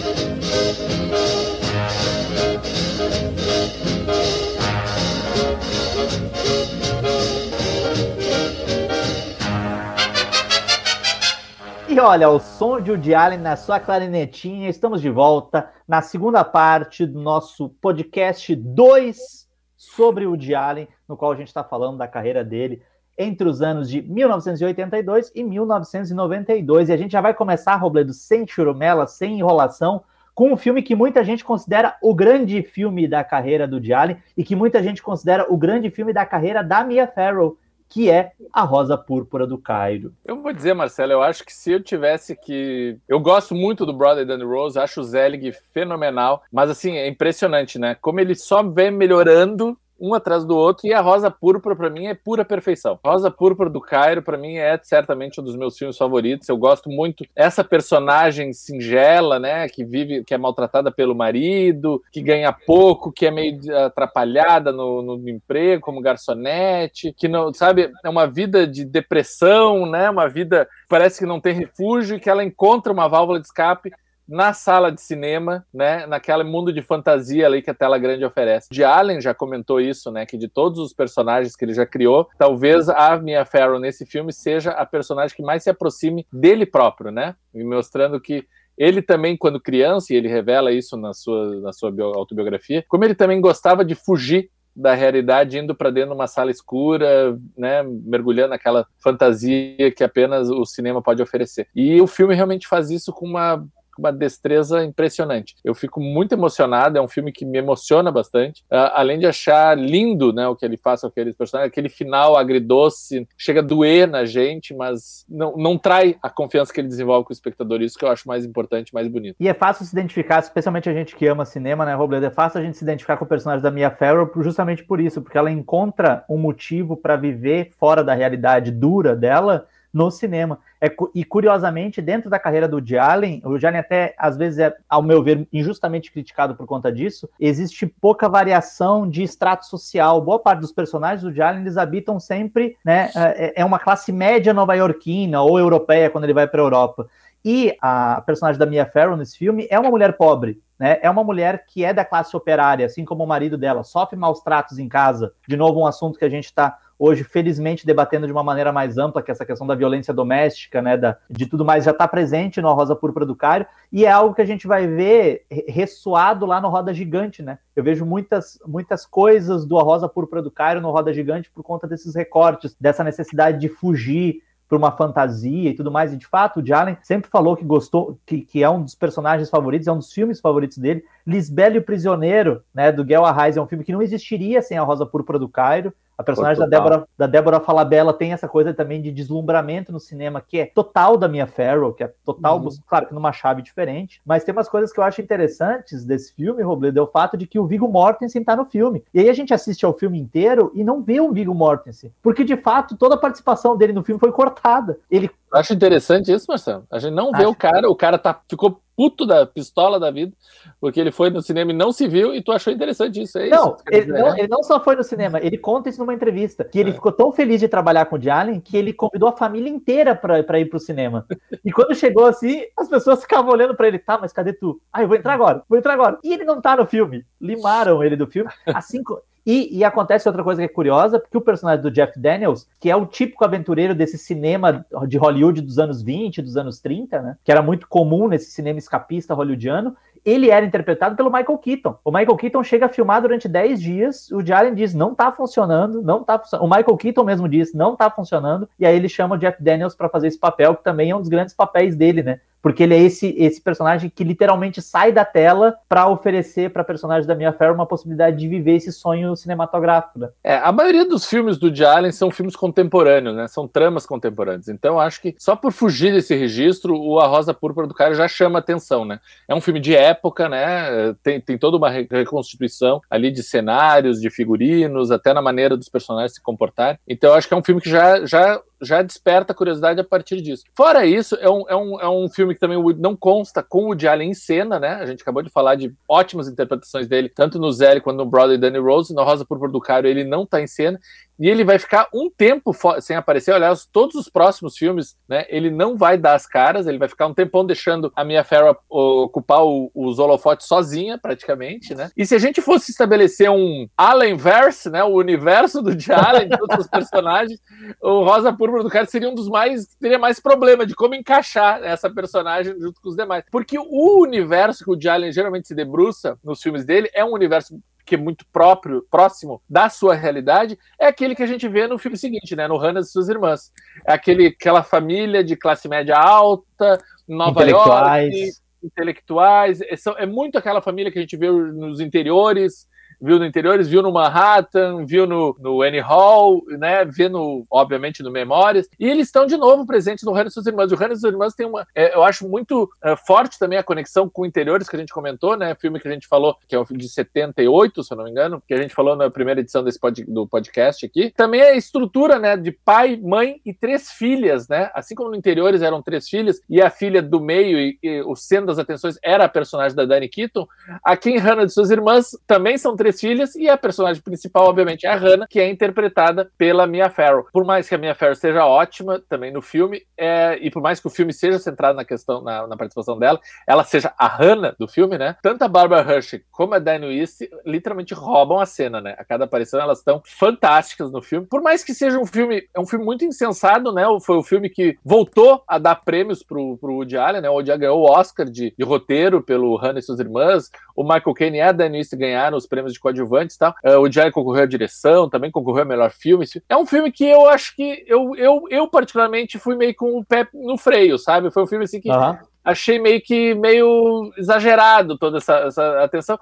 E 11.96 12.00
olha, 12.02 12.30
o 12.30 12.42
som 12.42 12.82
de 12.82 12.92
Woody 12.92 13.16
Allen 13.16 13.40
na 13.40 13.56
sua 13.56 13.80
clarinetinha. 13.80 14.68
Estamos 14.68 15.00
de 15.00 15.10
volta 15.10 15.70
na 15.88 16.02
segunda 16.02 16.44
parte 16.44 17.06
do 17.06 17.22
nosso 17.22 17.70
podcast 17.70 18.54
2 18.54 19.48
sobre 19.78 20.26
o 20.26 20.32
Woody 20.32 20.54
Allen, 20.54 20.90
no 21.08 21.16
qual 21.16 21.32
a 21.32 21.36
gente 21.38 21.48
está 21.48 21.64
falando 21.64 21.98
da 21.98 22.06
carreira 22.06 22.44
dele 22.44 22.82
entre 23.18 23.48
os 23.48 23.62
anos 23.62 23.90
de 23.90 24.02
1982 24.02 25.32
e 25.34 25.42
1992. 25.42 26.90
E 26.90 26.92
a 26.92 26.98
gente 26.98 27.14
já 27.14 27.22
vai 27.22 27.34
começar, 27.34 27.78
Robledo, 27.78 28.12
sem 28.12 28.46
churumela, 28.46 29.08
sem 29.08 29.40
enrolação, 29.40 30.04
com 30.34 30.52
um 30.52 30.58
filme 30.58 30.82
que 30.82 30.98
muita 30.98 31.24
gente 31.24 31.46
considera 31.46 31.96
o 32.02 32.14
grande 32.14 32.62
filme 32.62 33.08
da 33.08 33.24
carreira 33.24 33.66
do 33.66 33.78
Woody 33.78 33.94
Allen 33.94 34.18
e 34.36 34.44
que 34.44 34.54
muita 34.54 34.84
gente 34.84 35.02
considera 35.02 35.46
o 35.50 35.56
grande 35.56 35.90
filme 35.90 36.12
da 36.12 36.26
carreira 36.26 36.62
da 36.62 36.84
Mia 36.84 37.08
Farrow 37.08 37.58
que 37.89 38.10
é 38.10 38.32
a 38.52 38.62
Rosa 38.63 38.98
Púrpura 38.98 39.45
do 39.48 39.58
Cairo. 39.58 40.13
Eu 40.26 40.41
vou 40.41 40.52
dizer, 40.52 40.74
Marcelo, 40.74 41.13
eu 41.13 41.21
acho 41.21 41.45
que 41.45 41.54
se 41.54 41.71
eu 41.71 41.82
tivesse 41.82 42.36
que. 42.36 42.98
Eu 43.08 43.19
gosto 43.19 43.56
muito 43.56 43.86
do 43.86 43.93
Brother 43.93 44.26
Danny 44.26 44.43
Rose, 44.43 44.78
acho 44.78 45.02
o 45.02 45.04
Zelig 45.04 45.52
fenomenal, 45.74 46.43
mas 46.52 46.69
assim, 46.69 46.98
é 46.98 47.08
impressionante, 47.08 47.80
né? 47.80 47.95
Como 47.95 48.19
ele 48.19 48.36
só 48.36 48.63
vem 48.63 48.91
melhorando 48.91 49.78
um 50.00 50.14
atrás 50.14 50.46
do 50.46 50.56
outro, 50.56 50.88
e 50.88 50.94
a 50.94 51.02
Rosa 51.02 51.32
Púrpura, 51.32 51.76
para 51.76 51.90
mim, 51.90 52.08
é 52.08 52.14
pura 52.14 52.44
perfeição. 52.44 53.00
Rosa 53.06 53.32
Púrpura 53.32 53.70
do 53.70 53.82
Cairo, 53.82 54.22
para 54.22 54.38
mim, 54.38 54.56
é 54.56 54.80
certamente 54.82 55.40
um 55.40 55.44
dos 55.44 55.56
meus 55.56 55.78
filmes 55.78 55.98
favoritos. 55.98 56.48
Eu 56.48 56.58
gosto 56.58 56.90
muito 56.90 57.26
essa 57.36 57.64
personagem 57.64 58.54
singela, 58.54 59.40
né, 59.40 59.68
que 59.70 59.84
vive, 59.84 60.24
que 60.24 60.34
é 60.34 60.38
maltratada 60.38 60.92
pelo 60.92 61.16
marido, 61.16 62.02
que 62.12 62.22
ganha 62.22 62.52
pouco, 62.52 63.12
que 63.12 63.26
é 63.26 63.32
meio 63.32 63.60
atrapalhada 63.86 64.72
no, 64.72 65.02
no 65.02 65.30
emprego, 65.30 65.82
como 65.82 66.02
garçonete, 66.02 67.14
que 67.14 67.28
não, 67.28 67.54
sabe, 67.54 67.92
é 68.04 68.10
uma 68.10 68.28
vida 68.28 68.68
de 68.68 68.86
depressão, 68.86 69.86
né, 69.86 70.10
uma 70.10 70.28
vida 70.28 70.68
parece 70.90 71.20
que 71.20 71.26
não 71.26 71.40
tem 71.40 71.54
refúgio, 71.54 72.18
e 72.18 72.20
que 72.20 72.30
ela 72.30 72.44
encontra 72.44 72.92
uma 72.92 73.08
válvula 73.08 73.40
de 73.40 73.48
escape 73.48 73.92
na 74.28 74.54
sala 74.54 74.92
de 74.92 75.02
cinema, 75.02 75.66
né, 75.74 76.06
naquele 76.06 76.44
mundo 76.44 76.74
de 76.74 76.82
fantasia 76.82 77.46
ali 77.46 77.62
que 77.62 77.70
a 77.70 77.76
tela 77.76 77.98
grande 77.98 78.26
oferece. 78.26 78.68
De 78.72 78.84
Allen 78.84 79.22
já 79.22 79.34
comentou 79.34 79.80
isso, 79.80 80.12
né, 80.12 80.26
que 80.26 80.38
de 80.38 80.48
todos 80.48 80.80
os 80.80 80.94
personagens 80.94 81.56
que 81.56 81.64
ele 81.64 81.74
já 81.74 81.86
criou, 81.86 82.28
talvez 82.38 82.90
a 82.90 83.18
Mia 83.18 83.46
Farrow 83.46 83.80
nesse 83.80 84.06
filme 84.06 84.34
seja 84.34 84.72
a 84.72 84.86
personagem 84.86 85.36
que 85.36 85.44
mais 85.44 85.64
se 85.64 85.70
aproxime 85.70 86.26
dele 86.32 86.66
próprio, 86.66 87.12
né, 87.12 87.36
mostrando 87.54 88.20
que 88.20 88.46
ele 88.78 89.02
também, 89.02 89.38
quando 89.38 89.60
criança, 89.60 90.12
e 90.12 90.18
ele 90.18 90.28
revela 90.28 90.72
isso 90.72 90.98
na 90.98 91.14
sua, 91.14 91.62
na 91.62 91.72
sua 91.72 91.94
autobiografia, 92.16 92.84
como 92.90 93.06
ele 93.06 93.16
também 93.16 93.40
gostava 93.40 93.86
de 93.86 93.96
fugir 93.96 94.50
da 94.76 94.94
realidade 94.94 95.58
indo 95.58 95.74
para 95.74 95.90
dentro 95.90 96.10
de 96.10 96.16
uma 96.16 96.28
sala 96.28 96.52
escura, 96.52 97.40
né, 97.58 97.82
mergulhando 97.84 98.50
naquela 98.50 98.86
fantasia 99.02 99.90
que 99.96 100.04
apenas 100.04 100.50
o 100.50 100.66
cinema 100.66 101.02
pode 101.02 101.22
oferecer. 101.22 101.68
E 101.74 102.02
o 102.02 102.08
filme 102.08 102.36
realmente 102.36 102.68
faz 102.68 102.90
isso 102.90 103.14
com 103.14 103.26
uma 103.26 103.66
uma 104.02 104.12
destreza 104.12 104.84
impressionante. 104.84 105.56
Eu 105.64 105.74
fico 105.74 106.00
muito 106.00 106.34
emocionado, 106.34 106.98
é 106.98 107.02
um 107.02 107.08
filme 107.08 107.32
que 107.32 107.46
me 107.46 107.58
emociona 107.58 108.12
bastante, 108.12 108.62
uh, 108.72 108.92
além 108.94 109.20
de 109.20 109.26
achar 109.26 109.78
lindo 109.78 110.34
né, 110.34 110.48
o 110.48 110.56
que 110.56 110.66
ele 110.66 110.78
faz 110.78 111.02
com 111.02 111.08
aqueles 111.08 111.36
personagens, 111.36 111.72
aquele 111.72 111.90
final 111.90 112.38
agridoce, 112.38 113.28
chega 113.38 113.60
a 113.60 113.64
doer 113.64 114.08
na 114.08 114.26
gente, 114.26 114.74
mas 114.74 115.26
não, 115.30 115.56
não 115.58 115.78
trai 115.78 116.18
a 116.22 116.30
confiança 116.30 116.74
que 116.74 116.80
ele 116.80 116.88
desenvolve 116.88 117.26
com 117.26 117.32
o 117.32 117.34
espectador, 117.34 117.82
isso 117.82 117.98
que 117.98 118.06
eu 118.06 118.10
acho 118.10 118.28
mais 118.28 118.46
importante, 118.46 118.94
mais 118.94 119.08
bonito. 119.08 119.36
E 119.40 119.48
é 119.48 119.54
fácil 119.54 119.86
se 119.86 119.94
identificar, 119.94 120.40
especialmente 120.40 120.90
a 120.90 120.94
gente 120.94 121.16
que 121.16 121.28
ama 121.28 121.46
cinema, 121.46 121.86
né, 121.86 121.94
Robledo? 121.94 122.26
É 122.26 122.32
fácil 122.32 122.60
a 122.60 122.64
gente 122.64 122.78
se 122.78 122.84
identificar 122.84 123.18
com 123.18 123.26
o 123.26 123.28
personagem 123.28 123.64
da 123.64 123.72
Mia 123.72 123.92
Farrow 123.92 124.30
justamente 124.42 124.84
por 124.84 125.00
isso, 125.00 125.22
porque 125.22 125.38
ela 125.38 125.52
encontra 125.52 126.24
um 126.30 126.38
motivo 126.38 126.98
para 126.98 127.16
viver 127.16 127.72
fora 127.78 128.04
da 128.04 128.14
realidade 128.14 128.72
dura 128.72 129.16
dela 129.16 129.68
no 129.96 130.12
cinema. 130.12 130.60
É, 130.82 130.94
e 131.16 131.24
curiosamente, 131.24 132.02
dentro 132.02 132.30
da 132.30 132.38
carreira 132.38 132.68
do 132.68 132.76
Woody 132.76 132.98
Allen, 132.98 133.42
o 133.46 133.52
Woody 133.52 133.66
Allen 133.66 133.80
até, 133.80 134.14
às 134.18 134.36
vezes, 134.36 134.60
é, 134.60 134.76
ao 134.90 135.02
meu 135.02 135.24
ver, 135.24 135.48
injustamente 135.54 136.12
criticado 136.12 136.54
por 136.54 136.68
conta 136.68 136.92
disso, 136.92 137.30
existe 137.40 137.88
pouca 137.88 138.28
variação 138.28 139.10
de 139.10 139.24
extrato 139.24 139.66
social. 139.66 140.20
Boa 140.20 140.38
parte 140.38 140.60
dos 140.60 140.74
personagens 140.74 141.22
do 141.22 141.28
Woody 141.28 141.42
Allen, 141.42 141.62
eles 141.62 141.78
habitam 141.78 142.20
sempre, 142.20 142.76
né, 142.84 143.10
é, 143.16 143.62
é 143.62 143.64
uma 143.64 143.80
classe 143.80 144.12
média 144.12 144.54
nova-iorquina 144.54 145.42
ou 145.42 145.58
europeia, 145.58 146.10
quando 146.10 146.26
ele 146.26 146.34
vai 146.34 146.46
para 146.46 146.62
a 146.62 146.66
Europa. 146.66 147.08
E 147.44 147.78
a 147.80 148.22
personagem 148.26 148.60
da 148.60 148.66
Mia 148.66 148.86
Farrow 148.88 149.16
nesse 149.16 149.38
filme 149.38 149.68
é 149.70 149.80
uma 149.80 149.92
mulher 149.92 150.18
pobre, 150.18 150.60
né? 150.80 150.98
É 151.00 151.08
uma 151.08 151.24
mulher 151.24 151.64
que 151.68 151.86
é 151.86 151.94
da 151.94 152.04
classe 152.04 152.36
operária, 152.36 152.88
assim 152.88 153.06
como 153.06 153.24
o 153.24 153.28
marido 153.28 153.56
dela, 153.56 153.84
sofre 153.84 154.18
maus 154.18 154.42
tratos 154.42 154.80
em 154.80 154.90
casa. 154.90 155.32
De 155.48 155.56
novo, 155.56 155.80
um 155.80 155.86
assunto 155.86 156.18
que 156.18 156.26
a 156.26 156.30
gente 156.30 156.46
está 156.46 156.76
hoje, 156.98 157.24
felizmente, 157.24 157.86
debatendo 157.86 158.26
de 158.26 158.32
uma 158.32 158.44
maneira 158.44 158.72
mais 158.72 158.98
ampla, 158.98 159.22
que 159.22 159.32
essa 159.32 159.46
questão 159.46 159.68
da 159.68 159.76
violência 159.76 160.14
doméstica, 160.14 160.82
né, 160.82 160.98
da, 160.98 161.18
de 161.30 161.46
tudo 161.46 161.66
mais, 161.66 161.84
já 161.84 161.92
está 161.92 162.08
presente 162.08 162.62
no 162.62 162.74
Rosa 162.74 162.96
Púrpura 162.96 163.26
do 163.26 163.36
Cário, 163.36 163.66
e 163.92 164.06
é 164.06 164.12
algo 164.12 164.34
que 164.34 164.42
a 164.42 164.46
gente 164.46 164.68
vai 164.68 164.88
ver 164.88 165.46
ressoado 165.68 166.46
lá 166.46 166.60
no 166.62 166.70
Roda 166.70 166.94
Gigante, 166.94 167.44
né? 167.44 167.60
Eu 167.76 167.84
vejo 167.84 168.06
muitas, 168.06 168.58
muitas 168.66 169.06
coisas 169.06 169.66
do 169.66 169.78
A 169.78 169.84
Rosa 169.84 170.08
Púrpura 170.08 170.42
do 170.42 170.52
Cário 170.52 170.82
no 170.82 170.92
Roda 170.92 171.14
Gigante 171.14 171.52
por 171.54 171.64
conta 171.64 171.88
desses 171.88 172.16
recortes, 172.16 172.76
dessa 172.80 173.04
necessidade 173.04 173.60
de 173.60 173.70
fugir, 173.70 174.42
para 174.68 174.78
uma 174.78 174.92
fantasia 174.92 175.70
e 175.70 175.74
tudo 175.74 175.92
mais. 175.92 176.14
E 176.14 176.18
de 176.18 176.26
fato, 176.26 176.60
o 176.60 176.66
Jalen 176.66 176.98
sempre 177.02 177.30
falou 177.30 177.56
que 177.56 177.64
gostou, 177.64 178.18
que, 178.26 178.42
que 178.42 178.64
é 178.64 178.70
um 178.70 178.82
dos 178.82 178.96
personagens 178.96 179.50
favoritos, 179.50 179.88
é 179.88 179.92
um 179.92 179.98
dos 179.98 180.12
filmes 180.12 180.40
favoritos 180.40 180.78
dele. 180.78 181.04
Lisbelo 181.26 181.76
e 181.76 181.80
o 181.80 181.84
Prisioneiro, 181.84 182.64
né, 182.74 182.92
do 182.92 183.04
Guel 183.04 183.26
Arraes, 183.26 183.58
é 183.58 183.62
um 183.62 183.68
filme 183.68 183.84
que 183.84 183.94
não 183.94 184.02
existiria 184.02 184.62
sem 184.62 184.78
a 184.78 184.84
Rosa 184.84 185.06
Púrpura 185.06 185.40
do 185.40 185.50
Cairo. 185.50 185.94
A 186.17 186.23
personagem 186.23 186.60
da 186.60 186.67
Débora, 186.67 187.08
da 187.17 187.28
Débora 187.28 187.60
Falabella 187.60 188.13
tem 188.13 188.32
essa 188.32 188.47
coisa 188.47 188.73
também 188.73 189.01
de 189.01 189.12
deslumbramento 189.12 189.91
no 189.91 189.99
cinema, 189.99 190.41
que 190.41 190.60
é 190.60 190.65
total 190.65 191.17
da 191.17 191.28
Mia 191.28 191.45
Farrow, 191.45 191.93
que 191.93 192.04
é 192.04 192.13
total, 192.23 192.62
uhum. 192.62 192.69
claro 192.88 193.08
que 193.08 193.13
numa 193.13 193.32
chave 193.32 193.62
diferente, 193.62 194.21
mas 194.25 194.43
tem 194.43 194.54
umas 194.54 194.69
coisas 194.69 194.93
que 194.93 194.99
eu 194.99 195.04
acho 195.04 195.21
interessantes 195.21 196.06
desse 196.06 196.34
filme, 196.34 196.63
Robledo, 196.63 196.99
é 196.99 197.01
o 197.01 197.08
fato 197.08 197.36
de 197.36 197.45
que 197.45 197.60
o 197.60 197.65
Viggo 197.65 197.88
Mortensen 197.88 198.43
tá 198.43 198.56
no 198.56 198.65
filme. 198.65 199.04
E 199.13 199.19
aí 199.19 199.30
a 199.30 199.34
gente 199.34 199.54
assiste 199.54 199.86
ao 199.86 199.93
filme 199.93 200.19
inteiro 200.19 200.71
e 200.73 200.84
não 200.84 201.01
vê 201.01 201.19
o 201.19 201.32
Viggo 201.32 201.54
Mortensen, 201.54 202.12
porque 202.21 202.43
de 202.43 202.56
fato 202.56 202.95
toda 202.95 203.15
a 203.15 203.19
participação 203.19 203.75
dele 203.75 203.93
no 203.93 204.04
filme 204.04 204.19
foi 204.19 204.32
cortada. 204.32 204.97
Ele 205.10 205.30
eu 205.56 205.60
acho 205.60 205.73
interessante 205.73 206.34
isso, 206.34 206.47
Marcelo. 206.49 206.84
A 206.91 206.99
gente 206.99 207.13
não 207.13 207.32
vê 207.32 207.43
acho... 207.43 207.49
o 207.49 207.56
cara, 207.56 207.89
o 207.89 207.95
cara 207.95 208.17
tá, 208.17 208.38
ficou 208.49 208.82
puto 208.96 209.26
da 209.26 209.46
pistola 209.46 210.00
da 210.00 210.10
vida, 210.10 210.34
porque 210.80 211.00
ele 211.00 211.12
foi 211.12 211.30
no 211.30 211.42
cinema 211.42 211.72
e 211.72 211.76
não 211.76 211.92
se 211.92 212.08
viu, 212.08 212.34
e 212.34 212.42
tu 212.42 212.52
achou 212.52 212.72
interessante 212.72 213.22
isso, 213.22 213.38
é 213.38 213.50
não, 213.50 213.76
isso? 213.76 213.84
Ele 213.92 214.12
não, 214.12 214.32
né? 214.32 214.36
ele 214.40 214.48
não 214.48 214.64
só 214.64 214.80
foi 214.80 214.96
no 214.96 215.04
cinema, 215.04 215.40
ele 215.42 215.58
conta 215.58 215.90
isso 215.90 216.00
numa 216.00 216.14
entrevista, 216.14 216.64
que 216.64 216.80
ele 216.80 216.92
é. 216.92 216.94
ficou 216.94 217.12
tão 217.12 217.32
feliz 217.32 217.60
de 217.60 217.68
trabalhar 217.68 218.06
com 218.06 218.16
o 218.16 218.22
Jalen 218.22 218.60
que 218.60 218.78
ele 218.78 218.94
convidou 218.94 219.30
a 219.30 219.36
família 219.38 219.70
inteira 219.70 220.16
para 220.16 220.60
ir 220.60 220.70
pro 220.70 220.80
cinema. 220.80 221.26
E 221.64 221.72
quando 221.72 221.96
chegou 221.96 222.26
assim, 222.26 222.64
as 222.78 222.88
pessoas 222.88 223.22
ficavam 223.22 223.52
olhando 223.52 223.76
para 223.76 223.88
ele, 223.88 224.00
tá, 224.00 224.18
mas 224.20 224.32
cadê 224.32 224.54
tu? 224.54 224.80
Ah, 224.92 225.02
eu 225.02 225.08
vou 225.08 225.18
entrar 225.18 225.34
agora, 225.34 225.64
vou 225.68 225.78
entrar 225.78 225.94
agora. 225.94 226.18
E 226.24 226.34
ele 226.34 226.44
não 226.44 226.62
tá 226.62 226.76
no 226.76 226.86
filme. 226.86 227.26
Limaram 227.40 228.04
ele 228.04 228.16
do 228.16 228.28
filme. 228.28 228.50
Assim 228.68 229.04
e, 229.46 229.78
e, 229.78 229.84
acontece 229.84 230.28
outra 230.28 230.44
coisa 230.44 230.62
que 230.62 230.66
é 230.66 230.74
curiosa, 230.74 231.20
porque 231.20 231.38
o 231.38 231.42
personagem 231.42 231.84
do 231.84 231.92
Jeff 231.92 232.20
Daniels, 232.20 232.68
que 232.80 232.90
é 232.90 232.96
o 232.96 233.06
típico 233.06 233.46
aventureiro 233.46 233.94
desse 233.94 234.18
cinema 234.18 234.86
de 235.08 235.18
Hollywood 235.18 235.62
dos 235.62 235.78
anos 235.78 236.02
20, 236.02 236.42
dos 236.42 236.58
anos 236.58 236.80
30, 236.80 237.22
né? 237.22 237.38
Que 237.44 237.52
era 237.52 237.62
muito 237.62 237.88
comum 237.88 238.28
nesse 238.28 238.52
cinema 238.52 238.80
escapista 238.80 239.34
hollywoodiano, 239.34 239.96
ele 240.26 240.50
era 240.50 240.66
interpretado 240.66 241.16
pelo 241.16 241.32
Michael 241.32 241.58
Keaton. 241.60 241.96
O 242.04 242.12
Michael 242.12 242.36
Keaton 242.36 242.64
chega 242.64 242.88
a 242.88 242.90
filmar 242.90 243.22
durante 243.22 243.48
10 243.48 243.80
dias, 243.80 244.32
o 244.32 244.44
Jalen 244.44 244.74
diz, 244.74 244.96
não 244.96 245.14
tá 245.14 245.32
funcionando, 245.32 246.02
não 246.02 246.24
tá 246.24 246.40
funcionando. 246.40 246.66
O 246.66 246.76
Michael 246.76 246.98
Keaton 246.98 247.24
mesmo 247.24 247.48
diz, 247.48 247.74
não 247.74 247.96
tá 247.96 248.10
funcionando, 248.10 248.68
e 248.80 248.86
aí 248.86 248.96
ele 248.96 249.08
chama 249.08 249.36
o 249.36 249.38
Jeff 249.38 249.62
Daniels 249.62 249.94
para 249.94 250.10
fazer 250.10 250.28
esse 250.28 250.40
papel, 250.40 250.76
que 250.76 250.84
também 250.84 251.12
é 251.12 251.16
um 251.16 251.20
dos 251.20 251.30
grandes 251.30 251.54
papéis 251.54 251.96
dele, 251.96 252.24
né? 252.24 252.40
Porque 252.65 252.82
ele 252.82 252.95
é 252.95 252.99
esse, 252.99 253.28
esse 253.38 253.62
personagem 253.62 254.10
que 254.10 254.23
literalmente 254.23 254.82
sai 254.82 255.12
da 255.12 255.23
tela 255.23 255.78
para 255.88 256.08
oferecer 256.08 256.71
para 256.71 256.84
personagem 256.84 257.28
da 257.28 257.36
Mia 257.36 257.54
Farrow 257.54 257.75
uma 257.75 257.86
possibilidade 257.86 258.38
de 258.38 258.47
viver 258.47 258.78
esse 258.78 258.91
sonho 258.91 259.36
cinematográfico. 259.36 260.17
Né? 260.17 260.30
É, 260.43 260.58
a 260.58 260.71
maioria 260.71 261.08
dos 261.08 261.28
filmes 261.28 261.60
do 261.60 261.67
Woody 261.67 261.86
Allen 261.86 262.12
são 262.12 262.32
filmes 262.32 262.56
contemporâneos, 262.56 263.36
né? 263.36 263.47
São 263.47 263.67
tramas 263.67 264.08
contemporâneas. 264.08 264.67
Então, 264.67 264.99
acho 264.99 265.21
que 265.21 265.36
só 265.38 265.56
por 265.56 265.71
fugir 265.71 266.12
desse 266.12 266.34
registro, 266.34 266.99
o 266.99 267.19
A 267.19 267.28
Rosa 267.28 267.54
Púrpura 267.54 267.86
do 267.86 267.93
Cara 267.93 268.15
já 268.15 268.28
chama 268.28 268.58
atenção, 268.58 269.06
né? 269.06 269.19
É 269.47 269.54
um 269.54 269.62
filme 269.62 269.80
de 269.80 269.95
época, 269.95 270.49
né? 270.49 271.13
Tem, 271.21 271.39
tem 271.39 271.60
toda 271.60 271.78
uma 271.78 271.91
reconstituição 271.91 272.99
ali 273.12 273.30
de 273.30 273.43
cenários, 273.43 274.19
de 274.19 274.32
figurinos, 274.32 275.12
até 275.12 275.36
na 275.36 275.41
maneira 275.41 275.78
dos 275.78 275.88
personagens 275.88 276.34
se 276.34 276.41
comportarem. 276.41 276.97
Então, 277.08 277.36
acho 277.36 277.47
que 277.47 277.54
é 277.54 277.58
um 277.58 277.63
filme 277.63 277.80
que 277.80 277.91
já, 277.91 278.25
já 278.25 278.60
já 278.82 279.02
desperta 279.02 279.54
curiosidade 279.54 280.00
a 280.00 280.04
partir 280.04 280.42
disso. 280.42 280.64
Fora 280.76 281.06
isso, 281.06 281.36
é 281.36 281.50
um, 281.50 281.64
é 281.70 281.76
um, 281.76 282.02
é 282.02 282.10
um 282.10 282.30
filme 282.30 282.54
que 282.54 282.60
também 282.60 282.78
não 282.98 283.16
consta 283.16 283.64
com 283.64 283.84
o 283.84 283.86
Woody 283.88 284.08
Allen 284.08 284.32
em 284.32 284.34
cena, 284.34 284.80
né? 284.80 284.96
A 284.96 285.06
gente 285.06 285.22
acabou 285.22 285.42
de 285.42 285.50
falar 285.50 285.76
de 285.76 285.94
ótimas 286.08 286.48
interpretações 286.48 287.08
dele, 287.08 287.30
tanto 287.30 287.60
no 287.60 287.72
Zé 287.72 288.00
quanto 288.00 288.18
no 288.18 288.26
Brother 288.26 288.60
Danny 288.60 288.80
Rose. 288.80 289.14
No 289.14 289.24
Rosa 289.24 289.46
Púrpura 289.46 289.72
do 289.72 289.80
Caro 289.80 290.08
ele 290.08 290.24
não 290.24 290.46
tá 290.46 290.62
em 290.62 290.68
cena 290.68 291.00
e 291.39 291.50
ele 291.50 291.63
vai 291.63 291.78
ficar 291.78 292.08
um 292.13 292.30
tempo 292.30 292.71
sem 293.02 293.15
aparecer. 293.15 293.54
Aliás, 293.54 293.86
todos 293.86 294.15
os 294.15 294.30
próximos 294.30 294.78
filmes, 294.78 295.17
né? 295.28 295.45
Ele 295.50 295.69
não 295.69 295.98
vai 295.98 296.17
dar 296.17 296.34
as 296.34 296.48
caras, 296.48 296.88
ele 296.88 296.98
vai 296.98 297.08
ficar 297.08 297.28
um 297.28 297.34
tempão 297.34 297.65
deixando 297.65 298.12
a 298.15 298.24
Mia 298.24 298.43
Farrow 298.43 298.78
ocupar 298.89 299.63
o, 299.63 299.91
os 299.93 300.19
holofotes 300.19 300.67
sozinha, 300.67 301.17
praticamente, 301.17 301.93
né? 301.93 302.10
E 302.15 302.26
se 302.26 302.36
a 302.36 302.39
gente 302.39 302.62
fosse 302.62 302.91
estabelecer 302.91 303.50
um 303.50 303.88
Allenverse, 303.98 304.89
né? 304.89 305.04
O 305.04 305.15
universo 305.15 305.82
do 305.82 305.89
Woody 305.89 306.12
Allen, 306.12 306.50
de 306.50 306.58
todos 306.58 306.80
os 306.80 306.88
personagens, 306.88 307.60
o 308.02 308.24
Rosa 308.24 308.54
Púrpura 308.54 308.84
do 308.84 308.89
Cara 308.89 309.06
seria 309.06 309.30
um 309.30 309.36
dos 309.36 309.50
mais 309.50 309.88
teria 310.00 310.19
mais 310.19 310.39
problema 310.39 310.86
de 310.86 310.95
como 310.95 311.15
encaixar 311.15 311.84
essa 311.84 312.10
personagem 312.10 312.80
junto 312.80 313.02
com 313.02 313.10
os 313.10 313.15
demais, 313.15 313.43
porque 313.52 313.78
o 313.78 314.21
universo 314.21 314.84
que 314.84 314.89
o 314.89 314.93
Woody 314.93 315.10
Allen 315.10 315.32
geralmente 315.32 315.67
se 315.67 315.76
debruça 315.76 316.38
nos 316.43 316.62
filmes 316.62 316.86
dele 316.86 317.10
é 317.13 317.24
um 317.24 317.34
universo 317.34 317.80
que 318.06 318.15
é 318.15 318.18
muito 318.18 318.46
próprio, 318.54 319.06
próximo 319.10 319.62
da 319.68 319.89
sua 319.89 320.15
realidade, 320.15 320.78
é 321.00 321.08
aquele 321.08 321.36
que 321.36 321.44
a 321.44 321.48
gente 321.48 321.68
vê 321.68 321.88
no 321.88 321.98
filme 321.98 322.18
seguinte, 322.18 322.56
né? 322.56 322.68
No 322.68 322.78
Hannah 322.78 323.00
e 323.00 323.06
suas 323.06 323.28
irmãs. 323.28 323.72
É 324.06 324.13
aquele, 324.13 324.48
aquela 324.48 324.84
família 324.84 325.44
de 325.44 325.56
classe 325.56 325.88
média 325.88 326.15
alta, 326.15 326.98
Nova 327.28 327.63
York, 327.63 328.52
intelectuais. 328.84 329.82
É, 329.82 329.96
é 330.18 330.26
muito 330.26 330.58
aquela 330.58 330.82
família 330.82 331.12
que 331.12 331.18
a 331.18 331.22
gente 331.22 331.36
vê 331.36 331.50
nos 331.50 332.00
interiores, 332.00 332.88
viu 333.21 333.39
no 333.39 333.45
Interiores, 333.45 333.88
viu 333.88 334.01
no 334.01 334.12
Manhattan, 334.12 335.06
viu 335.06 335.25
no, 335.25 335.56
no 335.60 335.82
Annie 335.82 335.99
Hall, 335.99 336.63
né? 336.67 337.06
Vê 337.06 337.30
no, 337.30 337.65
obviamente, 337.69 338.23
no 338.23 338.32
Memórias. 338.32 338.88
E 338.99 339.08
eles 339.08 339.28
estão 339.28 339.45
de 339.45 339.58
novo 339.58 339.86
presentes 339.86 340.23
no 340.23 340.32
Reino 340.32 340.49
dos 340.49 340.65
Irmãos. 340.65 340.91
O 340.91 340.95
Reino 340.95 341.13
dos 341.13 341.23
Irmãos 341.23 341.54
tem 341.54 341.65
uma. 341.65 341.86
É, 341.93 342.15
eu 342.15 342.23
acho 342.23 342.47
muito 342.47 342.89
é, 343.04 343.15
forte 343.15 343.60
também 343.60 343.78
a 343.78 343.84
conexão 343.84 344.30
com 344.30 344.45
Interiores 344.45 344.88
que 344.88 344.95
a 344.95 344.99
gente 344.99 345.13
comentou, 345.13 345.58
né? 345.58 345.75
Filme 345.75 345.99
que 345.99 346.08
a 346.08 346.12
gente 346.12 346.28
falou, 346.28 346.58
que 346.67 346.75
é 346.75 346.80
um 346.80 346.86
filme 346.86 347.01
de 347.01 347.10
78, 347.10 348.04
se 348.04 348.13
eu 348.13 348.17
não 348.17 348.25
me 348.25 348.32
engano, 348.32 348.62
que 348.67 348.73
a 348.73 348.82
gente 348.82 348.93
falou 348.93 349.15
na 349.15 349.30
primeira 349.30 349.60
edição 349.60 349.84
desse 349.84 349.99
pod, 349.99 350.23
do 350.25 350.47
podcast 350.47 351.06
aqui. 351.06 351.32
Também 351.36 351.62
a 351.62 351.75
estrutura, 351.75 352.39
né? 352.39 352.56
De 352.56 352.71
pai, 352.71 353.17
mãe 353.21 353.60
e 353.65 353.73
três 353.73 354.12
filhas, 354.12 354.67
né? 354.67 354.89
Assim 354.93 355.15
como 355.15 355.30
no 355.30 355.36
Interiores 355.36 355.82
eram 355.82 356.01
três 356.01 356.30
filhas, 356.30 356.62
e 356.69 356.82
a 356.82 356.89
filha 356.89 357.21
do 357.21 357.39
meio 357.39 357.80
e, 357.80 357.99
e 358.01 358.21
o 358.21 358.36
centro 358.36 358.67
das 358.67 358.80
atenções 358.80 359.17
era 359.23 359.45
a 359.45 359.49
personagem 359.49 359.95
da 359.95 360.06
Dani 360.06 360.30
Keaton, 360.30 360.67
aqui 361.04 361.30
em 361.30 361.38
Hannah 361.38 361.65
de 361.65 361.73
suas 361.73 361.91
irmãs 361.91 362.32
também 362.47 362.78
são 362.78 362.95
três 362.95 363.05
três 363.06 363.20
filhas, 363.20 363.56
e 363.56 363.70
a 363.70 363.78
personagem 363.78 364.22
principal, 364.22 364.65
obviamente, 364.65 365.06
é 365.06 365.10
a 365.12 365.15
Hannah, 365.15 365.46
que 365.48 365.60
é 365.60 365.70
interpretada 365.70 366.50
pela 366.58 366.88
Mia 366.88 367.08
Farrow. 367.08 367.46
Por 367.54 367.63
mais 367.63 367.88
que 367.88 367.94
a 367.94 367.98
Mia 368.00 368.15
Farrow 368.15 368.34
seja 368.34 368.65
ótima 368.65 369.22
também 369.30 369.52
no 369.52 369.62
filme, 369.62 370.02
é, 370.18 370.58
e 370.60 370.72
por 370.72 370.82
mais 370.82 371.00
que 371.00 371.06
o 371.06 371.10
filme 371.10 371.32
seja 371.32 371.60
centrado 371.60 371.96
na 371.96 372.04
questão, 372.04 372.41
na, 372.41 372.65
na, 372.65 372.76
participação 372.76 373.20
dela, 373.20 373.39
ela 373.68 373.84
seja 373.84 374.12
a 374.18 374.28
Hannah 374.28 374.76
do 374.80 374.88
filme, 374.88 375.20
né? 375.20 375.36
Tanto 375.44 375.62
a 375.63 375.68
Barbara 375.68 376.12
Hershey 376.12 376.44
como 376.52 376.74
a 376.74 376.80
Diane 376.80 377.06
Wist 377.06 377.48
literalmente 377.63 378.13
roubam 378.15 378.60
a 378.60 378.65
cena, 378.65 379.00
né? 379.00 379.15
A 379.20 379.24
cada 379.24 379.46
aparição 379.46 379.80
elas 379.80 380.00
estão 380.00 380.22
fantásticas 380.26 381.12
no 381.12 381.22
filme. 381.22 381.46
Por 381.46 381.62
mais 381.62 381.84
que 381.84 381.94
seja 381.94 382.18
um 382.18 382.26
filme, 382.26 382.63
é 382.74 382.80
um 382.80 382.88
filme 382.88 383.06
muito 383.06 383.24
insensado, 383.24 383.91
né? 383.91 384.04
Foi 384.22 384.38
o 384.38 384.44
filme 384.44 384.68
que 384.68 384.98
voltou 385.06 385.63
a 385.68 385.78
dar 385.78 385.96
prêmios 385.96 386.41
pro, 386.41 386.78
pro 386.78 386.94
Woody 386.96 387.18
Allen, 387.18 387.41
né? 387.41 387.50
O 387.50 387.54
Woody 387.54 387.70
Allen 387.70 387.82
ganhou 387.82 388.00
o 388.00 388.12
Oscar 388.12 388.50
de, 388.50 388.74
de 388.76 388.84
roteiro 388.84 389.44
pelo 389.44 389.76
Hannah 389.76 390.00
e 390.00 390.02
suas 390.02 390.20
irmãs, 390.20 390.72
o 390.96 391.04
Michael 391.04 391.34
Caine 391.36 391.58
e 391.58 391.62
a 391.62 391.72
Diane 391.72 391.98
Wist 391.98 392.15
ganharam 392.15 392.58
os 392.58 392.65
prêmios 392.65 392.94
de 392.96 393.00
coadjuvantes 393.00 393.58
tal. 393.58 393.74
Uh, 393.84 394.00
o 394.00 394.06
Allen 394.06 394.32
concorreu 394.32 394.64
à 394.64 394.66
direção, 394.68 395.30
também 395.30 395.52
concorreu 395.52 395.84
a 395.84 395.86
melhor 395.86 396.12
filme. 396.12 396.46
É 396.68 396.76
um 396.76 396.86
filme 396.86 397.12
que 397.12 397.26
eu 397.26 397.48
acho 397.48 397.76
que 397.76 398.04
eu, 398.08 398.36
eu, 398.36 398.64
eu 398.70 398.88
particularmente 398.88 399.60
fui 399.60 399.76
meio 399.76 399.96
com 399.96 400.18
o 400.18 400.26
pé 400.26 400.48
no 400.54 400.78
freio, 400.78 401.18
sabe? 401.18 401.52
Foi 401.52 401.64
um 401.64 401.68
filme 401.68 401.86
assim 401.86 402.02
que 402.02 402.10
uhum 402.10 402.38
achei 402.66 402.98
meio 402.98 403.22
que 403.22 403.54
meio 403.54 404.34
exagerado 404.36 405.18
toda 405.18 405.38
essa, 405.38 405.56
essa, 405.60 406.04
atenção. 406.04 406.38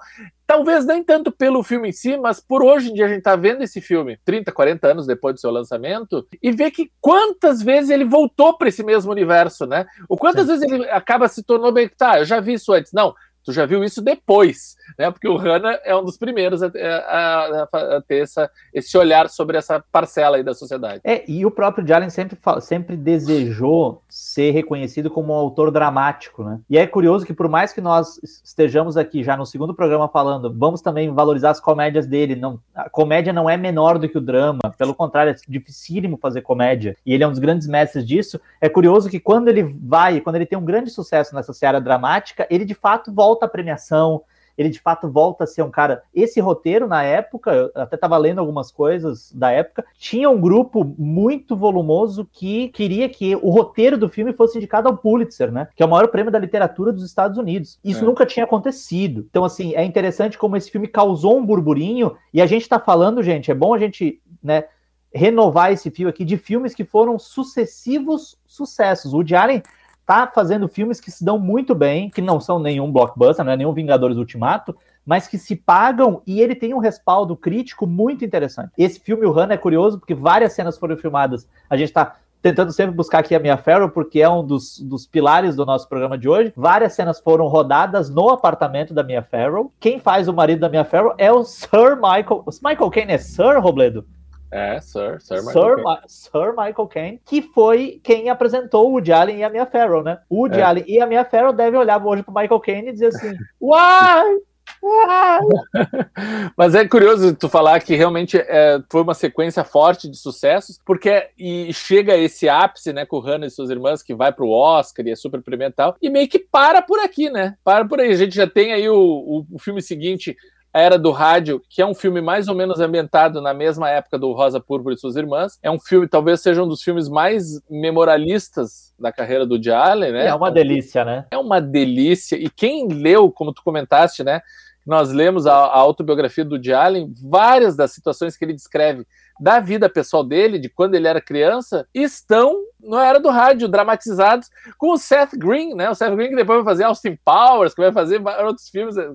Talvez 0.46 0.86
nem 0.86 1.04
tanto 1.04 1.30
pelo 1.30 1.62
filme 1.62 1.90
em 1.90 1.92
si, 1.92 2.16
mas 2.16 2.40
por 2.40 2.62
hoje 2.62 2.90
em 2.90 2.94
dia 2.94 3.04
a 3.04 3.08
gente 3.08 3.22
tá 3.22 3.36
vendo 3.36 3.62
esse 3.62 3.80
filme 3.80 4.18
30, 4.24 4.50
40 4.50 4.88
anos 4.88 5.06
depois 5.06 5.34
do 5.34 5.40
seu 5.40 5.50
lançamento 5.50 6.26
e 6.42 6.50
ver 6.50 6.70
que 6.70 6.90
quantas 7.00 7.62
vezes 7.62 7.90
ele 7.90 8.04
voltou 8.04 8.56
para 8.56 8.68
esse 8.68 8.82
mesmo 8.82 9.12
universo, 9.12 9.66
né? 9.66 9.84
O 10.08 10.16
quantas 10.16 10.46
Sim. 10.46 10.52
vezes 10.52 10.62
ele 10.62 10.88
acaba 10.88 11.28
se 11.28 11.42
tornou 11.42 11.70
bem, 11.70 11.88
tá, 11.88 12.18
eu 12.18 12.24
já 12.24 12.40
vi 12.40 12.54
isso 12.54 12.72
antes. 12.72 12.92
Não, 12.92 13.14
Tu 13.44 13.52
já 13.52 13.66
viu 13.66 13.84
isso 13.84 14.00
depois, 14.00 14.74
né? 14.98 15.10
Porque 15.10 15.28
o 15.28 15.36
Hanna 15.36 15.78
é 15.84 15.94
um 15.94 16.02
dos 16.02 16.16
primeiros 16.16 16.62
a, 16.62 16.66
a, 16.66 17.68
a, 17.96 18.00
ter 18.00 18.22
essa, 18.22 18.50
esse 18.72 18.96
olhar 18.96 19.28
sobre 19.28 19.58
essa 19.58 19.84
parcela 19.92 20.38
aí 20.38 20.42
da 20.42 20.54
sociedade. 20.54 21.02
É, 21.04 21.30
e 21.30 21.44
o 21.44 21.50
próprio 21.50 21.86
Jalen 21.86 22.08
sempre, 22.08 22.38
sempre 22.62 22.96
desejou 22.96 24.02
ser 24.08 24.52
reconhecido 24.52 25.10
como 25.10 25.32
um 25.32 25.36
autor 25.36 25.70
dramático, 25.70 26.42
né? 26.42 26.58
E 26.70 26.78
é 26.78 26.86
curioso 26.86 27.26
que 27.26 27.34
por 27.34 27.48
mais 27.48 27.72
que 27.72 27.82
nós 27.82 28.18
estejamos 28.42 28.96
aqui 28.96 29.22
já 29.22 29.36
no 29.36 29.44
segundo 29.44 29.74
programa 29.74 30.08
falando, 30.08 30.52
vamos 30.56 30.80
também 30.80 31.12
valorizar 31.12 31.50
as 31.50 31.60
comédias 31.60 32.06
dele. 32.06 32.36
Não, 32.36 32.58
a 32.74 32.88
comédia 32.88 33.32
não 33.32 33.50
é 33.50 33.58
menor 33.58 33.98
do 33.98 34.08
que 34.08 34.16
o 34.16 34.22
drama, 34.22 34.60
pelo 34.78 34.94
contrário, 34.94 35.32
é 35.32 35.36
dificílimo 35.46 36.16
fazer 36.16 36.40
comédia. 36.40 36.96
E 37.04 37.12
ele 37.12 37.22
é 37.22 37.26
um 37.26 37.30
dos 37.30 37.40
grandes 37.40 37.68
mestres 37.68 38.06
disso. 38.06 38.40
É 38.58 38.70
curioso 38.70 39.10
que 39.10 39.20
quando 39.20 39.48
ele 39.48 39.62
vai, 39.82 40.20
quando 40.20 40.36
ele 40.36 40.46
tem 40.46 40.58
um 40.58 40.64
grande 40.64 40.88
sucesso 40.88 41.34
nessa 41.34 41.52
seara 41.52 41.78
dramática, 41.78 42.46
ele 42.48 42.64
de 42.64 42.74
fato 42.74 43.12
volta 43.12 43.33
volta 43.34 43.46
à 43.46 43.48
premiação, 43.48 44.22
ele 44.56 44.68
de 44.68 44.80
fato 44.80 45.10
volta 45.10 45.42
a 45.42 45.46
ser 45.46 45.62
um 45.62 45.70
cara. 45.70 46.02
Esse 46.14 46.40
roteiro, 46.40 46.86
na 46.86 47.02
época, 47.02 47.52
eu 47.52 47.70
até 47.74 47.96
estava 47.96 48.16
lendo 48.16 48.38
algumas 48.38 48.70
coisas 48.70 49.32
da 49.32 49.50
época, 49.50 49.84
tinha 49.98 50.30
um 50.30 50.40
grupo 50.40 50.94
muito 50.96 51.56
volumoso 51.56 52.28
que 52.32 52.68
queria 52.68 53.08
que 53.08 53.34
o 53.34 53.50
roteiro 53.50 53.98
do 53.98 54.08
filme 54.08 54.32
fosse 54.32 54.56
indicado 54.56 54.88
ao 54.88 54.96
Pulitzer, 54.96 55.50
né? 55.50 55.66
Que 55.74 55.82
é 55.82 55.86
o 55.86 55.88
maior 55.88 56.06
prêmio 56.06 56.30
da 56.30 56.38
literatura 56.38 56.92
dos 56.92 57.04
Estados 57.04 57.36
Unidos. 57.36 57.80
Isso 57.84 58.04
é. 58.04 58.06
nunca 58.06 58.24
tinha 58.24 58.44
acontecido. 58.44 59.26
Então, 59.28 59.44
assim, 59.44 59.74
é 59.74 59.84
interessante 59.84 60.38
como 60.38 60.56
esse 60.56 60.70
filme 60.70 60.86
causou 60.86 61.36
um 61.36 61.44
burburinho, 61.44 62.16
e 62.32 62.40
a 62.40 62.46
gente 62.46 62.62
está 62.62 62.78
falando, 62.78 63.24
gente, 63.24 63.50
é 63.50 63.54
bom 63.54 63.74
a 63.74 63.78
gente, 63.78 64.22
né? 64.40 64.64
Renovar 65.12 65.72
esse 65.72 65.90
fio 65.90 66.08
aqui 66.08 66.24
de 66.24 66.36
filmes 66.36 66.74
que 66.74 66.84
foram 66.84 67.18
sucessivos 67.18 68.36
sucessos. 68.46 69.12
O 69.12 69.16
Woody 69.16 69.34
Allen 69.34 69.62
tá 70.06 70.30
fazendo 70.32 70.68
filmes 70.68 71.00
que 71.00 71.10
se 71.10 71.24
dão 71.24 71.38
muito 71.38 71.74
bem, 71.74 72.10
que 72.10 72.20
não 72.20 72.40
são 72.40 72.58
nenhum 72.58 72.90
blockbuster, 72.90 73.44
não 73.44 73.52
é 73.52 73.56
nenhum 73.56 73.72
Vingadores 73.72 74.16
Ultimato, 74.16 74.76
mas 75.04 75.26
que 75.26 75.38
se 75.38 75.56
pagam 75.56 76.22
e 76.26 76.40
ele 76.40 76.54
tem 76.54 76.74
um 76.74 76.78
respaldo 76.78 77.36
crítico 77.36 77.86
muito 77.86 78.24
interessante. 78.24 78.72
Esse 78.78 79.00
filme, 79.00 79.26
o 79.26 79.38
Han, 79.38 79.48
é 79.50 79.56
curioso 79.56 79.98
porque 79.98 80.14
várias 80.14 80.52
cenas 80.52 80.78
foram 80.78 80.96
filmadas. 80.96 81.48
A 81.68 81.76
gente 81.76 81.88
está 81.88 82.16
tentando 82.44 82.72
sempre 82.72 82.94
buscar 82.94 83.20
aqui 83.20 83.34
a 83.34 83.40
Mia 83.40 83.56
Farrow, 83.56 83.88
porque 83.88 84.20
é 84.20 84.28
um 84.28 84.44
dos, 84.44 84.78
dos 84.78 85.06
pilares 85.06 85.56
do 85.56 85.64
nosso 85.64 85.88
programa 85.88 86.18
de 86.18 86.28
hoje. 86.28 86.52
Várias 86.54 86.92
cenas 86.92 87.18
foram 87.18 87.46
rodadas 87.46 88.10
no 88.10 88.28
apartamento 88.28 88.92
da 88.92 89.02
Mia 89.02 89.22
Farrow. 89.22 89.72
Quem 89.80 89.98
faz 89.98 90.28
o 90.28 90.32
marido 90.32 90.60
da 90.60 90.68
Mia 90.68 90.84
Farrow 90.84 91.14
é 91.16 91.32
o 91.32 91.42
Sir 91.42 91.96
Michael. 91.96 92.44
Michael 92.62 92.90
Caine 92.90 93.12
é 93.14 93.18
Sir 93.18 93.58
Robledo? 93.60 94.06
É, 94.54 94.80
Sir, 94.80 95.20
Sir 95.20 95.44
Michael, 95.44 95.76
Sir, 95.76 95.82
Ma 95.82 96.02
Sir 96.06 96.50
Michael 96.50 96.86
Caine, 96.86 97.20
que 97.24 97.42
foi 97.42 98.00
quem 98.04 98.28
apresentou 98.28 98.86
o 98.86 98.92
Woody 98.92 99.12
Allen 99.12 99.38
e 99.38 99.42
a 99.42 99.50
Mia 99.50 99.66
Farrow, 99.66 100.04
né? 100.04 100.20
O 100.30 100.42
Woody 100.42 100.60
é. 100.60 100.62
Allen 100.62 100.84
e 100.86 101.00
a 101.00 101.06
Mia 101.06 101.24
Farrow 101.24 101.52
devem 101.52 101.80
olhar 101.80 102.00
hoje 102.00 102.22
pro 102.22 102.32
Michael 102.32 102.60
Caine 102.60 102.88
e 102.90 102.92
dizer 102.92 103.08
assim, 103.08 103.34
uai! 103.60 104.38
Mas 106.56 106.74
é 106.74 106.86
curioso 106.86 107.34
tu 107.34 107.48
falar 107.48 107.80
que 107.80 107.96
realmente 107.96 108.36
é, 108.36 108.80
foi 108.88 109.02
uma 109.02 109.14
sequência 109.14 109.64
forte 109.64 110.08
de 110.08 110.16
sucessos, 110.16 110.78
porque 110.84 111.30
e 111.38 111.72
chega 111.72 112.16
esse 112.16 112.48
ápice, 112.48 112.92
né, 112.92 113.04
com 113.04 113.16
o 113.16 113.20
Hannah 113.20 113.46
e 113.46 113.50
suas 113.50 113.70
irmãs, 113.70 114.02
que 114.02 114.14
vai 114.14 114.32
pro 114.32 114.48
Oscar 114.48 115.04
e 115.06 115.10
é 115.10 115.16
super 115.16 115.42
premiado 115.42 115.72
e 115.72 115.76
tal, 115.76 115.96
e 116.00 116.10
meio 116.10 116.28
que 116.28 116.38
para 116.38 116.80
por 116.80 117.00
aqui, 117.00 117.28
né? 117.30 117.56
Para 117.64 117.84
por 117.84 118.00
aí. 118.00 118.12
A 118.12 118.16
gente 118.16 118.34
já 118.34 118.46
tem 118.46 118.72
aí 118.72 118.88
o, 118.88 118.96
o, 118.96 119.46
o 119.52 119.58
filme 119.58 119.82
seguinte, 119.82 120.36
a 120.74 120.80
Era 120.80 120.98
do 120.98 121.12
Rádio, 121.12 121.62
que 121.70 121.80
é 121.80 121.86
um 121.86 121.94
filme 121.94 122.20
mais 122.20 122.48
ou 122.48 122.54
menos 122.54 122.80
ambientado 122.80 123.40
na 123.40 123.54
mesma 123.54 123.88
época 123.88 124.18
do 124.18 124.32
Rosa 124.32 124.58
Púrpura 124.58 124.96
e 124.96 124.98
suas 124.98 125.14
irmãs. 125.14 125.56
É 125.62 125.70
um 125.70 125.78
filme, 125.78 126.08
talvez 126.08 126.40
seja 126.40 126.64
um 126.64 126.68
dos 126.68 126.82
filmes 126.82 127.08
mais 127.08 127.60
memorialistas 127.70 128.92
da 128.98 129.12
carreira 129.12 129.46
do 129.46 129.54
Allen, 129.72 130.10
né? 130.10 130.26
É 130.26 130.34
uma 130.34 130.50
delícia, 130.50 131.04
né? 131.04 131.26
É 131.30 131.38
uma 131.38 131.60
delícia. 131.60 132.34
E 132.34 132.50
quem 132.50 132.88
leu, 132.88 133.30
como 133.30 133.52
tu 133.52 133.62
comentaste, 133.62 134.24
né? 134.24 134.40
Nós 134.84 135.12
lemos 135.12 135.46
a, 135.46 135.54
a 135.54 135.78
autobiografia 135.78 136.44
do 136.44 136.60
Allen, 136.74 137.12
várias 137.22 137.76
das 137.76 137.92
situações 137.92 138.36
que 138.36 138.44
ele 138.44 138.52
descreve 138.52 139.06
da 139.40 139.60
vida 139.60 139.88
pessoal 139.88 140.22
dele, 140.22 140.58
de 140.58 140.68
quando 140.68 140.94
ele 140.94 141.08
era 141.08 141.20
criança, 141.20 141.86
estão 141.92 142.56
no 142.80 142.98
Era 142.98 143.18
do 143.18 143.30
Rádio, 143.30 143.66
dramatizados 143.66 144.48
com 144.76 144.92
o 144.92 144.98
Seth 144.98 145.36
Green, 145.36 145.74
né? 145.74 145.90
O 145.90 145.94
Seth 145.94 146.14
Green 146.14 146.28
que 146.28 146.36
depois 146.36 146.58
vai 146.58 146.72
fazer 146.72 146.84
Austin 146.84 147.18
Powers, 147.24 147.74
que 147.74 147.80
vai 147.80 147.92
fazer 147.92 148.22
outros 148.44 148.68
filmes 148.68 148.96
eh, 148.96 149.08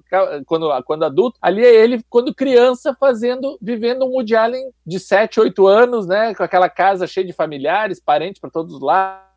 quando, 0.46 0.84
quando 0.84 1.06
adulto. 1.06 1.38
Ali 1.42 1.64
é 1.64 1.74
ele, 1.74 2.04
quando 2.10 2.34
criança, 2.34 2.96
fazendo, 3.00 3.58
vivendo 3.62 4.06
um 4.06 4.10
Woody 4.10 4.36
Allen 4.36 4.72
de 4.86 5.00
7, 5.00 5.40
8 5.40 5.68
anos, 5.68 6.08
né? 6.08 6.34
Com 6.34 6.44
aquela 6.44 6.68
casa 6.68 7.06
cheia 7.06 7.26
de 7.26 7.34
familiares, 7.34 8.00
parentes 8.00 8.42
para 8.42 8.50
todos 8.50 8.74
os 8.74 8.82
lados 8.82 9.30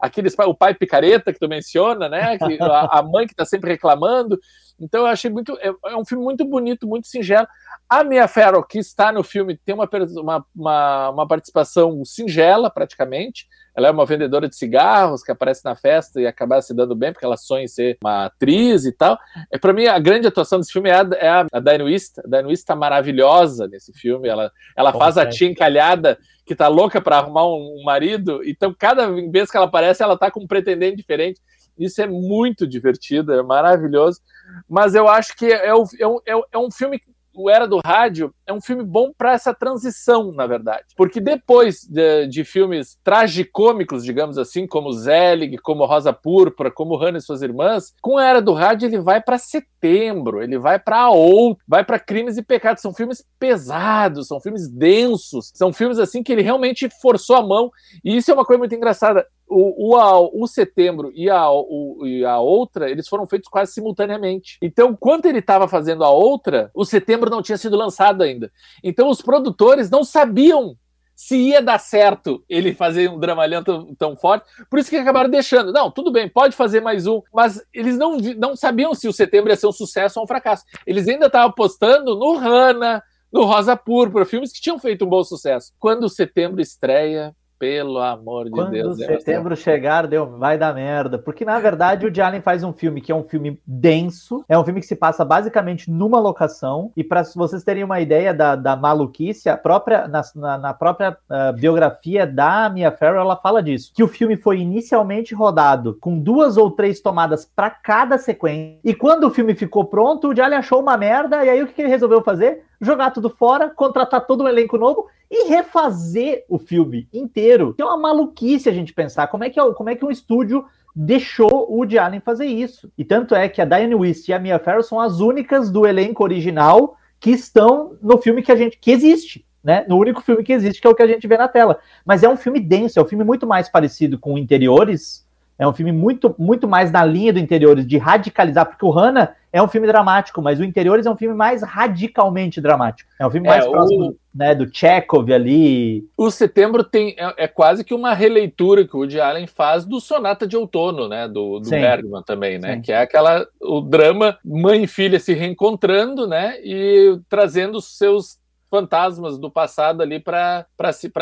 aqueles 0.00 0.34
o 0.38 0.54
pai 0.54 0.74
picareta 0.74 1.32
que 1.32 1.38
tu 1.38 1.48
menciona, 1.48 2.08
né? 2.08 2.38
Que, 2.38 2.58
a, 2.62 2.98
a, 2.98 3.02
mãe 3.02 3.26
que 3.26 3.32
está 3.32 3.44
sempre 3.44 3.70
reclamando. 3.70 4.38
Então 4.80 5.02
eu 5.02 5.06
achei 5.06 5.30
muito 5.30 5.56
é, 5.60 5.72
é, 5.86 5.96
um 5.96 6.04
filme 6.04 6.24
muito 6.24 6.44
bonito, 6.44 6.86
muito 6.86 7.06
singelo. 7.06 7.46
A 7.88 8.02
Mia 8.02 8.26
Farrow, 8.26 8.64
que 8.64 8.78
está 8.78 9.12
no 9.12 9.22
filme, 9.22 9.56
tem 9.56 9.74
uma, 9.74 9.86
uma, 10.22 10.44
uma, 10.54 11.10
uma, 11.10 11.28
participação 11.28 12.04
singela, 12.04 12.70
praticamente. 12.70 13.46
Ela 13.74 13.88
é 13.88 13.90
uma 13.90 14.04
vendedora 14.04 14.48
de 14.48 14.56
cigarros 14.56 15.22
que 15.22 15.32
aparece 15.32 15.64
na 15.64 15.74
festa 15.74 16.20
e 16.20 16.26
acaba 16.26 16.60
se 16.60 16.74
dando 16.74 16.94
bem, 16.94 17.12
porque 17.12 17.24
ela 17.24 17.36
sonha 17.36 17.64
em 17.64 17.68
ser 17.68 17.96
uma 18.02 18.26
atriz 18.26 18.84
e 18.84 18.92
tal. 18.92 19.18
É, 19.50 19.58
Para 19.58 19.72
mim, 19.72 19.86
a 19.86 19.98
grande 19.98 20.26
atuação 20.26 20.58
desse 20.58 20.72
filme 20.72 20.90
é 20.90 20.94
a, 20.94 21.08
é 21.14 21.28
a, 21.28 21.46
a 21.52 21.60
Diane 21.60 21.84
Wist. 21.84 22.18
A 22.18 22.28
Diane 22.28 22.48
Wist 22.48 22.62
está 22.62 22.76
maravilhosa 22.76 23.66
nesse 23.66 23.92
filme. 23.92 24.28
Ela, 24.28 24.52
ela 24.76 24.92
faz 24.92 25.16
a 25.16 25.26
tia 25.26 25.48
encalhada 25.48 26.18
que 26.44 26.54
tá 26.54 26.68
louca 26.68 27.00
para 27.00 27.18
arrumar 27.18 27.46
um, 27.46 27.78
um, 27.80 27.82
marido. 27.84 28.42
Então, 28.44 28.74
cada 28.78 29.08
vez 29.10 29.50
que 29.50 29.56
ela 29.56 29.66
aparece, 29.66 30.02
ela 30.02 30.18
tá 30.18 30.30
com 30.30 30.40
um 30.40 30.46
pretendente 30.46 30.96
diferente. 30.96 31.40
Isso 31.78 32.02
é 32.02 32.06
muito 32.06 32.66
divertido, 32.66 33.32
é 33.32 33.42
maravilhoso. 33.42 34.20
Mas 34.68 34.94
eu 34.94 35.08
acho 35.08 35.36
que 35.36 35.46
é, 35.46 35.68
é, 35.68 35.72
é, 35.72 36.42
é 36.52 36.58
um 36.58 36.70
filme 36.70 37.00
o 37.34 37.50
Era 37.50 37.66
do 37.66 37.80
Rádio 37.84 38.32
é 38.46 38.52
um 38.52 38.60
filme 38.60 38.82
bom 38.82 39.12
para 39.16 39.32
essa 39.32 39.54
transição, 39.54 40.32
na 40.32 40.46
verdade. 40.46 40.86
Porque 40.96 41.20
depois 41.20 41.84
de, 41.84 42.26
de, 42.26 42.44
filmes 42.44 42.98
tragicômicos, 43.02 44.04
digamos 44.04 44.38
assim, 44.38 44.66
como 44.66 44.92
Zelig, 44.92 45.58
como 45.58 45.86
Rosa 45.86 46.12
Púrpura, 46.12 46.70
como 46.70 46.96
Hannah 46.96 47.18
e 47.18 47.22
suas 47.22 47.42
irmãs, 47.42 47.94
com 48.00 48.18
a 48.18 48.24
Era 48.24 48.42
do 48.42 48.52
Rádio 48.52 48.86
ele 48.86 49.00
vai 49.00 49.20
para 49.20 49.38
setembro, 49.82 50.40
ele 50.40 50.56
vai 50.58 50.78
para 50.78 51.10
outro, 51.10 51.62
vai 51.66 51.84
para 51.84 51.98
Crimes 51.98 52.36
e 52.36 52.42
Pecados. 52.42 52.80
São 52.80 52.94
filmes 52.94 53.24
pesados, 53.38 54.28
são 54.28 54.40
filmes 54.40 54.68
densos, 54.68 55.50
são 55.54 55.72
filmes 55.72 55.98
assim 55.98 56.22
que 56.22 56.32
ele 56.32 56.42
realmente 56.42 56.88
forçou 57.00 57.36
a 57.36 57.42
mão. 57.42 57.70
E 58.04 58.16
isso 58.16 58.30
é 58.30 58.34
uma 58.34 58.44
coisa 58.44 58.58
muito 58.58 58.74
engraçada 58.74 59.26
o, 59.48 59.94
o, 59.94 60.42
o 60.42 60.46
setembro 60.46 61.12
e 61.14 61.28
a, 61.28 61.50
o, 61.50 62.06
e 62.06 62.24
a 62.24 62.38
outra, 62.38 62.90
eles 62.90 63.06
foram 63.06 63.26
feitos 63.26 63.48
quase 63.48 63.72
simultaneamente. 63.72 64.56
Então, 64.62 64.96
quando 64.98 65.26
ele 65.26 65.40
estava 65.40 65.68
fazendo 65.68 66.04
a 66.04 66.10
outra, 66.10 66.70
o 66.74 66.84
setembro 66.84 67.28
não 67.28 67.42
tinha 67.42 67.58
sido 67.58 67.76
lançado 67.76 68.22
ainda. 68.22 68.50
Então, 68.82 69.10
os 69.10 69.20
produtores 69.20 69.90
não 69.90 70.04
sabiam 70.04 70.76
se 71.22 71.36
ia 71.36 71.62
dar 71.62 71.78
certo 71.78 72.42
ele 72.48 72.74
fazer 72.74 73.08
um 73.08 73.16
dramalhão 73.16 73.62
tão, 73.62 73.94
tão, 73.94 74.16
forte, 74.16 74.44
por 74.68 74.80
isso 74.80 74.90
que 74.90 74.96
acabaram 74.96 75.30
deixando. 75.30 75.72
Não, 75.72 75.88
tudo 75.88 76.10
bem, 76.10 76.28
pode 76.28 76.56
fazer 76.56 76.80
mais 76.80 77.06
um, 77.06 77.22
mas 77.32 77.64
eles 77.72 77.96
não, 77.96 78.16
não 78.36 78.56
sabiam 78.56 78.92
se 78.92 79.06
o 79.06 79.12
setembro 79.12 79.48
ia 79.48 79.54
ser 79.54 79.68
um 79.68 79.72
sucesso 79.72 80.18
ou 80.18 80.24
um 80.24 80.26
fracasso. 80.26 80.64
Eles 80.84 81.06
ainda 81.06 81.26
estavam 81.26 81.50
apostando 81.50 82.16
no 82.16 82.36
Hanna, 82.38 83.00
no 83.32 83.44
Rosa 83.44 83.76
Púrpura, 83.76 84.26
filmes 84.26 84.50
que 84.50 84.60
tinham 84.60 84.80
feito 84.80 85.04
um 85.04 85.08
bom 85.08 85.22
sucesso. 85.22 85.72
Quando 85.78 86.02
o 86.02 86.08
setembro 86.08 86.60
estreia, 86.60 87.32
pelo 87.62 88.00
amor 88.00 88.46
de 88.46 88.50
Quando 88.50 88.72
Deus. 88.72 88.96
Quando 88.96 89.06
setembro 89.06 89.54
chegar, 89.54 90.08
deu, 90.08 90.26
vai 90.26 90.58
dar 90.58 90.74
merda. 90.74 91.16
Porque, 91.16 91.44
na 91.44 91.60
verdade, 91.60 92.08
o 92.08 92.24
Allen 92.24 92.40
faz 92.40 92.64
um 92.64 92.72
filme 92.72 93.00
que 93.00 93.12
é 93.12 93.14
um 93.14 93.22
filme 93.22 93.56
denso, 93.64 94.44
é 94.48 94.58
um 94.58 94.64
filme 94.64 94.80
que 94.80 94.86
se 94.86 94.96
passa 94.96 95.24
basicamente 95.24 95.88
numa 95.88 96.18
locação, 96.18 96.90
e 96.96 97.04
para 97.04 97.22
vocês 97.22 97.62
terem 97.62 97.84
uma 97.84 98.00
ideia 98.00 98.34
da, 98.34 98.56
da 98.56 98.74
maluquice, 98.74 99.48
a 99.48 99.56
própria, 99.56 100.08
na, 100.08 100.58
na, 100.58 100.74
própria 100.74 101.16
uh, 101.30 101.52
biografia 101.52 102.26
da 102.26 102.68
Mia 102.68 102.90
Farrow, 102.90 103.20
ela 103.20 103.36
fala 103.36 103.62
disso, 103.62 103.92
que 103.94 104.02
o 104.02 104.08
filme 104.08 104.36
foi 104.36 104.58
inicialmente 104.58 105.32
rodado 105.32 105.96
com 106.00 106.18
duas 106.18 106.56
ou 106.56 106.68
três 106.68 107.00
tomadas 107.00 107.44
para 107.44 107.70
cada 107.70 108.18
sequência, 108.18 108.80
e 108.82 108.92
quando 108.92 109.22
o 109.22 109.30
filme 109.30 109.54
ficou 109.54 109.84
pronto, 109.84 110.32
o 110.32 110.42
Allen 110.42 110.58
achou 110.58 110.80
uma 110.80 110.96
merda, 110.96 111.44
e 111.44 111.48
aí 111.48 111.62
o 111.62 111.68
que 111.68 111.80
ele 111.80 111.88
resolveu 111.88 112.22
fazer? 112.22 112.64
Jogar 112.82 113.12
tudo 113.12 113.30
fora, 113.30 113.70
contratar 113.70 114.26
todo 114.26 114.42
um 114.42 114.48
elenco 114.48 114.76
novo 114.76 115.06
e 115.30 115.48
refazer 115.48 116.44
o 116.48 116.58
filme 116.58 117.08
inteiro. 117.12 117.74
Que 117.74 117.80
é 117.80 117.84
uma 117.84 117.96
maluquice 117.96 118.68
a 118.68 118.72
gente 118.72 118.92
pensar 118.92 119.28
como 119.28 119.44
é 119.44 119.50
que, 119.50 119.60
é, 119.60 119.72
como 119.72 119.88
é 119.88 119.94
que 119.94 120.04
um 120.04 120.10
estúdio 120.10 120.64
deixou 120.94 121.70
o 121.70 121.76
Woody 121.76 121.96
Allen 121.96 122.20
fazer 122.20 122.46
isso. 122.46 122.92
E 122.98 123.04
tanto 123.04 123.34
é 123.34 123.48
que 123.48 123.62
a 123.62 123.64
Diane 123.64 123.94
Wist 123.94 124.28
e 124.28 124.32
a 124.32 124.38
Mia 124.38 124.58
Farrow 124.58 124.82
são 124.82 125.00
as 125.00 125.20
únicas 125.20 125.70
do 125.70 125.86
elenco 125.86 126.24
original 126.24 126.96
que 127.20 127.30
estão 127.30 127.96
no 128.02 128.18
filme 128.18 128.42
que 128.42 128.50
a 128.52 128.56
gente 128.56 128.76
que 128.78 128.90
existe. 128.90 129.46
Né, 129.64 129.84
no 129.88 129.96
único 129.96 130.20
filme 130.20 130.42
que 130.42 130.52
existe, 130.52 130.80
que 130.80 130.86
é 130.88 130.90
o 130.90 130.94
que 130.94 131.04
a 131.04 131.06
gente 131.06 131.24
vê 131.28 131.36
na 131.36 131.46
tela. 131.46 131.78
Mas 132.04 132.24
é 132.24 132.28
um 132.28 132.36
filme 132.36 132.58
denso, 132.58 132.98
é 132.98 133.02
um 133.02 133.06
filme 133.06 133.22
muito 133.22 133.46
mais 133.46 133.68
parecido 133.68 134.18
com 134.18 134.36
Interiores, 134.36 135.24
é 135.58 135.66
um 135.66 135.72
filme 135.72 135.92
muito, 135.92 136.34
muito 136.38 136.66
mais 136.66 136.90
na 136.90 137.04
linha 137.04 137.32
do 137.32 137.38
Interiores, 137.38 137.86
de 137.86 137.98
radicalizar, 137.98 138.66
porque 138.66 138.84
o 138.84 138.90
Hanna 138.90 139.34
é 139.52 139.62
um 139.62 139.68
filme 139.68 139.86
dramático, 139.86 140.40
mas 140.40 140.58
o 140.58 140.64
Interiores 140.64 141.04
é 141.04 141.10
um 141.10 141.16
filme 141.16 141.34
mais 141.34 141.62
radicalmente 141.62 142.60
dramático. 142.60 143.10
É 143.20 143.26
um 143.26 143.30
filme 143.30 143.46
mais 143.46 143.64
é, 143.64 143.68
próximo 143.68 144.06
o... 144.06 144.16
né, 144.34 144.54
do 144.54 144.68
Chekhov 144.72 145.30
ali. 145.30 146.08
O 146.16 146.30
Setembro 146.30 146.82
tem 146.82 147.14
é, 147.18 147.44
é, 147.44 147.48
quase 147.48 147.84
que 147.84 147.92
uma 147.92 148.14
releitura 148.14 148.86
que 148.86 148.96
o 148.96 149.00
Woody 149.00 149.20
Allen 149.20 149.46
faz 149.46 149.84
do 149.84 150.00
Sonata 150.00 150.46
de 150.46 150.56
Outono, 150.56 151.06
né, 151.06 151.28
do, 151.28 151.60
do 151.60 151.68
Bergman 151.68 152.22
também, 152.22 152.58
né, 152.58 152.76
Sim. 152.76 152.80
que 152.80 152.92
é 152.92 153.02
aquela 153.02 153.46
o 153.60 153.82
drama 153.82 154.38
mãe 154.42 154.84
e 154.84 154.88
filha 154.88 155.20
se 155.20 155.34
reencontrando, 155.34 156.26
né, 156.26 156.56
e 156.64 157.20
trazendo 157.28 157.80
seus 157.80 158.41
fantasmas 158.72 159.38
do 159.38 159.50
passado 159.50 160.00
ali 160.00 160.18
para 160.18 160.66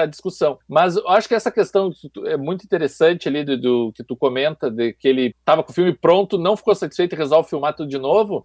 discussão. 0.08 0.56
Mas 0.68 0.94
eu 0.94 1.08
acho 1.08 1.26
que 1.26 1.34
essa 1.34 1.50
questão 1.50 1.90
é 2.26 2.36
muito 2.36 2.64
interessante 2.64 3.28
ali 3.28 3.42
do, 3.42 3.56
do 3.56 3.92
que 3.92 4.04
tu 4.04 4.16
comenta, 4.16 4.70
de 4.70 4.92
que 4.92 5.08
ele 5.08 5.34
estava 5.36 5.64
com 5.64 5.72
o 5.72 5.74
filme 5.74 5.92
pronto, 5.92 6.38
não 6.38 6.56
ficou 6.56 6.76
satisfeito 6.76 7.16
e 7.16 7.18
resolve 7.18 7.48
filmar 7.48 7.74
tudo 7.74 7.88
de 7.88 7.98
novo. 7.98 8.40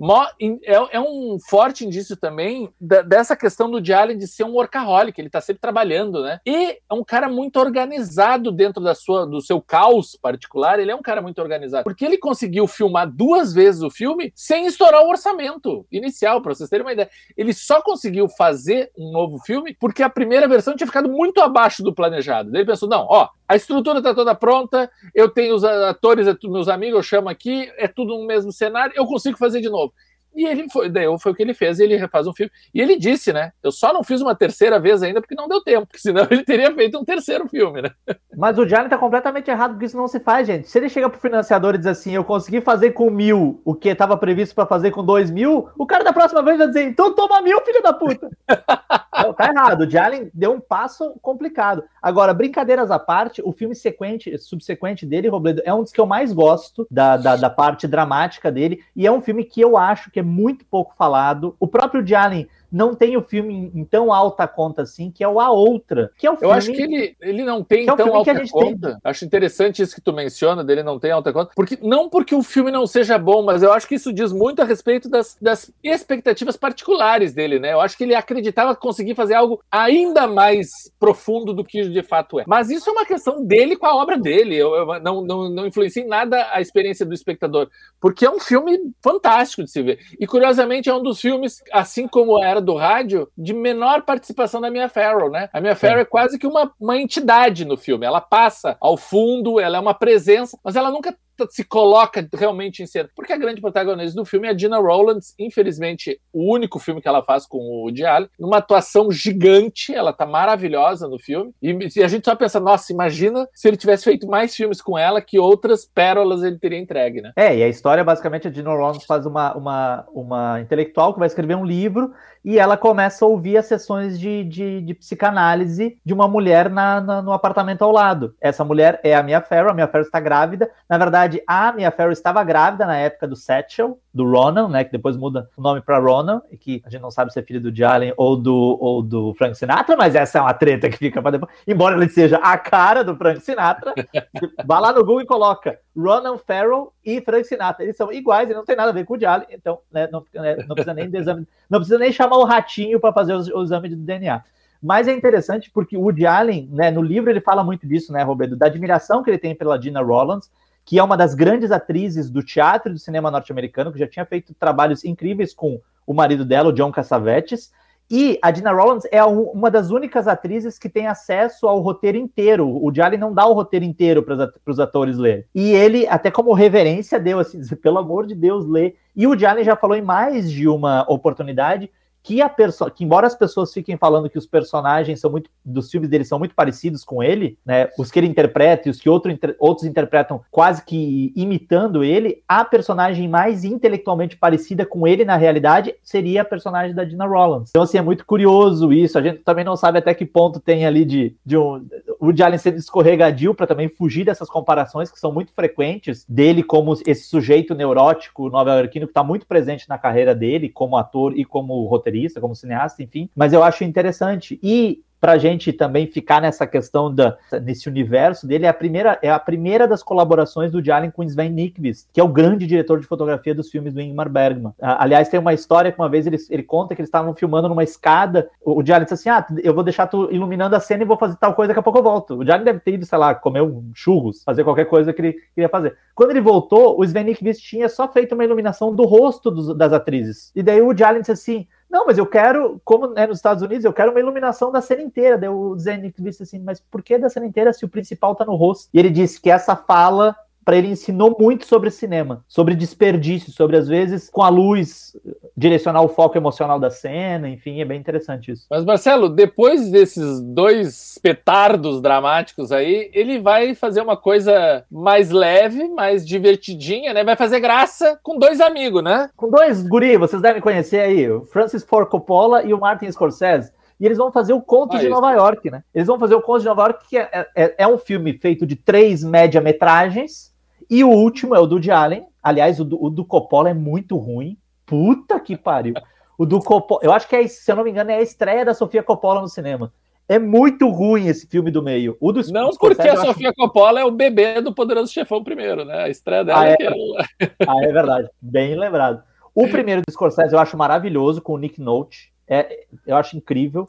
É, 0.64 0.98
é 0.98 1.00
um 1.00 1.38
forte 1.48 1.86
indício 1.86 2.18
também 2.18 2.68
da, 2.82 3.04
dessa 3.04 3.36
questão 3.36 3.70
do 3.70 3.94
Allen 3.94 4.18
de 4.18 4.28
ser 4.28 4.44
um 4.44 4.54
workaholic, 4.54 5.20
ele 5.22 5.28
está 5.28 5.40
sempre 5.40 5.62
trabalhando, 5.62 6.24
né? 6.24 6.40
E 6.44 6.80
é 6.90 6.94
um 6.94 7.04
cara 7.04 7.30
muito 7.30 7.60
organizado 7.60 8.52
dentro 8.52 8.84
da 8.84 8.96
sua, 8.96 9.28
do 9.28 9.40
seu 9.40 9.62
caos 9.62 10.18
particular, 10.20 10.80
ele 10.80 10.90
é 10.90 10.96
um 10.96 11.02
cara 11.04 11.22
muito 11.22 11.40
organizado, 11.40 11.84
porque 11.84 12.04
ele 12.04 12.18
conseguiu 12.18 12.66
filmar 12.66 13.08
duas 13.08 13.54
vezes 13.54 13.84
o 13.84 13.92
filme 13.92 14.34
sem 14.36 14.66
estourar 14.66 15.04
o 15.04 15.10
orçamento 15.10 15.86
inicial, 15.92 16.42
para 16.42 16.56
vocês 16.56 16.70
terem 16.70 16.86
uma 16.86 16.94
ideia. 16.94 17.10
Ele 17.38 17.54
só 17.54 17.82
conseguiu 17.82 18.28
fazer 18.28 18.92
um 18.98 19.12
novo 19.12 19.40
filme, 19.40 19.76
porque 19.80 20.04
a 20.04 20.10
primeira 20.10 20.48
versão 20.48 20.76
tinha 20.76 20.88
ficado 20.88 21.10
muito 21.10 21.42
abaixo 21.42 21.84
do 21.84 21.94
planejado. 21.94 22.52
Daí 22.52 22.62
ele 22.62 22.70
pensou: 22.70 22.90
não, 22.90 23.06
ó, 23.10 23.30
a 23.48 23.56
estrutura 23.56 24.00
está 24.00 24.14
toda 24.14 24.36
pronta, 24.36 24.90
eu 25.14 25.30
tenho 25.30 25.56
os 25.56 25.64
atores, 25.64 26.28
meus 26.44 26.68
amigos, 26.68 26.98
eu 26.98 27.04
chamo 27.04 27.30
aqui, 27.30 27.72
é 27.78 27.88
tudo 27.88 28.18
no 28.18 28.26
mesmo 28.26 28.52
cenário, 28.52 28.94
eu 28.96 29.06
consigo 29.06 29.38
fazer 29.38 29.62
de 29.62 29.70
novo. 29.70 29.94
E 30.36 30.46
ele 30.46 30.70
foi, 30.70 30.90
daí 30.90 31.06
foi 31.20 31.32
o 31.32 31.36
que 31.36 31.42
ele 31.42 31.54
fez, 31.54 31.80
ele 31.80 31.96
refaz 31.96 32.28
um 32.28 32.34
filme. 32.34 32.52
E 32.74 32.82
ele 32.82 32.98
disse, 32.98 33.32
né? 33.32 33.52
Eu 33.64 33.72
só 33.72 33.94
não 33.94 34.04
fiz 34.04 34.22
uma 34.22 34.36
terceira 34.36 34.80
vez 34.80 35.02
ainda 35.02 35.22
porque 35.22 35.36
não 35.36 35.48
deu 35.48 35.64
tempo, 35.64 35.88
porque 35.88 36.00
senão 36.00 36.28
ele 36.30 36.44
teria 36.44 36.74
feito 36.74 37.00
um 37.00 37.06
terceiro 37.06 37.48
filme, 37.48 37.82
né? 37.82 37.92
Mas 38.36 38.58
o 38.58 38.68
Jalen 38.68 38.90
tá 38.90 38.98
completamente 38.98 39.50
errado, 39.50 39.72
porque 39.72 39.86
isso 39.86 39.98
não 39.98 40.08
se 40.08 40.20
faz, 40.20 40.46
gente. 40.46 40.68
Se 40.68 40.78
ele 40.78 40.90
chega 40.90 41.10
pro 41.10 41.20
financiador 41.20 41.76
e 41.76 41.78
diz 41.78 41.88
assim, 41.88 42.14
eu 42.14 42.24
consegui 42.24 42.60
fazer 42.60 42.92
com 42.92 43.10
mil 43.10 43.62
o 43.64 43.74
que 43.74 43.90
estava 43.90 44.18
previsto 44.18 44.54
para 44.54 44.66
fazer 44.66 44.92
com 44.92 45.06
dois 45.06 45.32
mil, 45.32 45.70
o 45.78 45.86
cara 45.86 46.04
da 46.04 46.12
próxima 46.12 46.44
vez 46.44 46.58
vai 46.58 46.68
dizer, 46.68 46.84
então 46.84 47.16
toma 47.16 47.42
mil, 47.42 47.62
filho 47.62 47.82
da 47.82 47.94
puta. 47.94 48.30
não, 49.24 49.34
tá 49.34 49.50
errado. 49.50 49.82
O 49.82 49.90
Jalen 49.90 50.30
deu 50.34 50.54
um 50.54 50.60
passo 50.60 51.16
complicado. 51.22 51.84
Agora, 52.02 52.34
brincadeiras 52.34 52.92
à 52.92 53.00
parte, 53.00 53.42
o 53.44 53.52
filme 53.52 53.76
sequente, 53.76 54.38
subsequente 54.38 55.06
dele, 55.06 55.28
Robledo, 55.28 55.62
é 55.66 55.74
um 55.74 55.84
dos 55.84 55.92
que 55.92 56.00
eu 56.00 56.06
mais 56.06 56.34
gosto 56.34 56.88
da, 56.90 57.18
da, 57.18 57.36
da 57.36 57.50
parte 57.50 57.88
dramática 57.88 58.52
dele, 58.52 58.84
e 58.96 59.06
é 59.06 59.12
um 59.12 59.22
filme 59.22 59.44
que 59.44 59.62
eu 59.62 59.78
acho 59.78 60.12
que 60.12 60.20
é 60.20 60.24
muito 60.24 60.66
pouco 60.66 60.94
falado. 60.98 61.56
O 61.60 61.68
próprio 61.68 62.06
Jalen 62.06 62.48
não 62.72 62.96
tem 62.96 63.18
o 63.18 63.22
filme 63.22 63.72
em 63.74 63.84
tão 63.84 64.12
alta 64.12 64.48
conta 64.48 64.82
assim, 64.82 65.12
que 65.12 65.24
é 65.24 65.28
o 65.28 65.40
A 65.40 65.50
Outra. 65.52 66.12
Que 66.18 66.28
é 66.28 66.32
o 66.32 66.38
filme, 66.38 66.54
Eu 66.54 66.58
acho 66.58 66.72
que 66.72 66.82
ele, 66.82 67.16
ele 67.22 67.44
não 67.44 67.64
tem 67.64 67.88
é 67.88 67.96
tão 67.96 68.16
alta 68.16 68.34
conta. 68.50 68.92
Tem. 68.92 68.98
Acho 69.04 69.26
interessante 69.26 69.82
isso 69.82 69.96
que 69.96 70.02
tu 70.02 70.14
menciona, 70.14 70.64
dele 70.64 70.84
não 70.84 71.00
tem 71.00 71.12
alta 71.12 71.32
conta. 71.32 71.52
Porque, 71.56 71.78
não 71.82 72.10
porque 72.10 72.36
o 72.36 72.44
filme 72.44 72.72
não 72.72 72.86
seja 72.88 73.18
bom, 73.18 73.44
mas 73.44 73.64
eu 73.64 73.72
acho 73.72 73.88
que 73.88 73.96
isso 73.96 74.14
diz 74.14 74.32
muito 74.32 74.62
a 74.62 74.66
respeito 74.66 75.10
das, 75.10 75.38
das 75.42 75.72
expectativas 75.84 76.58
particulares 76.58 77.34
dele, 77.34 77.60
né? 77.60 77.74
Eu 77.74 77.82
acho 77.82 77.98
que 77.98 78.04
ele 78.04 78.16
acreditava 78.16 78.76
conseguir 78.76 79.16
fazer 79.16 79.36
algo 79.36 79.62
ainda 79.72 80.28
mais 80.28 80.70
profundo 81.00 81.54
do 81.54 81.64
que 81.64 81.88
de 81.90 82.04
fato 82.04 82.40
é. 82.40 82.44
Mas 82.48 82.70
isso 82.70 82.90
é 82.90 82.94
uma 82.94 83.06
questão 83.06 83.44
dele 83.44 83.76
com 83.76 83.86
a 83.86 83.96
obra 83.96 84.18
dele. 84.18 84.56
Eu, 84.56 84.74
eu 84.76 85.00
não, 85.00 85.22
não, 85.22 85.50
não 85.50 85.66
influencia 85.66 86.04
em 86.04 86.08
nada 86.08 86.48
a 86.52 86.62
experiência 86.62 87.06
do 87.06 87.14
espectador. 87.14 87.70
Porque 88.00 88.26
é 88.26 88.30
um 88.30 88.40
filme 88.40 88.80
fantástico 89.02 89.64
de 89.64 89.72
se 89.72 89.82
ver. 89.82 90.00
E 90.20 90.28
curiosamente 90.28 90.90
é 90.90 90.94
um 90.94 91.02
dos 91.02 91.20
filmes, 91.20 91.64
assim 91.72 92.08
como 92.08 92.44
era 92.44 92.62
do 92.66 92.76
rádio 92.76 93.30
de 93.38 93.54
menor 93.54 94.02
participação 94.02 94.60
da 94.60 94.70
Mia 94.70 94.90
Farrow, 94.90 95.30
né? 95.30 95.50
A 95.54 95.62
Mia 95.62 95.76
Farrow 95.76 96.00
é, 96.00 96.02
é 96.02 96.06
quase 96.06 96.38
que 96.38 96.48
uma, 96.48 96.72
uma 96.80 96.98
entidade 96.98 97.64
no 97.64 97.78
filme. 97.78 98.06
Ela 98.06 98.20
passa 98.20 98.76
ao 98.82 98.98
fundo, 98.98 99.60
ela 99.60 99.78
é 99.78 99.80
uma 99.80 99.94
presença, 99.94 100.58
mas 100.64 100.76
ela 100.76 100.92
nunca 100.92 101.16
se 101.50 101.64
coloca 101.64 102.28
realmente 102.34 102.82
em 102.82 102.86
cena. 102.86 103.10
Porque 103.16 103.34
a 103.34 103.38
grande 103.38 103.62
protagonista 103.62 104.16
do 104.16 104.26
filme 104.26 104.48
é 104.48 104.52
a 104.52 104.58
Gina 104.58 104.78
Rowlands, 104.78 105.34
infelizmente, 105.40 106.20
o 106.34 106.52
único 106.52 106.80
filme 106.80 107.02
que 107.02 107.08
ela 107.08 107.24
faz 107.24 107.46
com 107.46 107.58
o 107.58 107.84
Woody 107.84 108.06
Allen, 108.06 108.30
numa 108.40 108.58
atuação 108.58 109.12
gigante, 109.12 109.94
ela 109.94 110.14
tá 110.14 110.26
maravilhosa 110.26 111.08
no 111.08 111.20
filme, 111.20 111.54
e, 111.62 111.78
e 111.96 112.04
a 112.04 112.08
gente 112.08 112.26
só 112.26 112.36
pensa, 112.36 112.60
nossa, 112.60 112.92
imagina 112.92 113.48
se 113.54 113.68
ele 113.68 113.78
tivesse 113.78 114.04
feito 114.04 114.28
mais 114.28 114.56
filmes 114.56 114.82
com 114.82 114.98
ela, 114.98 115.22
que 115.22 115.40
outras 115.40 115.86
pérolas 115.86 116.44
ele 116.44 116.58
teria 116.58 116.80
entregue, 116.80 117.22
né? 117.22 117.32
É, 117.36 117.56
e 117.56 117.64
a 117.64 117.68
história, 117.68 118.04
basicamente, 118.04 118.48
a 118.48 118.52
Gina 118.52 118.70
Rowlands 118.70 119.06
faz 119.06 119.26
uma, 119.26 119.56
uma, 119.56 120.06
uma 120.14 120.62
intelectual 120.62 121.14
que 121.14 121.20
vai 121.20 121.28
escrever 121.28 121.56
um 121.56 121.66
livro, 121.66 122.14
e 122.44 122.60
ela 122.60 122.78
começa 122.78 123.26
a 123.26 123.28
ouvir 123.28 123.58
as 123.58 123.66
sessões 123.66 124.20
de, 124.20 124.44
de, 124.44 124.82
de 124.82 124.94
psicanálise 124.94 125.98
de 126.06 126.14
uma 126.14 126.28
mulher 126.28 126.70
na, 126.70 127.02
na, 127.02 127.22
no 127.22 127.32
apartamento 127.32 127.84
ao 127.84 127.92
lado. 127.92 128.36
Essa 128.40 128.64
mulher 128.64 129.00
é 129.04 129.16
a 129.16 129.24
Mia 129.24 129.42
Farrow, 129.42 129.72
a 129.72 129.74
Mia 129.74 129.88
Farrow 129.88 130.06
está 130.06 130.20
grávida, 130.20 130.70
na 130.88 130.96
verdade, 130.96 131.25
verdade, 131.28 131.44
a 131.48 131.72
Mia 131.72 131.92
Farrow 131.92 132.12
estava 132.12 132.44
grávida 132.44 132.86
na 132.86 132.96
época 132.96 133.28
do 133.28 133.36
Satchel, 133.36 134.00
do 134.14 134.30
Ronan, 134.30 134.70
né, 134.70 134.84
que 134.84 134.92
depois 134.92 135.18
muda 135.18 135.50
o 135.58 135.62
nome 135.62 135.82
para 135.82 136.00
Ronan, 136.00 136.42
e 136.52 136.58
que 136.58 136.82
a 136.86 136.90
gente 136.90 137.02
não 137.02 137.12
sabe 137.12 137.34
se 137.34 137.40
é 137.40 137.44
filho 137.44 137.60
do 137.60 137.76
Jalen 137.76 138.14
ou 138.16 138.38
do, 138.38 138.78
ou 138.80 139.02
do 139.02 139.34
Frank 139.34 139.56
Sinatra, 139.56 139.96
mas 139.98 140.16
essa 140.16 140.38
é 140.38 140.42
uma 140.42 140.54
treta 140.54 140.90
que 140.90 140.98
fica 140.98 141.22
para 141.22 141.32
depois. 141.32 141.52
Embora 141.68 141.96
ele 141.96 142.10
seja 142.10 142.38
a 142.38 142.58
cara 142.58 143.04
do 143.04 143.16
Frank 143.16 143.42
Sinatra, 143.42 143.94
vá 144.66 144.80
lá 144.80 144.94
no 144.94 145.00
Google 145.00 145.22
e 145.22 145.26
coloca 145.26 145.80
Ronan 145.96 146.38
Farrow 146.38 146.94
e 147.04 147.20
Frank 147.22 147.46
Sinatra. 147.46 147.84
Eles 147.84 147.98
são 147.98 148.12
iguais 148.12 148.50
e 148.50 148.54
não 148.54 148.66
tem 148.66 148.76
nada 148.76 148.92
a 148.92 148.94
ver 148.94 149.06
com 149.06 149.16
o 149.16 149.20
Jalen, 149.20 149.48
então 149.52 149.80
né, 149.92 150.08
não, 150.12 150.24
né, 150.34 150.56
não, 150.68 150.76
precisa 150.76 150.94
nem 150.94 151.10
exame, 151.14 151.48
não 151.70 151.80
precisa 151.80 152.00
nem 152.00 152.12
chamar 152.12 152.38
o 152.38 152.46
ratinho 152.46 153.00
para 153.00 153.14
fazer 153.14 153.34
o, 153.34 153.60
o 153.60 153.64
exame 153.64 153.90
de 153.90 153.96
DNA. 153.96 154.44
Mas 154.82 155.08
é 155.08 155.14
interessante 155.14 155.72
porque 155.74 155.98
o 155.98 156.02
Woody 156.02 156.28
Allen, 156.28 156.70
né, 156.72 156.92
no 156.92 157.02
livro 157.02 157.30
ele 157.30 157.42
fala 157.42 157.64
muito 157.64 157.88
disso, 157.88 158.14
né, 158.14 158.22
Roberto, 158.22 158.56
da 158.56 158.68
admiração 158.68 159.24
que 159.24 159.32
ele 159.32 159.38
tem 159.40 159.56
pela 159.56 159.82
Gina 159.82 160.00
Rollins, 160.02 160.50
que 160.86 161.00
é 161.00 161.04
uma 161.04 161.18
das 161.18 161.34
grandes 161.34 161.72
atrizes 161.72 162.30
do 162.30 162.44
teatro 162.44 162.92
e 162.92 162.94
do 162.94 163.00
cinema 163.00 163.32
norte-americano, 163.32 163.92
que 163.92 163.98
já 163.98 164.08
tinha 164.08 164.26
feito 164.26 164.54
trabalhos 164.54 165.04
incríveis 165.04 165.54
com 165.54 165.82
o 166.06 166.14
marido 166.14 166.46
dela, 166.46 166.70
o 166.70 166.74
John 166.74 166.92
Cassavetes. 166.92 167.74
E 168.10 168.38
a 168.40 168.52
Dina 168.52 168.72
Rollins 168.72 169.04
é 169.12 169.24
uma 169.26 169.72
das 169.72 169.90
únicas 169.90 170.28
atrizes 170.28 170.78
que 170.78 170.88
tem 170.88 171.08
acesso 171.08 171.68
ao 171.68 171.80
roteiro 171.80 172.20
inteiro. 172.20 172.68
O 172.68 172.94
Jalen 172.94 173.20
não 173.20 173.34
dá 173.34 173.48
o 173.48 173.54
roteiro 173.54 173.84
inteiro 173.84 174.22
para 174.22 174.52
os 174.68 174.80
atores 174.80 175.18
ler. 175.18 175.48
E 175.56 175.72
ele, 175.72 176.08
até 176.08 176.30
como 176.30 176.54
reverência, 176.54 177.20
deu 177.20 177.40
assim, 177.40 177.60
pelo 177.82 177.98
amor 177.98 178.28
de 178.28 178.36
Deus, 178.36 178.68
lê. 178.68 178.94
E 179.16 179.26
o 179.26 179.38
Jalen 179.38 179.64
já 179.64 179.76
falou 179.76 179.98
em 179.98 180.04
mais 180.04 180.52
de 180.52 180.68
uma 180.68 181.04
oportunidade 181.10 181.90
que 182.26 182.42
a 182.42 182.50
perso 182.50 182.90
que 182.90 183.04
embora 183.04 183.28
as 183.28 183.36
pessoas 183.36 183.72
fiquem 183.72 183.98
falando 183.98 184.28
que 184.32 184.38
os 184.38 184.48
personagens 184.48 185.20
são 185.20 185.30
muito 185.30 185.48
dos 185.64 185.92
filmes 185.92 186.10
dele 186.10 186.26
são 186.26 186.40
muito 186.40 186.56
parecidos 186.56 187.04
com 187.04 187.22
ele, 187.22 187.56
né, 187.64 187.88
os 188.00 188.10
que 188.10 188.18
ele 188.18 188.28
interpreta 188.28 188.88
e 188.88 188.92
os 188.92 189.00
que 189.00 189.08
outro, 189.08 189.32
inter 189.32 189.56
outros 189.60 189.86
interpretam 189.86 190.42
quase 190.50 190.84
que 190.84 191.32
imitando 191.36 192.04
ele, 192.04 192.42
a 192.48 192.66
personagem 192.66 193.30
mais 193.30 193.64
intelectualmente 193.64 194.38
parecida 194.38 194.88
com 194.88 195.08
ele 195.08 195.24
na 195.24 195.38
realidade 195.38 195.94
seria 196.02 196.42
a 196.42 196.46
personagem 196.46 196.96
da 196.96 197.04
Dina 197.04 197.28
Rollins. 197.28 197.70
Então 197.70 197.84
assim 197.84 198.00
é 198.00 198.02
muito 198.02 198.26
curioso 198.26 198.92
isso. 198.92 199.20
A 199.20 199.22
gente 199.22 199.44
também 199.44 199.64
não 199.64 199.76
sabe 199.76 200.00
até 200.00 200.12
que 200.16 200.26
ponto 200.26 200.60
tem 200.60 200.84
ali 200.84 201.06
de, 201.06 201.36
de 201.46 201.56
um 201.56 201.86
o 202.28 202.44
Allen 202.44 202.58
sendo 202.58 202.78
escorregadio 202.78 203.54
para 203.54 203.68
também 203.68 203.90
fugir 203.90 204.26
dessas 204.26 204.50
comparações 204.50 205.12
que 205.12 205.20
são 205.20 205.32
muito 205.32 205.54
frequentes 205.54 206.26
dele 206.28 206.64
como 206.64 206.94
esse 207.06 207.24
sujeito 207.28 207.76
neurótico 207.76 208.50
nova-iorquino 208.50 209.06
que 209.08 209.12
está 209.12 209.24
muito 209.24 209.46
presente 209.46 209.88
na 209.90 209.98
carreira 209.98 210.34
dele 210.34 210.70
como 210.70 210.98
ator 210.98 211.38
e 211.38 211.46
como 211.46 211.86
roteirista, 211.86 212.42
como 212.42 212.56
cineasta, 212.56 213.04
enfim. 213.04 213.30
Mas 213.36 213.54
eu 213.54 213.64
acho 213.64 213.84
interessante. 213.84 214.60
E 214.62 215.04
pra 215.26 215.40
gente 215.40 215.74
também 215.74 216.06
ficar 216.06 216.40
nessa 216.40 216.68
questão 216.68 217.12
da 217.12 217.36
nesse 217.64 217.90
universo 217.90 218.46
dele, 218.46 218.68
é 218.68 218.70
a 218.70 218.74
primeira 218.74 219.18
é 219.24 219.32
a 219.32 219.40
primeira 219.40 219.88
das 219.88 220.04
colaborações 220.04 220.72
do 220.72 220.86
Jalen 220.86 221.10
com 221.10 221.24
Sven 221.24 221.50
Nykvist, 221.50 222.08
que 222.14 222.22
é 222.22 222.24
o 222.24 222.28
grande 222.28 222.68
diretor 222.68 223.00
de 223.00 223.08
fotografia 223.08 223.56
dos 223.56 223.72
filmes 223.72 223.92
do 223.92 224.00
Ingmar 224.00 224.30
Bergman. 224.30 224.72
Aliás, 224.80 225.28
tem 225.28 225.40
uma 225.40 225.52
história 225.52 225.92
que 225.92 225.98
uma 225.98 226.08
vez 226.08 226.28
ele, 226.28 226.38
ele 226.48 226.62
conta 226.62 226.94
que 226.94 227.02
eles 227.02 227.08
estavam 227.08 227.34
filmando 227.34 227.68
numa 227.68 227.84
escada, 227.84 228.48
o, 228.64 228.80
o 228.80 228.86
Jalen 228.86 229.06
disse 229.06 229.16
assim: 229.16 229.30
"Ah, 229.30 229.44
eu 229.64 229.74
vou 229.74 229.84
deixar 229.84 230.06
tu 230.06 230.32
iluminando 230.32 230.76
a 230.76 230.80
cena 230.80 231.02
e 231.02 231.08
vou 231.08 231.18
fazer 231.18 231.38
tal 231.38 231.56
coisa, 231.56 231.70
daqui 231.70 231.80
a 231.80 231.84
pouco 231.84 231.98
eu 231.98 232.04
volto". 232.04 232.36
O 232.36 232.46
Jalen 232.46 232.64
deve 232.64 232.80
ter 232.80 232.94
ido, 232.94 233.06
sei 233.08 233.18
lá, 233.18 233.34
comer 233.34 233.64
um 233.64 233.90
churros, 233.96 234.44
fazer 234.44 234.64
qualquer 234.64 234.86
coisa 234.86 235.12
que 235.12 235.22
ele 235.24 235.34
queria 235.56 235.70
fazer. 235.70 235.98
Quando 236.14 236.30
ele 236.30 236.42
voltou, 236.42 237.00
o 237.00 237.04
Sven 237.04 237.24
Nykvist 237.24 237.64
tinha 237.64 237.90
só 237.90 238.08
feito 238.08 238.36
uma 238.36 238.44
iluminação 238.44 238.94
do 238.94 239.06
rosto 239.06 239.50
dos, 239.50 239.76
das 239.76 239.92
atrizes. 239.92 240.52
E 240.56 240.62
daí 240.62 240.84
o 240.84 240.96
Jalen 240.96 241.22
disse 241.22 241.32
assim: 241.32 241.68
não, 241.90 242.06
mas 242.06 242.18
eu 242.18 242.26
quero, 242.26 242.82
como 242.84 243.18
é 243.18 243.28
nos 243.28 243.38
Estados 243.38 243.64
Unidos, 243.64 243.86
eu 243.86 243.94
quero 243.94 244.12
uma 244.12 244.20
iluminação 244.20 244.72
da 244.72 244.82
cena 244.82 245.02
inteira. 245.02 245.38
Daí 245.38 245.50
o 245.50 245.78
Zenith 245.78 246.16
disse 246.20 246.44
assim, 246.44 246.60
mas 246.60 246.80
por 246.80 247.02
que 247.02 247.18
da 247.18 247.30
cena 247.30 247.46
inteira 247.46 247.72
se 247.72 247.86
o 247.86 247.90
principal 247.90 248.36
tá 248.36 248.44
no 248.44 248.56
rosto? 248.56 248.90
E 248.94 249.00
ele 249.00 249.10
disse 249.10 249.40
que 249.40 249.50
essa 249.50 249.76
fala 249.76 250.36
para 250.66 250.76
ele 250.76 250.88
ensinou 250.88 251.38
muito 251.40 251.68
sobre 251.68 251.92
cinema, 251.92 252.44
sobre 252.48 252.76
desperdício, 252.76 253.54
sobre 253.54 253.78
às 253.78 253.88
vezes 253.88 254.30
com 254.32 254.42
a 254.42 254.50
luz 254.50 255.16
direcionar 255.56 256.02
o 256.02 256.10
foco 256.10 256.38
emocional 256.38 256.80
da 256.80 256.90
cena, 256.90 257.48
enfim, 257.48 257.80
é 257.80 257.86
bem 257.86 258.00
interessante 258.00 258.52
isso. 258.52 258.66
Mas 258.70 258.84
Marcelo, 258.84 259.30
depois 259.30 259.92
desses 259.92 260.42
dois 260.42 261.20
petardos 261.22 262.02
dramáticos 262.02 262.72
aí, 262.72 263.12
ele 263.14 263.40
vai 263.40 263.76
fazer 263.76 264.02
uma 264.02 264.18
coisa 264.18 264.84
mais 264.92 265.30
leve, 265.30 265.88
mais 265.88 266.28
divertidinha, 266.28 267.14
né? 267.14 267.24
Vai 267.24 267.36
fazer 267.36 267.60
graça 267.60 268.20
com 268.24 268.38
dois 268.38 268.60
amigos, 268.60 269.04
né? 269.04 269.30
Com 269.38 269.50
dois 269.50 269.88
guri, 269.88 270.18
vocês 270.18 270.42
devem 270.42 270.62
conhecer 270.62 271.00
aí, 271.00 271.30
o 271.30 271.46
Francis 271.46 271.84
Ford 271.84 272.10
Coppola 272.10 272.64
e 272.64 272.74
o 272.74 272.80
Martin 272.80 273.12
Scorsese 273.12 273.72
e 274.00 274.06
eles 274.06 274.18
vão 274.18 274.32
fazer 274.32 274.54
o 274.54 274.62
Conto 274.62 274.98
ah, 274.98 275.00
de 275.00 275.08
Nova 275.08 275.32
York, 275.32 275.70
né? 275.72 275.84
Eles 275.94 276.08
vão 276.08 276.20
fazer 276.20 276.36
o 276.36 276.42
Conto 276.42 276.60
de 276.60 276.66
Nova 276.66 276.82
York, 276.82 277.08
que 277.08 277.18
é, 277.18 277.48
é, 277.56 277.76
é 277.78 277.88
um 277.88 277.98
filme 277.98 278.34
feito 278.34 278.66
de 278.66 278.76
três 278.76 279.24
média-metragens, 279.24 280.54
e 280.90 281.04
o 281.04 281.10
último 281.10 281.56
é 281.56 281.60
o 281.60 281.66
do 281.66 281.80
de 281.80 281.92
Allen. 281.92 282.26
Aliás, 282.42 282.80
o 282.80 282.86
do, 282.86 283.04
o 283.04 283.10
do 283.10 283.26
Coppola 283.26 283.70
é 283.70 283.74
muito 283.74 284.18
ruim. 284.18 284.58
Puta 284.86 285.40
que 285.40 285.58
pariu. 285.58 285.96
O 286.38 286.46
do 286.46 286.60
Coppola, 286.60 287.02
eu 287.04 287.12
acho 287.12 287.28
que 287.28 287.36
é, 287.36 287.48
se 287.48 287.72
eu 287.72 287.76
não 287.76 287.84
me 287.84 287.92
engano, 287.92 288.12
é 288.12 288.18
a 288.18 288.22
estreia 288.22 288.66
da 288.66 288.74
Sofia 288.74 289.02
Coppola 289.02 289.42
no 289.42 289.48
cinema. 289.48 289.92
É 290.28 290.40
muito 290.40 290.90
ruim 290.90 291.28
esse 291.28 291.48
filme 291.48 291.70
do 291.70 291.84
meio. 291.84 292.18
O 292.20 292.32
dos, 292.32 292.52
não, 292.52 292.72
porque 292.72 293.02
a 293.02 293.18
Sofia 293.18 293.50
acho... 293.50 293.56
Coppola 293.56 294.00
é 294.00 294.06
o 294.06 294.12
bebê 294.12 294.60
do 294.60 294.74
Poderoso 294.74 295.14
Chefão 295.14 295.44
primeiro, 295.44 295.86
né? 295.86 296.04
A 296.04 296.10
estreia 296.10 296.44
dela 296.44 296.62
ah, 296.62 296.70
é, 296.70 296.76
é... 296.80 297.52
ah, 297.68 297.84
é 297.84 297.92
verdade. 297.92 298.30
Bem 298.42 298.76
lembrado. 298.76 299.24
O 299.54 299.68
primeiro 299.68 300.02
do 300.02 300.12
Scorsese 300.12 300.54
eu 300.54 300.60
acho 300.60 300.76
maravilhoso, 300.76 301.42
com 301.42 301.54
o 301.54 301.58
Nick 301.58 301.80
Note. 301.80 302.34
É, 302.48 302.86
eu 303.06 303.16
acho 303.16 303.38
incrível. 303.38 303.88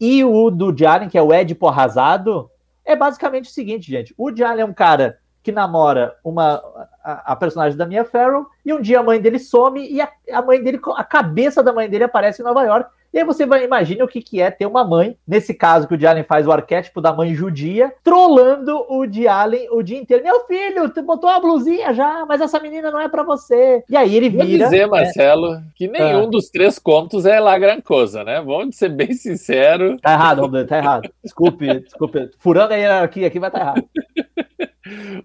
E 0.00 0.24
o 0.24 0.50
do 0.50 0.76
Jalen, 0.76 1.08
que 1.08 1.16
é 1.16 1.22
o 1.22 1.32
Ed 1.32 1.56
Arrasado, 1.62 2.50
é 2.84 2.96
basicamente 2.96 3.48
o 3.48 3.52
seguinte, 3.52 3.90
gente. 3.90 4.14
O 4.18 4.34
Jalen 4.34 4.62
é 4.62 4.66
um 4.66 4.74
cara 4.74 5.18
que 5.44 5.52
namora 5.52 6.16
uma 6.24 6.54
a, 7.04 7.32
a, 7.32 7.36
personagem 7.36 7.76
da 7.76 7.84
Mia 7.84 8.02
Farrow 8.02 8.46
e 8.64 8.72
um 8.72 8.80
dia 8.80 9.00
a 9.00 9.02
mãe 9.02 9.20
dele 9.20 9.38
some 9.38 9.86
e 9.86 10.00
a, 10.00 10.08
a, 10.32 10.40
mãe 10.40 10.60
dele 10.60 10.80
a 10.96 11.04
cabeça 11.04 11.62
da 11.62 11.70
mãe 11.70 11.88
dele 11.88 12.04
aparece 12.04 12.40
em 12.40 12.44
Nova 12.44 12.64
York. 12.64 12.90
E 13.12 13.18
aí 13.18 13.24
você 13.24 13.46
vai 13.46 13.62
imaginar 13.62 14.04
o 14.04 14.08
que, 14.08 14.20
que 14.20 14.40
é 14.40 14.50
ter 14.50 14.66
uma 14.66 14.82
mãe, 14.82 15.16
nesse 15.28 15.54
caso 15.54 15.86
que 15.86 15.94
o 15.94 16.08
Allen 16.08 16.24
faz 16.24 16.48
o 16.48 16.50
arquétipo 16.50 17.00
da 17.00 17.12
mãe 17.12 17.32
judia, 17.32 17.92
trolando 18.02 18.74
o 18.88 19.04
Allen 19.30 19.68
o 19.70 19.82
dia 19.84 19.98
inteiro. 19.98 20.24
Meu 20.24 20.40
filho, 20.46 20.88
tu 20.88 21.00
botou 21.00 21.30
uma 21.30 21.38
blusinha 21.38 21.94
já, 21.94 22.26
mas 22.26 22.40
essa 22.40 22.58
menina 22.58 22.90
não 22.90 23.00
é 23.00 23.08
para 23.08 23.22
você. 23.22 23.84
E 23.88 23.96
aí 23.96 24.16
ele 24.16 24.30
vira. 24.30 24.44
Vou 24.44 24.56
dizer, 24.56 24.80
né? 24.80 24.86
Marcelo, 24.86 25.60
que 25.76 25.86
nenhum 25.86 26.24
ah. 26.24 26.26
dos 26.26 26.48
três 26.48 26.76
contos 26.76 27.24
é 27.24 27.38
lá 27.38 27.56
gran 27.56 27.80
coisa, 27.80 28.24
né? 28.24 28.40
Vamos 28.40 28.74
ser 28.74 28.88
bem 28.88 29.12
sinceros. 29.12 30.00
Tá 30.00 30.14
errado, 30.14 30.40
Roberto, 30.40 30.70
tá 30.70 30.78
errado. 30.78 31.08
Desculpe, 31.22 31.80
desculpe. 31.82 32.30
Furando 32.40 32.74
a 32.74 32.76
hierarquia 32.76 33.28
aqui 33.28 33.38
vai 33.38 33.48
estar 33.48 33.60
tá 33.60 33.64
errado. 33.64 33.84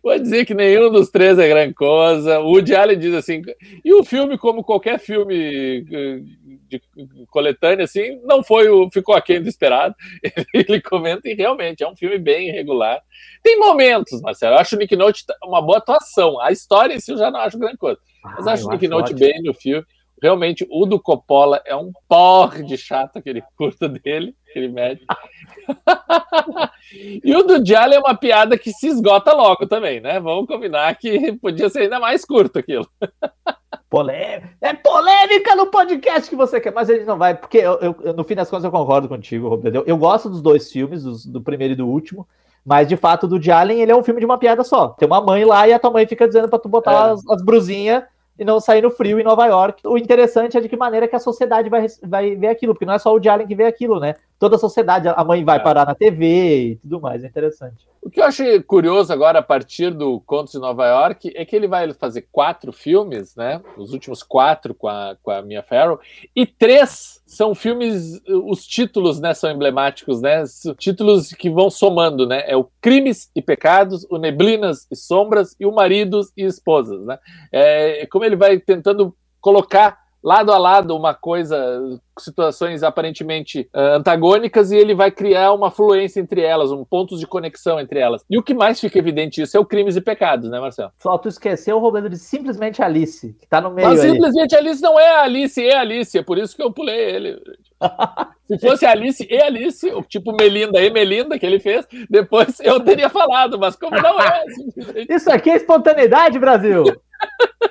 Vou 0.01 0.18
dizer 0.18 0.45
que 0.45 0.53
nenhum 0.53 0.89
dos 0.89 1.10
três 1.10 1.38
é 1.38 1.47
gran 1.47 1.74
coisa. 1.74 2.39
O 2.39 2.51
Woody 2.51 2.76
Allen 2.76 2.97
diz 2.97 3.14
assim, 3.14 3.41
e 3.84 3.93
o 3.93 4.03
filme, 4.03 4.38
como 4.38 4.64
qualquer 4.64 4.99
filme 4.99 5.86
eh, 5.91 6.22
de 6.70 6.82
coletânea, 7.30 7.84
assim, 7.84 8.20
não 8.24 8.43
foi 8.43 8.70
o. 8.70 8.89
ficou 8.89 9.16
aquém 9.16 9.41
do 9.41 9.49
esperado. 9.49 9.95
Ele 10.53 10.82
comenta 10.82 11.28
e 11.28 11.34
realmente 11.34 11.84
é 11.84 11.89
um 11.89 11.95
filme 11.95 12.18
bem 12.18 12.49
irregular. 12.49 13.01
Tem 13.43 13.60
momentos, 13.60 14.22
Marcelo. 14.22 14.55
Eu 14.55 14.60
acho 14.60 14.76
o 14.76 14.80
Nick 14.80 14.95
Note 14.95 15.26
uma 15.43 15.62
boa 15.62 15.80
atuação. 15.80 16.39
A 16.39 16.51
história 16.51 16.93
em 16.93 16.99
si 16.99 17.12
eu 17.12 17.18
já 17.18 17.30
não 17.30 17.39
acho 17.41 17.60
grande 17.60 17.78
coisa. 17.78 17.99
Mas 18.24 18.47
ah, 18.47 18.53
acho 18.53 18.68
o 18.68 18.72
Nick 18.72 18.88
Note 18.88 19.14
ótimo. 19.14 19.20
bem 19.20 19.41
no 19.43 19.53
filme. 19.53 19.86
Realmente, 20.22 20.67
o 20.70 20.86
do 20.86 20.99
Coppola 20.99 21.61
é 21.65 21.76
um 21.76 21.91
porre 22.07 22.63
de 22.63 22.78
chato, 22.78 23.17
aquele 23.17 23.41
curto 23.57 23.88
dele, 23.88 24.36
aquele 24.49 24.67
médio. 24.67 25.05
e 27.24 27.36
o 27.36 27.43
do 27.43 27.65
Jalen 27.65 27.97
é 27.97 27.99
uma 27.99 28.15
piada 28.15 28.57
que 28.57 28.72
se 28.72 28.88
esgota 28.88 29.34
logo 29.34 29.65
também, 29.65 30.01
né? 30.01 30.20
Vamos 30.20 30.45
combinar 30.45 30.95
que 30.97 31.34
podia 31.34 31.70
ser 31.70 31.84
ainda 31.84 31.99
mais 31.99 32.26
curto 32.26 32.59
aquilo. 32.59 32.88
Polêmica. 33.89 34.49
É 34.61 34.74
polêmica 34.74 35.55
no 35.55 35.67
podcast 35.67 36.30
que 36.30 36.36
você 36.36 36.61
quer, 36.61 36.72
mas 36.72 36.89
ele 36.89 37.05
não 37.05 37.17
vai, 37.17 37.36
porque 37.36 37.57
eu, 37.57 37.95
eu, 38.03 38.13
no 38.13 38.24
fim 38.24 38.36
das 38.36 38.47
contas 38.47 38.63
eu 38.63 38.72
concordo 38.72 39.07
contigo, 39.07 39.49
Roberto. 39.49 39.84
Eu, 39.84 39.97
gosto 39.97 40.30
dos 40.30 40.43
dois 40.43 40.72
filmes, 40.72 41.03
dos, 41.03 41.26
do 41.26 41.41
primeiro 41.41 41.74
e 41.74 41.76
do 41.76 41.88
último, 41.88 42.28
mas 42.63 42.88
de 42.88 42.95
fato 42.95 43.28
do 43.28 43.41
Jalen 43.41 43.82
ele 43.82 43.91
é 43.91 43.95
um 43.95 44.03
filme 44.03 44.20
de 44.20 44.28
uma 44.28 44.38
piada 44.38 44.63
só. 44.63 44.89
Tem 44.89 45.07
uma 45.07 45.22
mãe 45.22 45.43
lá 45.43 45.67
e 45.67 45.74
a 45.74 45.80
tua 45.80 45.89
mãe 45.89 46.05
fica 46.05 46.28
dizendo 46.28 46.47
pra 46.47 46.59
tu 46.59 46.70
botar 46.70 46.91
é. 46.91 47.11
as, 47.13 47.28
as 47.30 47.43
brusinhas 47.43 48.03
e 48.39 48.45
não 48.45 48.59
sair 48.61 48.81
no 48.81 48.89
frio 48.89 49.19
em 49.19 49.23
Nova 49.23 49.45
York. 49.45 49.85
O 49.85 49.97
interessante 49.97 50.57
é 50.57 50.61
de 50.61 50.69
que 50.69 50.77
maneira 50.77 51.07
que 51.07 51.15
a 51.15 51.19
sociedade 51.19 51.69
vai, 51.69 51.85
vai 52.01 52.35
ver 52.35 52.47
aquilo, 52.47 52.73
porque 52.73 52.85
não 52.85 52.93
é 52.93 52.99
só 52.99 53.13
o 53.13 53.29
Allen 53.29 53.45
que 53.45 53.53
vê 53.53 53.65
aquilo, 53.65 53.99
né? 53.99 54.15
Toda 54.39 54.55
a 54.55 54.59
sociedade, 54.59 55.09
a 55.09 55.23
mãe 55.23 55.43
vai 55.43 55.57
é. 55.57 55.59
parar 55.59 55.85
na 55.85 55.93
TV 55.93 56.71
e 56.71 56.75
tudo 56.77 57.01
mais, 57.01 57.23
é 57.23 57.27
interessante. 57.27 57.85
O 58.01 58.09
que 58.09 58.21
eu 58.21 58.23
achei 58.23 58.61
curioso 58.63 59.11
agora, 59.11 59.39
a 59.39 59.43
partir 59.43 59.93
do 59.93 60.21
Contos 60.21 60.53
de 60.53 60.59
Nova 60.59 60.87
York, 60.87 61.33
é 61.35 61.43
que 61.43 61.53
ele 61.53 61.67
vai 61.67 61.91
fazer 61.93 62.27
quatro 62.31 62.71
filmes, 62.71 63.35
né? 63.35 63.61
Os 63.77 63.91
últimos 63.91 64.23
quatro 64.23 64.73
com 64.73 64.87
a, 64.87 65.17
com 65.21 65.29
a 65.29 65.41
Mia 65.41 65.61
Farrow, 65.61 65.99
e 66.33 66.45
três 66.45 67.21
são 67.25 67.53
filmes, 67.53 68.21
os 68.27 68.65
títulos, 68.65 69.19
né, 69.19 69.33
são 69.33 69.51
emblemáticos, 69.51 70.21
né? 70.21 70.43
Títulos 70.77 71.33
que 71.33 71.49
vão 71.49 71.69
somando, 71.69 72.25
né? 72.25 72.43
É 72.47 72.55
o 72.55 72.69
Crimes 72.79 73.29
e 73.35 73.41
Pecados, 73.41 74.07
o 74.09 74.17
Neblinas 74.17 74.87
e 74.89 74.95
Sombras 74.95 75.53
e 75.59 75.65
o 75.65 75.71
Maridos 75.71 76.31
e 76.37 76.43
Esposas, 76.43 77.05
né? 77.05 77.19
É, 77.51 78.07
como 78.07 78.23
ele 78.23 78.37
vai 78.37 78.57
tentando 78.57 79.13
colocar 79.41 80.09
lado 80.24 80.51
a 80.51 80.57
lado 80.57 80.95
uma 80.95 81.13
coisa, 81.13 81.99
situações 82.17 82.84
aparentemente 82.84 83.70
uh, 83.74 83.97
antagônicas, 83.97 84.72
e 84.72 84.78
ele 84.78 84.93
vai 84.93 85.11
criar 85.11 85.53
uma 85.53 85.72
fluência 85.72 86.20
entre 86.20 86.41
elas, 86.41 86.72
um 86.72 86.84
pontos 86.84 87.20
de 87.20 87.28
conexão 87.28 87.80
entre 87.80 87.99
elas. 87.99 88.24
E 88.30 88.38
o 88.38 88.43
que 88.43 88.53
mais 88.53 88.80
fica 88.80 88.99
evidente 88.99 89.41
isso 89.41 89.55
é 89.55 89.59
o 89.59 89.65
crimes 89.65 89.95
e 89.95 90.01
pecados, 90.01 90.49
né, 90.49 90.59
Marcelo? 90.59 90.91
Só 90.97 91.17
tu 91.17 91.28
esqueceu, 91.28 91.80
Roberto, 91.80 92.09
de 92.09 92.17
simplesmente 92.17 92.82
Alice, 92.82 93.36
que 93.39 93.47
tá 93.47 93.61
no 93.61 93.72
meio. 93.72 93.88
Mas 93.88 93.99
simplesmente 93.99 94.55
Alice 94.55 94.82
não 94.82 94.99
é 94.99 95.22
Alice, 95.22 95.65
é 95.65 95.78
Alice, 95.78 96.17
é 96.17 96.24
por 96.24 96.38
isso 96.38 96.55
que 96.55 96.63
eu 96.63 96.72
pulei 96.72 96.99
ele. 96.99 97.41
Se 98.47 98.57
fosse 98.59 98.86
Alice 98.86 99.28
e 99.30 99.41
Alice, 99.41 99.88
tipo 100.07 100.36
Melinda 100.36 100.82
e 100.82 100.89
Melinda 100.89 101.38
que 101.38 101.45
ele 101.45 101.59
fez, 101.59 101.88
depois 102.09 102.59
eu 102.59 102.80
teria 102.80 103.07
falado, 103.07 103.59
mas 103.59 103.76
como 103.76 103.95
não 104.01 104.20
é. 104.20 104.43
Isso 105.07 105.32
aqui 105.32 105.51
é 105.51 105.55
espontaneidade, 105.55 106.39
Brasil! 106.39 106.84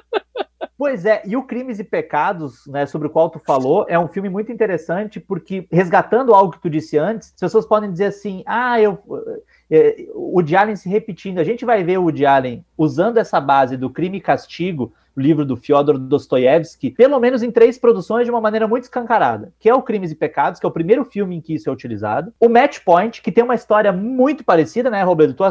Pois 0.79 1.05
é, 1.05 1.23
e 1.27 1.37
o 1.37 1.43
Crimes 1.43 1.81
e 1.81 1.85
Pecados, 1.85 2.65
né, 2.69 2.87
sobre 2.87 3.09
o 3.09 3.11
qual 3.11 3.29
tu 3.29 3.41
falou, 3.41 3.85
é 3.89 3.99
um 3.99 4.07
filme 4.07 4.29
muito 4.29 4.53
interessante, 4.53 5.19
porque 5.19 5.67
resgatando 5.73 6.33
algo 6.33 6.53
que 6.53 6.61
tu 6.61 6.71
disse 6.71 6.97
antes, 6.97 7.33
as 7.35 7.41
pessoas 7.41 7.67
podem 7.67 7.91
dizer 7.91 8.05
assim, 8.05 8.45
ah, 8.47 8.81
eu, 8.81 8.97
é, 9.69 10.07
o 10.15 10.37
Woody 10.37 10.55
Allen 10.55 10.77
se 10.77 10.89
repetindo. 10.89 11.41
A 11.41 11.45
gente 11.45 11.65
vai 11.65 11.83
ver 11.83 11.99
o 11.99 12.03
Woody 12.03 12.25
Allen 12.25 12.65
usando 12.77 13.19
essa 13.19 13.41
base 13.41 13.77
do 13.77 13.91
crime 13.91 14.19
e 14.19 14.21
castigo, 14.21 14.93
o 15.17 15.21
livro 15.21 15.45
do 15.45 15.57
Fyodor 15.57 15.99
Dostoiévski, 15.99 16.91
pelo 16.91 17.19
menos 17.19 17.43
em 17.43 17.51
três 17.51 17.77
produções 17.77 18.25
de 18.25 18.31
uma 18.31 18.41
maneira 18.41 18.69
muito 18.69 18.85
escancarada, 18.85 19.53
que 19.59 19.69
é 19.69 19.75
o 19.75 19.83
Crimes 19.83 20.13
e 20.13 20.15
Pecados, 20.15 20.61
que 20.61 20.67
é 20.67 20.69
o 20.69 20.73
primeiro 20.73 21.05
filme 21.05 21.35
em 21.35 21.41
que 21.41 21.55
isso 21.55 21.69
é 21.69 21.73
utilizado, 21.73 22.33
o 22.39 22.49
Match 22.49 22.79
Point, 22.85 23.21
que 23.21 23.33
tem 23.33 23.43
uma 23.43 23.57
história 23.57 23.93
muito 23.93 24.45
parecida, 24.45 24.89
né, 24.89 25.03
Roberto? 25.03 25.35
Tu 25.35 25.43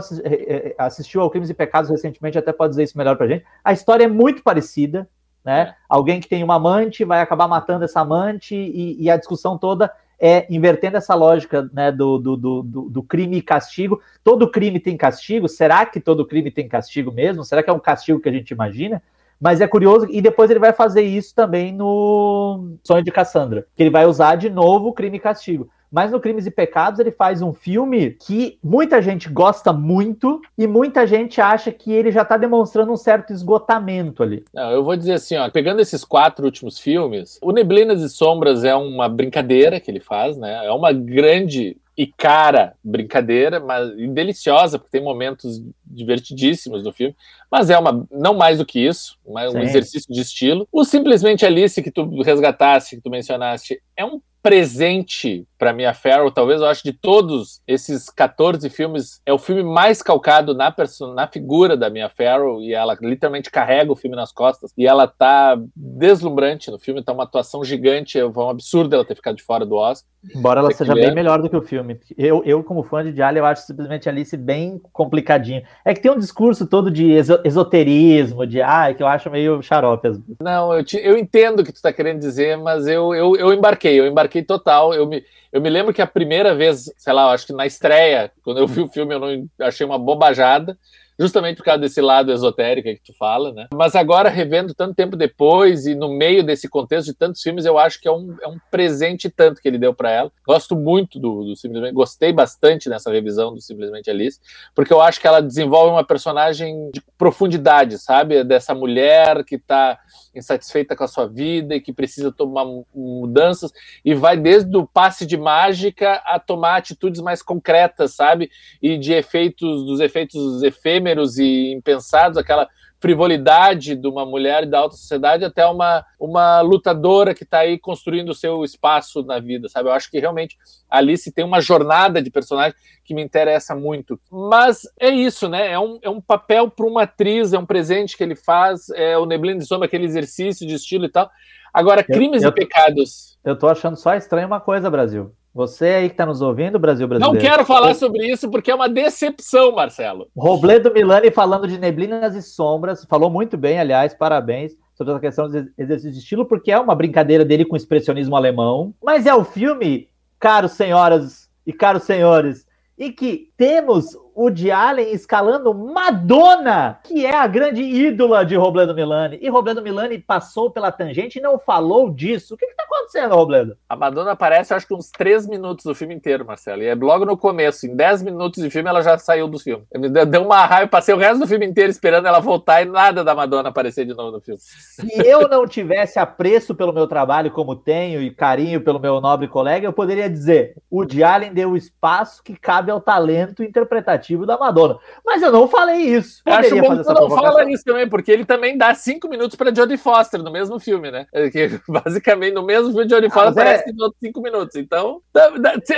assistiu 0.77 1.19
ao 1.19 1.29
Crimes 1.29 1.49
e 1.49 1.53
Pecados 1.53 1.89
recentemente, 1.89 2.37
até 2.37 2.53
pode 2.53 2.69
dizer 2.69 2.83
isso 2.83 2.97
melhor 2.97 3.17
pra 3.17 3.27
gente. 3.27 3.43
A 3.61 3.73
história 3.73 4.05
é 4.05 4.07
muito 4.07 4.41
parecida, 4.41 5.05
né? 5.47 5.61
É. 5.61 5.75
Alguém 5.87 6.19
que 6.19 6.27
tem 6.27 6.43
uma 6.43 6.55
amante 6.55 7.05
vai 7.05 7.21
acabar 7.21 7.47
matando 7.47 7.85
essa 7.85 8.01
amante 8.01 8.53
e, 8.53 9.01
e 9.01 9.09
a 9.09 9.15
discussão 9.15 9.57
toda 9.57 9.89
é 10.19 10.45
invertendo 10.49 10.97
essa 10.97 11.15
lógica 11.15 11.69
né, 11.71 11.89
do, 11.89 12.17
do, 12.17 12.35
do, 12.35 12.63
do, 12.89 13.03
crime 13.03 13.37
e 13.37 13.41
castigo. 13.41 14.01
Todo 14.25 14.51
crime 14.51 14.77
tem 14.77 14.97
castigo? 14.97 15.47
Será 15.47 15.85
que 15.85 16.01
todo 16.01 16.25
crime 16.25 16.51
tem 16.51 16.67
castigo 16.67 17.13
mesmo? 17.13 17.45
Será 17.45 17.63
que 17.63 17.69
é 17.69 17.73
um 17.73 17.79
castigo 17.79 18.19
que 18.19 18.27
a 18.27 18.31
gente 18.31 18.51
imagina? 18.51 19.01
Mas 19.39 19.61
é 19.61 19.67
curioso, 19.67 20.07
e 20.09 20.19
depois 20.19 20.49
ele 20.49 20.59
vai 20.59 20.73
fazer 20.73 21.03
isso 21.03 21.33
também 21.33 21.71
no 21.71 22.75
Sonho 22.83 23.03
de 23.03 23.11
Cassandra, 23.11 23.67
que 23.75 23.83
ele 23.83 23.91
vai 23.91 24.05
usar 24.05 24.35
de 24.35 24.49
novo 24.49 24.91
crime 24.91 25.17
e 25.17 25.21
castigo. 25.21 25.69
Mas 25.91 26.11
no 26.11 26.19
Crimes 26.19 26.45
e 26.45 26.51
Pecados 26.51 26.99
ele 26.99 27.11
faz 27.11 27.41
um 27.41 27.53
filme 27.53 28.11
que 28.11 28.57
muita 28.63 29.01
gente 29.01 29.29
gosta 29.29 29.71
muito 29.71 30.41
e 30.57 30.67
muita 30.67 31.07
gente 31.07 31.39
acha 31.39 31.71
que 31.71 31.91
ele 31.91 32.11
já 32.11 32.23
está 32.23 32.37
demonstrando 32.37 32.91
um 32.91 32.97
certo 32.97 33.31
esgotamento 33.31 34.23
ali. 34.23 34.43
Não, 34.53 34.71
eu 34.71 34.83
vou 34.83 34.95
dizer 34.95 35.13
assim, 35.13 35.37
ó, 35.37 35.49
pegando 35.49 35.79
esses 35.79 36.03
quatro 36.03 36.45
últimos 36.45 36.79
filmes, 36.79 37.39
o 37.41 37.51
Neblinas 37.51 38.01
e 38.01 38.09
Sombras 38.09 38.63
é 38.63 38.75
uma 38.75 39.07
brincadeira 39.07 39.79
que 39.79 39.89
ele 39.89 39.99
faz, 39.99 40.37
né? 40.37 40.65
É 40.65 40.71
uma 40.71 40.91
grande 40.91 41.77
e 41.97 42.05
cara, 42.05 42.75
brincadeira, 42.83 43.59
mas 43.59 43.89
e 43.97 44.07
deliciosa, 44.07 44.77
porque 44.77 44.91
tem 44.91 45.03
momentos 45.03 45.63
divertidíssimos 45.83 46.83
no 46.83 46.93
filme, 46.93 47.15
mas 47.49 47.71
é 47.71 47.77
uma 47.77 48.05
não 48.11 48.35
mais 48.35 48.59
do 48.59 48.65
que 48.65 48.79
isso, 48.79 49.17
um 49.25 49.35
Sim. 49.35 49.59
exercício 49.61 50.13
de 50.13 50.21
estilo. 50.21 50.67
O 50.71 50.85
simplesmente 50.85 51.43
Alice 51.43 51.81
que 51.81 51.89
tu 51.89 52.21
resgataste, 52.21 52.97
que 52.97 53.01
tu 53.01 53.09
mencionaste, 53.09 53.81
é 53.95 54.05
um 54.05 54.21
presente 54.47 55.45
para 55.57 55.73
Mia 55.73 55.93
Farrow, 55.93 56.31
talvez 56.31 56.61
eu 56.61 56.67
acho 56.67 56.83
de 56.83 56.93
todos 56.93 57.61
esses 57.67 58.09
14 58.09 58.69
filmes, 58.69 59.19
é 59.25 59.33
o 59.33 59.39
filme 59.39 59.63
mais 59.63 60.01
calcado 60.01 60.53
na, 60.53 60.73
na 61.15 61.27
figura 61.27 61.75
da 61.75 61.89
Mia 61.89 62.09
Farrow 62.09 62.61
e 62.61 62.73
ela 62.73 62.95
literalmente 63.01 63.49
carrega 63.49 63.91
o 63.91 63.95
filme 63.95 64.15
nas 64.15 64.31
costas 64.31 64.71
e 64.77 64.87
ela 64.87 65.07
tá 65.07 65.59
deslumbrante 65.75 66.71
no 66.71 66.79
filme, 66.79 67.03
tá 67.03 67.11
uma 67.11 67.23
atuação 67.23 67.63
gigante, 67.63 68.19
é 68.19 68.25
um 68.25 68.49
absurdo 68.49 68.95
ela 68.95 69.03
ter 69.03 69.15
ficado 69.15 69.35
de 69.35 69.43
fora 69.43 69.65
do 69.65 69.75
Oscar. 69.75 70.07
Embora 70.35 70.59
ela 70.59 70.71
seja 70.71 70.93
bem 70.93 71.13
melhor 71.13 71.41
do 71.41 71.49
que 71.49 71.55
o 71.55 71.61
filme. 71.61 71.99
Eu, 72.17 72.43
eu 72.43 72.63
como 72.63 72.83
fã 72.83 73.03
de 73.03 73.13
Diallo, 73.13 73.37
eu 73.37 73.45
acho 73.45 73.65
simplesmente 73.65 74.09
Alice 74.09 74.35
bem 74.35 74.81
complicadinho. 74.91 75.61
É 75.85 75.93
que 75.93 76.01
tem 76.01 76.11
um 76.11 76.19
discurso 76.19 76.67
todo 76.67 76.91
de 76.91 77.11
esoterismo, 77.45 78.45
de 78.45 78.61
ah, 78.61 78.93
que 78.93 79.01
eu 79.01 79.07
acho 79.07 79.29
meio 79.29 79.61
xarope. 79.61 80.19
Não, 80.41 80.73
eu, 80.73 80.83
te, 80.83 80.97
eu 80.97 81.17
entendo 81.17 81.59
o 81.59 81.63
que 81.63 81.71
tu 81.71 81.81
tá 81.81 81.93
querendo 81.93 82.19
dizer, 82.19 82.57
mas 82.57 82.87
eu, 82.87 83.13
eu, 83.15 83.35
eu 83.35 83.53
embarquei, 83.53 83.99
eu 83.99 84.07
embarquei 84.07 84.36
total. 84.43 84.93
Eu 84.93 85.07
me, 85.07 85.23
eu 85.51 85.61
me 85.61 85.69
lembro 85.69 85.93
que 85.93 86.01
a 86.01 86.07
primeira 86.07 86.55
vez, 86.55 86.91
sei 86.97 87.13
lá, 87.13 87.31
acho 87.31 87.47
que 87.47 87.53
na 87.53 87.65
estreia, 87.65 88.31
quando 88.43 88.59
eu 88.59 88.67
vi 88.67 88.81
o 88.81 88.89
filme, 88.89 89.13
eu 89.13 89.19
não 89.19 89.49
achei 89.59 89.85
uma 89.85 89.99
bobajada 89.99 90.77
justamente 91.19 91.57
por 91.57 91.65
causa 91.65 91.79
desse 91.79 91.99
lado 91.99 92.31
esotérico 92.31 92.87
que 92.89 93.01
tu 93.03 93.13
fala, 93.17 93.51
né? 93.51 93.67
Mas 93.73 93.95
agora, 93.95 94.29
revendo 94.29 94.73
tanto 94.73 94.93
tempo 94.93 95.15
depois 95.15 95.85
e 95.87 95.95
no 95.95 96.09
meio 96.09 96.43
desse 96.43 96.69
contexto 96.69 97.07
de 97.07 97.13
tantos 97.13 97.41
filmes, 97.41 97.65
eu 97.65 97.77
acho 97.77 97.99
que 97.99 98.07
é 98.07 98.11
um, 98.11 98.35
é 98.41 98.47
um 98.47 98.57
presente 98.69 99.29
tanto 99.29 99.61
que 99.61 99.67
ele 99.67 99.79
deu 99.79 99.93
para 99.93 100.11
ela. 100.11 100.31
Gosto 100.45 100.75
muito 100.75 101.19
do, 101.19 101.43
do, 101.43 101.55
Simplesmente, 101.55 101.93
gostei 101.93 102.31
bastante 102.31 102.87
nessa 102.87 103.11
revisão 103.11 103.53
do 103.53 103.61
Simplesmente 103.61 104.09
Alice, 104.09 104.39
porque 104.75 104.93
eu 104.93 105.01
acho 105.01 105.19
que 105.19 105.27
ela 105.27 105.41
desenvolve 105.41 105.91
uma 105.91 106.05
personagem 106.05 106.91
de 106.91 107.01
profundidade, 107.17 107.97
sabe? 107.97 108.43
Dessa 108.43 108.75
mulher 108.75 109.43
que 109.43 109.57
tá 109.57 109.99
insatisfeita 110.35 110.95
com 110.95 111.03
a 111.03 111.07
sua 111.07 111.27
vida 111.27 111.75
e 111.75 111.81
que 111.81 111.91
precisa 111.91 112.31
tomar 112.31 112.65
mudanças 112.93 113.71
e 114.05 114.13
vai 114.13 114.37
desde 114.37 114.75
o 114.77 114.85
passe 114.85 115.25
de 115.25 115.35
mágica 115.35 116.21
a 116.25 116.39
tomar 116.39 116.75
atitudes 116.75 117.21
mais 117.21 117.41
concretas, 117.41 118.13
sabe? 118.13 118.51
E 118.79 118.97
de 118.97 119.13
efeitos, 119.13 119.85
dos 119.85 119.99
efeitos 119.99 120.61
efêmeros 120.61 121.06
e 121.37 121.71
impensados, 121.73 122.37
aquela 122.37 122.67
frivolidade 122.99 123.95
de 123.95 124.07
uma 124.07 124.25
mulher 124.25 124.65
da 124.65 124.79
alta 124.79 124.95
sociedade 124.95 125.45
até 125.45 125.65
uma, 125.65 126.03
uma 126.19 126.61
lutadora 126.61 127.33
que 127.33 127.43
está 127.43 127.59
aí 127.59 127.77
construindo 127.77 128.29
o 128.29 128.35
seu 128.35 128.63
espaço 128.63 129.23
na 129.23 129.39
vida, 129.39 129.69
sabe? 129.69 129.89
Eu 129.89 129.93
acho 129.93 130.09
que 130.09 130.19
realmente 130.19 130.57
Alice 130.89 131.31
tem 131.31 131.45
uma 131.45 131.61
jornada 131.61 132.21
de 132.21 132.31
personagem 132.31 132.75
que 133.05 133.13
me 133.13 133.21
interessa 133.21 133.75
muito. 133.75 134.19
Mas 134.31 134.81
é 134.99 135.09
isso, 135.09 135.47
né? 135.47 135.71
É 135.71 135.79
um, 135.79 135.99
é 136.01 136.09
um 136.09 136.19
papel 136.19 136.69
para 136.69 136.85
uma 136.85 137.03
atriz, 137.03 137.53
é 137.53 137.59
um 137.59 137.65
presente 137.65 138.17
que 138.17 138.23
ele 138.23 138.35
faz, 138.35 138.89
é 138.95 139.17
o 139.17 139.25
Neblina 139.25 139.59
de 139.59 139.67
Sombra, 139.67 139.85
aquele 139.85 140.05
exercício 140.05 140.65
de 140.65 140.73
estilo 140.73 141.05
e 141.05 141.09
tal. 141.09 141.29
Agora, 141.73 142.03
crimes 142.03 142.41
eu, 142.41 142.49
eu, 142.49 142.51
e 142.51 142.55
pecados. 142.55 143.37
Eu 143.43 143.57
tô 143.57 143.67
achando 143.67 143.95
só 143.95 144.15
estranho 144.15 144.47
uma 144.47 144.59
coisa, 144.59 144.89
Brasil. 144.89 145.31
Você 145.57 145.85
aí 145.85 146.07
que 146.07 146.13
está 146.13 146.23
nos 146.23 146.39
ouvindo, 146.39 146.77
Brasil 146.77 147.07
Brasileiro. 147.07 147.33
Não 147.33 147.41
quero 147.41 147.65
falar 147.65 147.95
sobre 147.95 148.27
isso 148.27 148.47
porque 148.47 148.69
é 148.69 148.75
uma 148.75 148.87
decepção, 148.87 149.71
Marcelo. 149.71 150.27
Robledo 150.37 150.93
Milani 150.93 151.31
falando 151.31 151.67
de 151.67 151.79
neblinas 151.79 152.35
e 152.35 152.43
sombras, 152.43 153.03
falou 153.05 153.27
muito 153.27 153.57
bem, 153.57 153.79
aliás, 153.79 154.13
parabéns 154.13 154.73
sobre 154.93 155.13
essa 155.13 155.19
questão 155.19 155.49
de 155.49 155.67
exercício 155.75 156.11
de 156.11 156.19
estilo, 156.19 156.45
porque 156.45 156.71
é 156.71 156.79
uma 156.79 156.93
brincadeira 156.93 157.43
dele 157.43 157.65
com 157.65 157.75
expressionismo 157.75 158.35
alemão. 158.35 158.93
Mas 159.03 159.25
é 159.25 159.33
o 159.33 159.43
filme, 159.43 160.09
caros 160.39 160.73
senhoras 160.73 161.49
e 161.65 161.73
caros 161.73 162.03
senhores, 162.03 162.67
e 162.95 163.11
que 163.11 163.46
temos 163.57 164.15
o 164.35 164.51
de 164.51 164.69
Allen 164.69 165.11
escalando 165.11 165.73
Madonna, 165.73 166.99
que 167.03 167.25
é 167.25 167.35
a 167.35 167.47
grande 167.47 167.81
ídola 167.81 168.45
de 168.45 168.55
Robledo 168.55 168.93
Milani. 168.93 169.39
E 169.41 169.49
Robledo 169.49 169.81
Milani 169.81 170.19
passou 170.19 170.69
pela 170.69 170.91
tangente 170.91 171.39
e 171.39 171.41
não 171.41 171.57
falou 171.57 172.11
disso. 172.11 172.53
O 172.53 172.57
que 172.57 172.65
está 172.65 172.83
acontecendo, 172.83 173.33
Robledo? 173.33 173.75
A 173.89 173.95
Madonna 173.95 174.33
aparece, 174.33 174.75
acho 174.75 174.85
que 174.85 174.93
uns 174.93 175.09
três 175.09 175.47
minutos 175.47 175.85
do 175.85 175.95
filme 175.95 176.13
inteiro, 176.13 176.45
Marcelo. 176.45 176.83
E 176.83 176.85
é 176.85 176.93
logo 176.93 177.25
no 177.25 177.35
começo, 177.35 177.87
em 177.87 177.95
dez 177.95 178.21
minutos 178.21 178.61
de 178.61 178.69
filme, 178.69 178.87
ela 178.87 179.01
já 179.01 179.17
saiu 179.17 179.47
do 179.47 179.57
filme. 179.57 179.83
Deu 180.29 180.43
uma 180.43 180.67
raiva, 180.67 180.87
passei 180.87 181.15
o 181.15 181.17
resto 181.17 181.39
do 181.39 181.47
filme 181.47 181.65
inteiro 181.65 181.89
esperando 181.89 182.27
ela 182.27 182.39
voltar 182.39 182.83
e 182.83 182.85
nada 182.85 183.23
da 183.23 183.33
Madonna 183.33 183.69
aparecer 183.69 184.05
de 184.05 184.13
novo 184.13 184.33
no 184.33 184.39
filme. 184.39 184.59
Se 184.59 185.17
eu 185.27 185.47
não 185.47 185.65
tivesse 185.67 186.19
apreço 186.19 186.75
pelo 186.75 186.93
meu 186.93 187.07
trabalho 187.07 187.49
como 187.49 187.75
tenho 187.75 188.21
e 188.21 188.29
carinho 188.29 188.81
pelo 188.81 188.99
meu 188.99 189.19
nobre 189.19 189.47
colega, 189.47 189.87
eu 189.87 189.93
poderia 189.93 190.29
dizer: 190.29 190.75
o 190.91 191.03
de 191.03 191.23
Allen 191.23 191.53
deu 191.53 191.71
o 191.71 191.77
espaço 191.77 192.43
que 192.43 192.55
cabe 192.55 192.91
ao 192.91 193.01
talento 193.01 193.46
interpretativo 193.59 194.45
da 194.45 194.57
Madonna. 194.57 194.97
Mas 195.25 195.41
eu 195.41 195.51
não 195.51 195.67
falei 195.67 195.99
isso. 195.99 196.41
Poderia 196.43 196.67
Acho 196.67 196.81
bom 196.81 197.03
que 197.03 197.21
não 197.21 197.29
fala 197.29 197.71
isso 197.71 197.83
também, 197.83 198.07
porque 198.07 198.31
ele 198.31 198.45
também 198.45 198.77
dá 198.77 198.93
cinco 198.93 199.27
minutos 199.27 199.55
para 199.55 199.73
Jodie 199.73 199.97
Foster 199.97 200.41
no 200.41 200.51
mesmo 200.51 200.79
filme, 200.79 201.11
né? 201.11 201.25
É 201.33 201.49
que, 201.49 201.79
basicamente, 201.87 202.53
no 202.53 202.65
mesmo 202.65 202.91
filme, 202.91 203.09
Jodie 203.09 203.29
Foster 203.29 203.51
aparece 203.51 203.89
é... 203.89 203.93
cinco 204.19 204.41
minutos. 204.41 204.75
Então, 204.75 205.21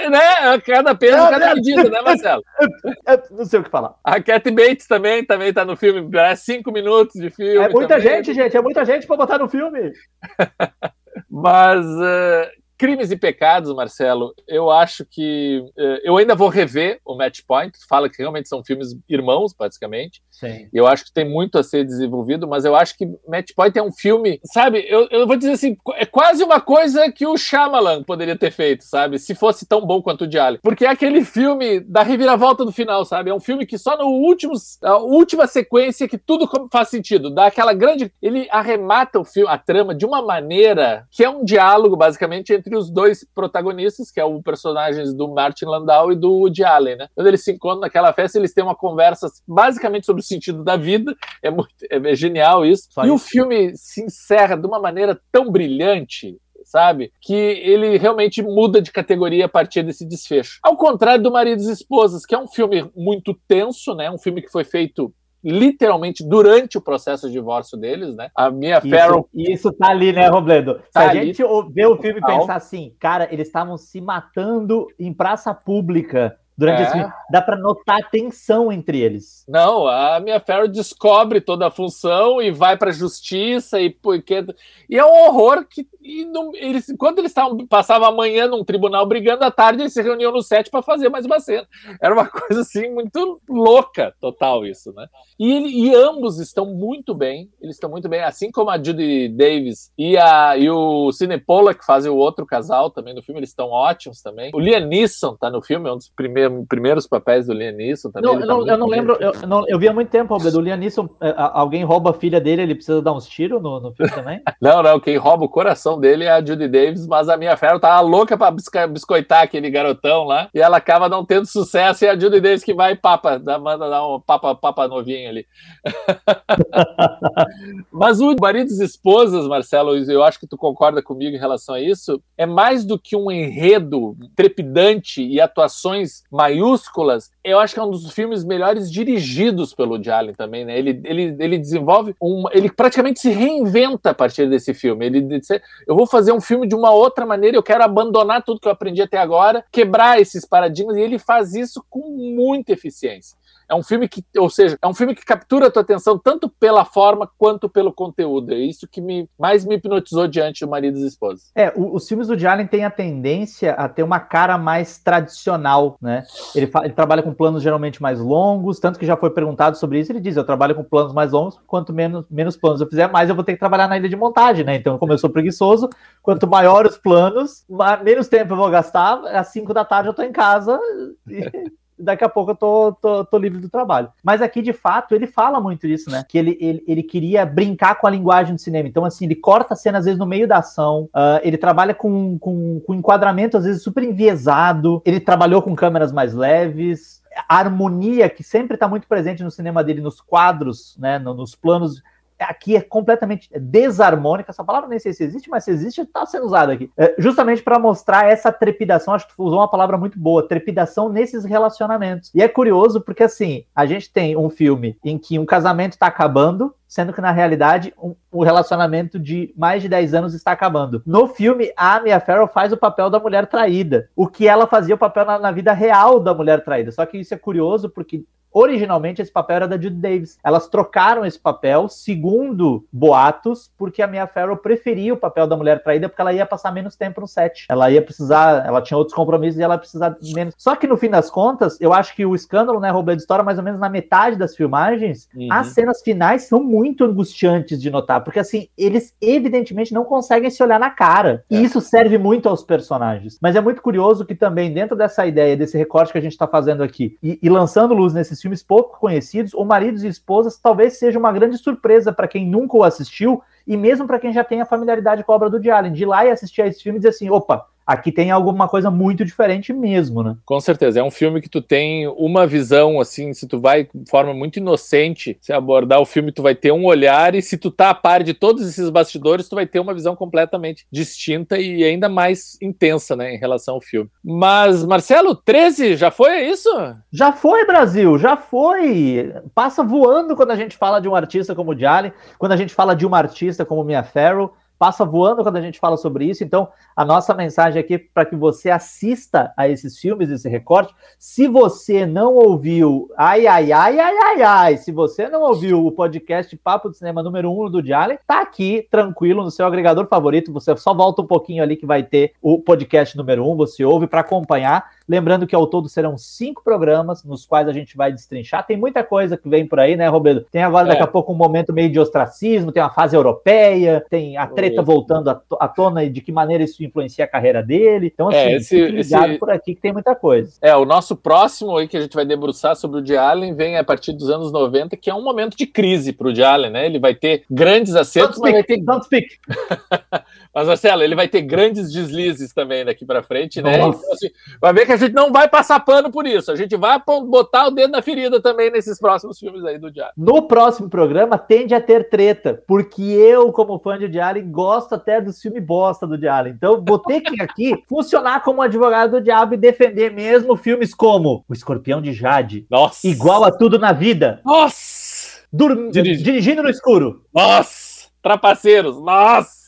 né? 0.09 0.59
Cada 0.65 0.95
peso, 0.95 1.17
não, 1.17 1.29
cada 1.29 1.55
medida, 1.55 1.89
né, 1.89 2.01
Marcelo? 2.01 2.43
não 3.31 3.45
sei 3.45 3.59
o 3.59 3.63
que 3.63 3.69
falar. 3.69 3.95
A 4.03 4.21
Cat 4.21 4.49
Bates 4.51 4.87
também, 4.87 5.25
também 5.25 5.53
tá 5.53 5.65
no 5.65 5.75
filme, 5.75 6.09
parece 6.11 6.45
cinco 6.45 6.71
minutos 6.71 7.19
de 7.19 7.29
filme. 7.29 7.57
É 7.57 7.69
muita 7.69 7.95
também. 7.95 8.15
gente, 8.17 8.33
gente, 8.33 8.55
é 8.55 8.61
muita 8.61 8.85
gente 8.85 9.07
para 9.07 9.17
botar 9.17 9.37
no 9.37 9.49
filme. 9.49 9.91
Mas 11.29 11.85
uh, 11.85 12.49
Crimes 12.79 13.11
e 13.11 13.17
Pecados, 13.17 13.75
Marcelo, 13.75 14.33
eu 14.47 14.71
acho 14.71 15.05
que. 15.05 15.61
Uh, 15.77 15.99
eu 16.01 16.15
ainda 16.15 16.33
vou 16.33 16.47
rever 16.47 16.99
o 17.05 17.15
Match 17.15 17.41
Point. 17.45 17.77
Fala 17.87 18.09
que 18.09 18.17
realmente 18.17 18.47
são 18.47 18.63
filmes 18.63 18.95
irmãos, 19.07 19.53
basicamente. 19.53 20.23
Sim. 20.31 20.69
Eu 20.71 20.87
acho 20.87 21.03
que 21.03 21.13
tem 21.13 21.29
muito 21.29 21.57
a 21.57 21.63
ser 21.63 21.83
desenvolvido, 21.83 22.47
mas 22.47 22.63
eu 22.63 22.73
acho 22.73 22.97
que 22.97 23.05
Match 23.27 23.51
Point 23.53 23.77
é 23.77 23.83
um 23.83 23.91
filme, 23.91 24.39
sabe? 24.45 24.85
Eu, 24.87 25.07
eu 25.11 25.27
vou 25.27 25.35
dizer 25.35 25.51
assim, 25.51 25.75
é 25.95 26.05
quase 26.05 26.41
uma 26.41 26.61
coisa 26.61 27.11
que 27.11 27.27
o 27.27 27.35
Shyamalan 27.37 28.03
poderia 28.03 28.37
ter 28.37 28.51
feito, 28.51 28.85
sabe? 28.85 29.19
Se 29.19 29.35
fosse 29.35 29.67
tão 29.67 29.85
bom 29.85 30.01
quanto 30.01 30.21
o 30.21 30.41
Alien. 30.41 30.61
Porque 30.63 30.85
é 30.85 30.89
aquele 30.89 31.25
filme 31.25 31.81
da 31.81 32.03
reviravolta 32.03 32.63
do 32.63 32.71
final, 32.71 33.03
sabe? 33.03 33.29
É 33.29 33.33
um 33.33 33.39
filme 33.39 33.65
que 33.65 33.77
só 33.77 33.97
no 33.97 34.05
último, 34.05 34.53
a 34.81 34.97
última 34.97 35.45
sequência 35.45 36.07
que 36.07 36.17
tudo 36.17 36.49
faz 36.71 36.87
sentido. 36.87 37.29
Dá 37.29 37.47
aquela 37.47 37.73
grande. 37.73 38.09
Ele 38.21 38.47
arremata 38.49 39.19
o 39.19 39.25
filme, 39.25 39.49
a 39.49 39.57
trama 39.57 39.93
de 39.93 40.05
uma 40.05 40.21
maneira 40.21 41.05
que 41.11 41.23
é 41.23 41.29
um 41.29 41.43
diálogo, 41.43 41.97
basicamente, 41.97 42.53
entre 42.53 42.68
os 42.75 42.89
dois 42.89 43.25
protagonistas, 43.35 44.11
que 44.11 44.19
é 44.19 44.25
o 44.25 44.41
personagens 44.41 45.13
do 45.13 45.27
Martin 45.27 45.65
Landau 45.65 46.11
e 46.11 46.15
do 46.15 46.31
Woody 46.31 46.63
Allen, 46.63 46.97
né? 46.97 47.07
Quando 47.15 47.27
eles 47.27 47.43
se 47.43 47.51
encontram 47.51 47.81
naquela 47.81 48.13
festa, 48.13 48.37
eles 48.37 48.53
têm 48.53 48.63
uma 48.63 48.75
conversa 48.75 49.27
basicamente 49.47 50.05
sobre 50.05 50.21
sentido 50.21 50.63
da 50.63 50.75
vida. 50.75 51.15
É, 51.41 51.49
muito, 51.49 51.69
é, 51.89 52.11
é 52.11 52.15
genial 52.15 52.65
isso. 52.65 52.87
Só 52.89 53.03
e 53.03 53.07
isso. 53.07 53.15
o 53.15 53.17
filme 53.17 53.71
se 53.75 54.03
encerra 54.03 54.55
de 54.55 54.65
uma 54.65 54.79
maneira 54.79 55.19
tão 55.31 55.51
brilhante 55.51 56.37
sabe? 56.65 57.11
Que 57.19 57.33
ele 57.33 57.97
realmente 57.97 58.43
muda 58.43 58.81
de 58.81 58.91
categoria 58.91 59.45
a 59.45 59.49
partir 59.49 59.81
desse 59.81 60.05
desfecho. 60.05 60.59
Ao 60.61 60.77
contrário 60.77 61.23
do 61.23 61.31
Maridos 61.31 61.67
e 61.67 61.71
Esposas, 61.71 62.25
que 62.25 62.35
é 62.35 62.37
um 62.37 62.47
filme 62.47 62.89
muito 62.95 63.33
tenso, 63.47 63.95
né? 63.95 64.11
Um 64.11 64.19
filme 64.19 64.41
que 64.41 64.51
foi 64.51 64.63
feito 64.63 65.11
literalmente 65.43 66.23
durante 66.27 66.77
o 66.77 66.81
processo 66.81 67.27
de 67.27 67.33
divórcio 67.33 67.77
deles, 67.77 68.15
né? 68.15 68.29
A 68.35 68.49
Mia 68.51 68.81
Farrow. 68.81 69.27
Isso 69.33 69.71
tá 69.71 69.89
ali, 69.89 70.11
né, 70.11 70.27
Robledo? 70.27 70.81
Se 70.85 70.91
tá 70.91 71.01
a 71.01 71.09
ali. 71.09 71.27
gente 71.27 71.43
ver 71.71 71.87
o 71.87 71.97
filme 71.97 72.19
e 72.19 72.25
pensar 72.25 72.55
assim, 72.55 72.93
cara, 72.99 73.27
eles 73.31 73.47
estavam 73.47 73.77
se 73.77 74.01
matando 74.01 74.87
em 74.99 75.13
praça 75.13 75.53
pública 75.53 76.37
durante 76.59 76.81
é. 76.81 76.83
esse 76.83 76.91
filme. 76.91 77.13
Dá 77.31 77.41
para 77.41 77.55
notar 77.55 78.01
a 78.01 78.03
tensão 78.03 78.69
entre 78.69 78.99
eles. 78.99 79.45
Não, 79.47 79.87
a 79.87 80.19
Mia 80.19 80.41
Farrow 80.41 80.67
descobre 80.67 81.39
toda 81.39 81.67
a 81.67 81.71
função 81.71 82.41
e 82.41 82.51
vai 82.51 82.75
para 82.75 82.89
a 82.89 82.93
justiça 82.93 83.79
e 83.79 83.89
porque 83.89 84.45
e 84.89 84.97
é 84.97 85.05
um 85.05 85.27
horror 85.27 85.65
que 85.65 85.87
não, 86.27 86.51
eles 86.55 86.93
quando 86.97 87.19
eles 87.19 87.31
estavam 87.31 87.65
passavam 87.65 88.09
a 88.09 88.11
manhã 88.11 88.47
num 88.47 88.63
tribunal 88.63 89.05
brigando 89.05 89.45
à 89.45 89.51
tarde 89.51 89.83
eles 89.83 89.93
se 89.93 90.01
reuniam 90.01 90.31
no 90.31 90.41
set 90.41 90.69
para 90.69 90.81
fazer 90.81 91.07
mais 91.07 91.25
uma 91.25 91.39
cena. 91.39 91.65
Era 92.01 92.13
uma 92.13 92.27
coisa 92.27 92.61
assim 92.61 92.89
muito 92.89 93.39
louca, 93.47 94.13
total 94.19 94.65
isso, 94.65 94.91
né? 94.93 95.07
E, 95.39 95.87
e 95.87 95.95
ambos 95.95 96.39
estão 96.39 96.65
muito 96.65 97.15
bem, 97.15 97.49
eles 97.61 97.77
estão 97.77 97.89
muito 97.89 98.09
bem, 98.09 98.21
assim 98.21 98.51
como 98.51 98.69
a 98.69 98.77
Judy 98.77 99.29
Davis 99.29 99.93
e 99.97 100.17
a 100.17 100.57
e 100.57 100.69
o 100.69 101.09
Cine 101.13 101.37
Polla 101.37 101.73
que 101.73 101.85
fazem 101.85 102.11
o 102.11 102.17
outro 102.17 102.45
casal 102.45 102.89
também 102.89 103.13
no 103.13 103.21
filme, 103.21 103.39
eles 103.39 103.51
estão 103.51 103.69
ótimos 103.69 104.21
também. 104.21 104.51
O 104.53 104.59
Liam 104.59 104.85
Neeson 104.85 105.37
tá 105.37 105.49
no 105.49 105.61
filme, 105.61 105.87
é 105.87 105.93
um 105.93 105.97
dos 105.97 106.09
primeiros 106.09 106.48
primeiros 106.67 107.07
papéis 107.07 107.47
do 107.47 107.53
Liam 107.53 107.73
Neeson 107.73 108.11
também. 108.11 108.31
Não, 108.31 108.39
tá 108.39 108.45
não, 108.45 108.67
eu 108.67 108.77
não 108.77 108.87
lembro, 108.87 109.17
eu, 109.19 109.33
não, 109.47 109.67
eu 109.67 109.79
vi 109.79 109.87
há 109.87 109.93
muito 109.93 110.09
tempo, 110.09 110.37
do 110.37 110.61
Liam 110.61 110.77
Neeson, 110.77 111.09
é, 111.21 111.33
alguém 111.37 111.83
rouba 111.83 112.11
a 112.11 112.13
filha 112.13 112.39
dele, 112.39 112.61
ele 112.61 112.75
precisa 112.75 113.01
dar 113.01 113.13
uns 113.13 113.27
tiros 113.27 113.61
no, 113.61 113.79
no 113.79 113.93
filme 113.93 114.11
também? 114.11 114.41
não, 114.61 114.81
não, 114.81 114.99
quem 114.99 115.17
rouba 115.17 115.45
o 115.45 115.49
coração 115.49 115.99
dele 115.99 116.25
é 116.25 116.31
a 116.31 116.43
Judy 116.43 116.67
Davis, 116.67 117.07
mas 117.07 117.29
a 117.29 117.37
minha 117.37 117.57
Ferro 117.57 117.79
tava 117.79 118.01
louca 118.01 118.37
pra 118.37 118.51
biscoitar 118.87 119.43
aquele 119.43 119.69
garotão 119.69 120.23
lá, 120.23 120.49
e 120.53 120.59
ela 120.59 120.77
acaba 120.77 121.09
não 121.09 121.25
tendo 121.25 121.45
sucesso, 121.45 122.03
e 122.03 122.07
é 122.07 122.11
a 122.11 122.19
Judy 122.19 122.39
Davis 122.39 122.63
que 122.63 122.73
vai 122.73 122.93
e 122.93 122.95
papa, 122.95 123.39
manda 123.59 123.89
dar 123.89 124.07
um 124.07 124.19
papa, 124.19 124.55
papa 124.55 124.87
novinho 124.87 125.29
ali. 125.29 125.45
mas 127.91 128.19
o 128.19 128.35
Maridos 128.39 128.79
e 128.79 128.85
Esposas, 128.85 129.47
Marcelo, 129.47 129.95
eu 129.95 130.23
acho 130.23 130.39
que 130.39 130.47
tu 130.47 130.57
concorda 130.57 131.01
comigo 131.01 131.35
em 131.35 131.39
relação 131.39 131.75
a 131.75 131.81
isso, 131.81 132.21
é 132.37 132.45
mais 132.45 132.85
do 132.85 132.97
que 132.97 133.15
um 133.15 133.31
enredo 133.31 134.15
trepidante 134.35 135.21
e 135.21 135.39
atuações 135.39 136.23
maiúsculas, 136.39 137.29
eu 137.43 137.59
acho 137.59 137.73
que 137.73 137.81
é 137.81 137.83
um 137.83 137.91
dos 137.91 138.11
filmes 138.13 138.45
melhores 138.45 138.89
dirigidos 138.89 139.73
pelo 139.73 139.91
Woody 139.91 140.09
Allen 140.09 140.33
também, 140.33 140.63
né? 140.63 140.79
Ele, 140.79 141.01
ele, 141.03 141.35
ele 141.37 141.57
desenvolve 141.57 142.15
um, 142.21 142.45
ele 142.53 142.71
praticamente 142.71 143.19
se 143.19 143.29
reinventa 143.29 144.11
a 144.11 144.13
partir 144.13 144.49
desse 144.49 144.73
filme. 144.73 145.05
Ele 145.05 145.19
diz, 145.19 145.49
eu 145.85 145.95
vou 145.97 146.07
fazer 146.07 146.31
um 146.31 146.39
filme 146.39 146.65
de 146.65 146.75
uma 146.75 146.91
outra 146.91 147.25
maneira, 147.25 147.57
eu 147.57 147.63
quero 147.63 147.83
abandonar 147.83 148.41
tudo 148.41 148.61
que 148.61 148.69
eu 148.69 148.71
aprendi 148.71 149.01
até 149.01 149.17
agora, 149.17 149.65
quebrar 149.69 150.21
esses 150.21 150.45
paradigmas 150.45 150.95
e 150.95 151.01
ele 151.01 151.19
faz 151.19 151.53
isso 151.53 151.83
com 151.89 152.07
muita 152.09 152.71
eficiência. 152.71 153.37
É 153.69 153.75
um 153.75 153.83
filme 153.83 154.07
que, 154.07 154.23
ou 154.37 154.49
seja, 154.49 154.77
é 154.81 154.87
um 154.87 154.93
filme 154.93 155.13
que 155.13 155.23
captura 155.23 155.67
a 155.67 155.71
tua 155.71 155.83
atenção 155.83 156.17
tanto 156.17 156.49
pela 156.49 156.83
forma 156.83 157.29
quanto 157.37 157.69
pelo 157.69 157.93
conteúdo. 157.93 158.51
É 158.51 158.57
isso 158.57 158.87
que 158.87 158.99
me, 158.99 159.29
mais 159.37 159.63
me 159.63 159.75
hipnotizou 159.75 160.27
diante 160.27 160.65
do 160.65 160.69
marido 160.69 160.97
e 160.97 161.05
esposa. 161.05 161.43
É, 161.55 161.71
o, 161.75 161.95
os 161.95 162.07
filmes 162.07 162.27
do 162.27 162.47
Allen 162.47 162.65
têm 162.65 162.83
a 162.83 162.89
tendência 162.89 163.73
a 163.73 163.87
ter 163.87 164.01
uma 164.01 164.19
cara 164.19 164.57
mais 164.57 164.97
tradicional, 164.97 165.97
né? 166.01 166.23
Ele, 166.55 166.69
ele, 166.83 166.93
trabalha 166.93 167.21
com 167.21 167.33
planos 167.33 167.61
geralmente 167.61 168.01
mais 168.01 168.19
longos, 168.19 168.79
tanto 168.79 168.97
que 168.97 169.05
já 169.05 169.15
foi 169.15 169.29
perguntado 169.29 169.77
sobre 169.77 169.99
isso, 169.99 170.11
ele 170.11 170.19
diz, 170.19 170.35
eu 170.35 170.43
trabalho 170.43 170.73
com 170.73 170.83
planos 170.83 171.13
mais 171.13 171.31
longos, 171.31 171.59
quanto 171.67 171.93
menos, 171.93 172.25
menos 172.29 172.57
planos 172.57 172.81
eu 172.81 172.87
fizer, 172.87 173.11
mais 173.11 173.29
eu 173.29 173.35
vou 173.35 173.43
ter 173.43 173.53
que 173.53 173.59
trabalhar 173.59 173.87
na 173.87 173.97
ilha 173.97 174.09
de 174.09 174.15
montagem, 174.15 174.65
né? 174.65 174.75
Então, 174.75 174.97
como 174.97 175.13
eu 175.13 175.17
sou 175.17 175.29
preguiçoso, 175.29 175.89
quanto 176.23 176.47
maior 176.47 176.85
os 176.85 176.97
planos, 176.97 177.65
menos 178.03 178.27
tempo 178.27 178.53
eu 178.53 178.57
vou 178.57 178.69
gastar, 178.69 179.19
às 179.27 179.49
5 179.49 179.73
da 179.73 179.85
tarde 179.85 180.09
eu 180.09 180.13
tô 180.13 180.23
em 180.23 180.31
casa 180.31 180.79
e 181.27 181.69
daqui 181.99 182.23
a 182.23 182.29
pouco 182.29 182.51
eu 182.51 182.55
tô, 182.55 182.93
tô, 182.93 183.25
tô, 183.25 183.37
livre 183.37 183.59
do 183.59 183.69
trabalho. 183.69 184.09
Mas 184.23 184.41
aqui, 184.41 184.61
de 184.61 184.73
fato, 184.73 185.13
ele 185.13 185.27
fala 185.27 185.59
muito 185.59 185.87
disso, 185.87 186.09
né? 186.09 186.23
Que 186.27 186.37
ele, 186.37 186.57
ele, 186.59 186.83
ele 186.87 187.03
queria 187.03 187.45
brincar 187.45 187.95
com 187.95 188.07
a 188.07 188.09
linguagem 188.09 188.55
do 188.55 188.61
cinema. 188.61 188.87
Então, 188.87 189.05
assim, 189.05 189.25
ele 189.25 189.35
corta 189.35 189.73
a 189.73 189.77
cena, 189.77 189.97
às 189.97 190.05
vezes, 190.05 190.19
no 190.19 190.25
meio 190.25 190.47
da 190.47 190.57
ação, 190.57 191.09
uh, 191.15 191.39
ele 191.43 191.57
trabalha 191.57 191.93
com, 191.93 192.37
com, 192.39 192.79
com 192.79 192.93
enquadramento, 192.93 193.57
às 193.57 193.65
vezes, 193.65 193.83
super 193.83 194.03
enviesado, 194.03 195.01
ele 195.05 195.19
trabalhou 195.19 195.61
com 195.61 195.75
câmeras 195.75 196.11
mais 196.11 196.33
leves, 196.33 197.19
a 197.47 197.57
harmonia 197.57 198.29
que 198.29 198.43
sempre 198.43 198.75
está 198.75 198.87
muito 198.87 199.07
presente 199.07 199.43
no 199.43 199.51
cinema 199.51 199.83
dele, 199.83 200.01
nos 200.01 200.19
quadros, 200.19 200.97
né, 200.97 201.19
nos 201.19 201.55
planos 201.55 202.01
aqui 202.39 202.75
é 202.75 202.81
completamente 202.81 203.49
desarmônica. 203.59 204.51
Essa 204.51 204.63
palavra 204.63 204.89
nem 204.89 204.99
sei 204.99 205.13
se 205.13 205.23
existe, 205.23 205.49
mas 205.49 205.63
se 205.63 205.71
existe, 205.71 206.01
está 206.01 206.25
sendo 206.25 206.45
usada 206.45 206.73
aqui. 206.73 206.91
É, 206.97 207.15
justamente 207.17 207.61
para 207.61 207.79
mostrar 207.79 208.29
essa 208.29 208.51
trepidação, 208.51 209.13
acho 209.13 209.27
que 209.27 209.35
tu 209.35 209.43
usou 209.43 209.59
uma 209.59 209.69
palavra 209.69 209.97
muito 209.97 210.19
boa, 210.19 210.47
trepidação 210.47 211.09
nesses 211.09 211.43
relacionamentos. 211.43 212.31
E 212.33 212.41
é 212.41 212.47
curioso 212.47 213.01
porque, 213.01 213.23
assim, 213.23 213.65
a 213.75 213.85
gente 213.85 214.11
tem 214.11 214.37
um 214.37 214.49
filme 214.49 214.97
em 215.03 215.17
que 215.17 215.37
um 215.37 215.45
casamento 215.45 215.93
está 215.93 216.07
acabando, 216.07 216.73
sendo 216.87 217.13
que 217.13 217.21
na 217.21 217.31
realidade 217.31 217.93
um, 218.01 218.15
um, 218.33 218.43
relacionamento 218.43 219.19
de 219.19 219.53
mais 219.55 219.81
de 219.81 219.87
10 219.87 220.13
anos 220.15 220.33
está 220.33 220.51
acabando. 220.51 221.03
No 221.05 221.27
filme, 221.27 221.71
a 221.77 221.99
Mia 221.99 222.19
Farrow 222.19 222.47
faz 222.47 222.71
o 222.73 222.77
papel 222.77 223.09
da 223.09 223.19
mulher 223.19 223.45
traída, 223.45 224.09
o 224.15 224.27
que 224.27 224.47
ela 224.47 224.65
fazia 224.65 224.95
o 224.95 224.97
papel 224.97 225.23
na, 225.23 225.37
na 225.37 225.51
vida 225.51 225.71
real 225.71 226.19
da 226.19 226.33
mulher 226.33 226.63
traída. 226.63 226.91
Só 226.91 227.05
que 227.05 227.19
isso 227.19 227.33
é 227.33 227.37
curioso 227.37 227.89
porque 227.89 228.23
Originalmente 228.51 229.21
esse 229.21 229.31
papel 229.31 229.57
era 229.57 229.67
da 229.67 229.75
Judy 229.75 229.95
Davis. 229.95 230.37
Elas 230.43 230.67
trocaram 230.67 231.25
esse 231.25 231.39
papel, 231.39 231.87
segundo 231.87 232.85
boatos, 232.91 233.71
porque 233.77 234.01
a 234.01 234.07
Mia 234.07 234.27
Farrow 234.27 234.57
preferia 234.57 235.13
o 235.13 235.17
papel 235.17 235.47
da 235.47 235.55
mulher 235.55 235.83
traída 235.83 236.09
porque 236.09 236.21
ela 236.21 236.33
ia 236.33 236.45
passar 236.45 236.71
menos 236.71 236.95
tempo 236.95 237.21
no 237.21 237.27
set. 237.27 237.65
Ela 237.69 237.91
ia 237.91 238.01
precisar, 238.01 238.65
ela 238.65 238.81
tinha 238.81 238.97
outros 238.97 239.15
compromissos 239.15 239.59
e 239.59 239.63
ela 239.63 239.75
ia 239.75 239.79
precisar 239.79 240.17
menos. 240.33 240.53
Só 240.57 240.75
que 240.75 240.87
no 240.87 240.97
fim 240.97 241.09
das 241.09 241.29
contas, 241.29 241.79
eu 241.79 241.93
acho 241.93 242.15
que 242.15 242.25
o 242.25 242.35
escândalo, 242.35 242.79
né, 242.79 242.89
Roublet 242.89 243.17
de 243.17 243.23
História, 243.23 243.43
mais 243.43 243.57
ou 243.57 243.63
menos 243.63 243.79
na 243.79 243.89
metade 243.89 244.35
das 244.35 244.55
filmagens, 244.55 245.29
uhum. 245.35 245.47
as 245.51 245.67
cenas 245.67 246.01
finais 246.01 246.43
são 246.43 246.63
muito 246.63 247.03
angustiantes 247.03 247.81
de 247.81 247.89
notar, 247.89 248.23
porque 248.23 248.39
assim, 248.39 248.67
eles 248.77 249.15
evidentemente 249.21 249.93
não 249.93 250.03
conseguem 250.03 250.49
se 250.49 250.61
olhar 250.63 250.79
na 250.79 250.89
cara. 250.89 251.43
É. 251.49 251.55
E 251.55 251.63
isso 251.63 251.81
serve 251.81 252.17
muito 252.17 252.49
aos 252.49 252.63
personagens. 252.63 253.37
Mas 253.41 253.55
é 253.55 253.61
muito 253.61 253.81
curioso 253.81 254.25
que 254.25 254.35
também, 254.35 254.73
dentro 254.73 254.95
dessa 254.95 255.25
ideia, 255.25 255.55
desse 255.55 255.77
recorte 255.77 256.11
que 256.11 256.17
a 256.17 256.21
gente 256.21 256.31
está 256.31 256.47
fazendo 256.47 256.83
aqui, 256.83 257.17
e, 257.21 257.39
e 257.41 257.49
lançando 257.49 257.93
luz 257.93 258.13
nesse 258.13 258.35
esses 258.39 258.41
filmes 258.41 258.63
pouco 258.63 258.97
conhecidos, 258.97 259.53
ou 259.53 259.65
Maridos 259.65 260.03
e 260.03 260.07
Esposas, 260.07 260.57
talvez 260.57 260.97
seja 260.97 261.19
uma 261.19 261.31
grande 261.31 261.57
surpresa 261.57 262.11
para 262.13 262.27
quem 262.27 262.47
nunca 262.47 262.77
o 262.77 262.83
assistiu 262.83 263.41
e 263.67 263.75
mesmo 263.75 264.07
para 264.07 264.19
quem 264.19 264.31
já 264.33 264.43
tem 264.43 264.61
a 264.61 264.65
familiaridade 264.65 265.23
com 265.23 265.31
a 265.31 265.35
obra 265.35 265.49
do 265.49 265.71
Allen, 265.71 265.93
de 265.93 266.03
ir 266.03 266.05
lá 266.05 266.25
e 266.25 266.31
assistir 266.31 266.61
a 266.61 266.67
esse 266.67 266.81
filme 266.81 266.97
e 266.97 266.99
dizer 266.99 267.09
assim, 267.09 267.29
opa, 267.29 267.67
aqui 267.89 268.11
tem 268.11 268.29
alguma 268.29 268.67
coisa 268.67 268.91
muito 268.91 269.25
diferente 269.25 269.73
mesmo, 269.73 270.21
né? 270.21 270.35
Com 270.45 270.59
certeza, 270.59 270.99
é 270.99 271.03
um 271.03 271.09
filme 271.09 271.41
que 271.41 271.49
tu 271.49 271.59
tem 271.59 272.07
uma 272.07 272.45
visão, 272.45 273.01
assim, 273.01 273.33
se 273.33 273.47
tu 273.47 273.59
vai 273.59 273.89
de 273.93 274.07
forma 274.07 274.31
muito 274.31 274.57
inocente 274.57 275.35
se 275.41 275.51
abordar 275.51 275.99
o 275.99 276.05
filme, 276.05 276.31
tu 276.31 276.43
vai 276.43 276.53
ter 276.53 276.71
um 276.71 276.85
olhar, 276.85 277.33
e 277.33 277.41
se 277.41 277.57
tu 277.57 277.71
tá 277.71 277.89
a 277.89 277.95
par 277.95 278.21
de 278.21 278.35
todos 278.35 278.67
esses 278.67 278.91
bastidores, 278.91 279.49
tu 279.49 279.55
vai 279.55 279.65
ter 279.65 279.79
uma 279.79 279.93
visão 279.95 280.15
completamente 280.15 280.85
distinta 280.91 281.57
e 281.57 281.83
ainda 281.83 282.07
mais 282.07 282.59
intensa, 282.61 283.15
né, 283.15 283.33
em 283.33 283.39
relação 283.39 283.73
ao 283.73 283.81
filme. 283.81 284.07
Mas, 284.23 284.85
Marcelo, 284.85 285.33
13, 285.35 285.95
já 285.95 286.11
foi 286.11 286.29
é 286.29 286.47
isso? 286.47 286.69
Já 287.11 287.31
foi, 287.31 287.65
Brasil, 287.65 288.19
já 288.19 288.37
foi! 288.37 289.33
Passa 289.55 289.83
voando 289.83 290.35
quando 290.35 290.51
a 290.51 290.55
gente 290.55 290.77
fala 290.77 290.99
de 290.99 291.09
um 291.09 291.15
artista 291.15 291.55
como 291.55 291.71
o 291.71 291.77
Jalen, 291.77 292.13
quando 292.37 292.51
a 292.51 292.57
gente 292.57 292.71
fala 292.71 292.95
de 292.95 293.03
uma 293.03 293.17
artista 293.17 293.65
como 293.65 293.83
Mia 293.83 294.03
Farrow, 294.03 294.53
passa 294.79 295.03
voando 295.03 295.43
quando 295.43 295.57
a 295.57 295.61
gente 295.61 295.77
fala 295.77 295.97
sobre 295.97 296.25
isso. 296.25 296.41
Então, 296.41 296.69
a 296.95 297.03
nossa 297.03 297.33
mensagem 297.33 297.79
aqui 297.79 297.99
para 297.99 298.25
que 298.25 298.35
você 298.35 298.71
assista 298.71 299.53
a 299.57 299.67
esses 299.67 299.99
filmes, 299.99 300.29
esse 300.29 300.47
recorte. 300.47 300.95
Se 301.19 301.49
você 301.49 302.05
não 302.05 302.33
ouviu, 302.33 303.11
ai, 303.17 303.45
ai, 303.45 303.73
ai, 303.73 303.99
ai, 303.99 304.17
ai, 304.17 304.41
ai, 304.41 304.77
se 304.77 304.93
você 304.93 305.27
não 305.27 305.41
ouviu 305.41 305.85
o 305.85 305.91
podcast 305.91 306.55
Papo 306.57 306.89
de 306.89 306.97
Cinema 306.97 307.21
número 307.21 307.51
1 307.51 307.65
um 307.65 307.69
do 307.69 307.83
Diallen, 307.83 308.17
tá 308.25 308.41
aqui 308.41 308.87
tranquilo 308.89 309.43
no 309.43 309.51
seu 309.51 309.65
agregador 309.65 310.07
favorito. 310.07 310.53
Você 310.53 310.75
só 310.77 310.93
volta 310.93 311.21
um 311.21 311.27
pouquinho 311.27 311.61
ali 311.61 311.75
que 311.75 311.85
vai 311.85 312.01
ter 312.01 312.31
o 312.41 312.59
podcast 312.59 313.17
número 313.17 313.45
1, 313.45 313.51
um, 313.51 313.57
você 313.57 313.83
ouve 313.83 314.07
para 314.07 314.21
acompanhar. 314.21 314.91
Lembrando 315.09 315.47
que 315.47 315.55
ao 315.55 315.65
todo 315.65 315.89
serão 315.89 316.19
cinco 316.19 316.63
programas 316.63 317.23
nos 317.23 317.43
quais 317.43 317.67
a 317.67 317.73
gente 317.73 317.97
vai 317.97 318.11
destrinchar. 318.11 318.63
Tem 318.63 318.77
muita 318.77 319.03
coisa 319.03 319.35
que 319.35 319.49
vem 319.49 319.65
por 319.65 319.79
aí, 319.79 319.95
né, 319.95 320.07
Roberto? 320.07 320.45
Tem 320.51 320.61
agora, 320.61 320.87
daqui 320.87 321.01
é. 321.01 321.03
a 321.03 321.07
pouco, 321.07 321.33
um 321.33 321.35
momento 321.35 321.73
meio 321.73 321.91
de 321.91 321.99
ostracismo, 321.99 322.71
tem 322.71 322.83
uma 322.83 322.91
fase 322.91 323.15
europeia, 323.15 324.05
tem 324.07 324.37
a 324.37 324.45
treta 324.45 324.83
voltando 324.83 325.29
à 325.59 325.67
tona 325.67 326.03
e 326.03 326.09
de 326.11 326.21
que 326.21 326.31
maneira 326.31 326.63
isso 326.63 326.83
influencia 326.83 327.25
a 327.25 327.27
carreira 327.27 327.63
dele. 327.63 328.11
Então, 328.13 328.31
é, 328.31 328.43
assim, 328.43 328.53
é, 328.53 328.55
esse, 328.57 328.87
ligado 328.87 329.29
esse... 329.31 329.39
por 329.39 329.49
aqui 329.49 329.73
que 329.73 329.81
tem 329.81 329.91
muita 329.91 330.13
coisa. 330.13 330.53
É, 330.61 330.75
o 330.75 330.85
nosso 330.85 331.15
próximo 331.15 331.75
aí 331.75 331.87
que 331.87 331.97
a 331.97 332.01
gente 332.01 332.13
vai 332.13 332.25
debruçar 332.25 332.75
sobre 332.75 332.99
o 332.99 333.01
de 333.01 333.17
Allen 333.17 333.55
vem 333.55 333.79
a 333.79 333.83
partir 333.83 334.13
dos 334.13 334.29
anos 334.29 334.51
90, 334.51 334.95
que 334.95 335.09
é 335.09 335.15
um 335.15 335.23
momento 335.23 335.57
de 335.57 335.65
crise 335.65 336.13
para 336.13 336.27
o 336.27 336.33
de 336.33 336.43
Allen, 336.43 336.69
né? 336.69 336.85
Ele 336.85 336.99
vai 336.99 337.15
ter 337.15 337.43
grandes 337.49 337.95
acertos, 337.95 338.39
don't 338.39 338.53
mas 338.53 338.63
speak, 338.63 338.67
vai 338.67 338.77
ter... 338.77 338.85
Don't 338.85 339.05
speak. 339.05 340.23
mas, 340.53 340.67
Marcelo, 340.67 341.01
ele 341.01 341.15
vai 341.15 341.27
ter 341.27 341.41
grandes 341.41 341.91
deslizes 341.91 342.53
também 342.53 342.85
daqui 342.85 343.05
para 343.05 343.23
frente, 343.23 343.59
né? 343.59 343.75
Então, 343.75 343.89
assim, 344.11 344.29
vai 344.61 344.71
ver 344.71 344.85
que 344.85 344.91
a 344.91 344.98
gente 344.99 345.13
não 345.13 345.31
vai 345.31 345.47
passar 345.47 345.79
pano 345.79 346.11
por 346.11 346.27
isso. 346.27 346.51
A 346.51 346.55
gente 346.55 346.75
vai 346.75 347.01
botar 347.27 347.67
o 347.67 347.71
dedo 347.71 347.91
na 347.91 348.01
ferida 348.01 348.41
também 348.41 348.71
nesses 348.71 348.99
próximos 348.99 349.39
filmes 349.39 349.63
aí 349.65 349.77
do 349.77 349.91
Diário. 349.91 350.13
No 350.17 350.47
próximo 350.47 350.89
programa 350.89 351.37
tende 351.37 351.73
a 351.73 351.81
ter 351.81 352.09
treta, 352.09 352.63
porque 352.67 353.01
eu, 353.01 353.51
como 353.51 353.79
fã 353.79 353.97
de 353.97 354.07
Diário, 354.07 354.45
gosto 354.45 354.95
até 354.95 355.19
do 355.19 355.33
filme 355.33 355.59
bosta 355.59 356.05
do 356.05 356.17
Diário. 356.17 356.51
Então 356.51 356.83
vou 356.85 356.99
ter 356.99 357.21
que 357.21 357.41
aqui 357.41 357.83
funcionar 357.87 358.43
como 358.43 358.61
advogado 358.61 359.11
do 359.11 359.21
diabo 359.21 359.53
e 359.53 359.57
defender 359.57 360.11
mesmo 360.11 360.55
filmes 360.55 360.93
como 360.93 361.43
O 361.47 361.53
Escorpião 361.53 362.01
de 362.01 362.13
Jade. 362.13 362.67
Nossa! 362.69 363.07
Igual 363.07 363.43
a 363.43 363.51
tudo 363.51 363.79
na 363.79 363.91
vida. 363.91 364.41
Nossa! 364.45 365.39
Dur 365.51 365.89
Dirigi. 365.89 366.23
Dirigindo 366.23 366.61
no 366.61 366.69
escuro. 366.69 367.23
Nossa! 367.33 368.07
Trapaceiros. 368.21 369.01
Nossa! 369.01 369.59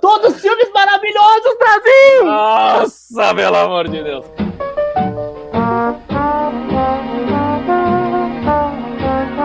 Todos 0.00 0.40
filmes 0.40 0.70
maravilhosos, 0.72 1.58
Brasil! 1.58 2.24
Nossa, 2.24 3.34
pelo 3.34 3.56
amor 3.56 3.88
de 3.88 4.02
Deus! 4.02 4.24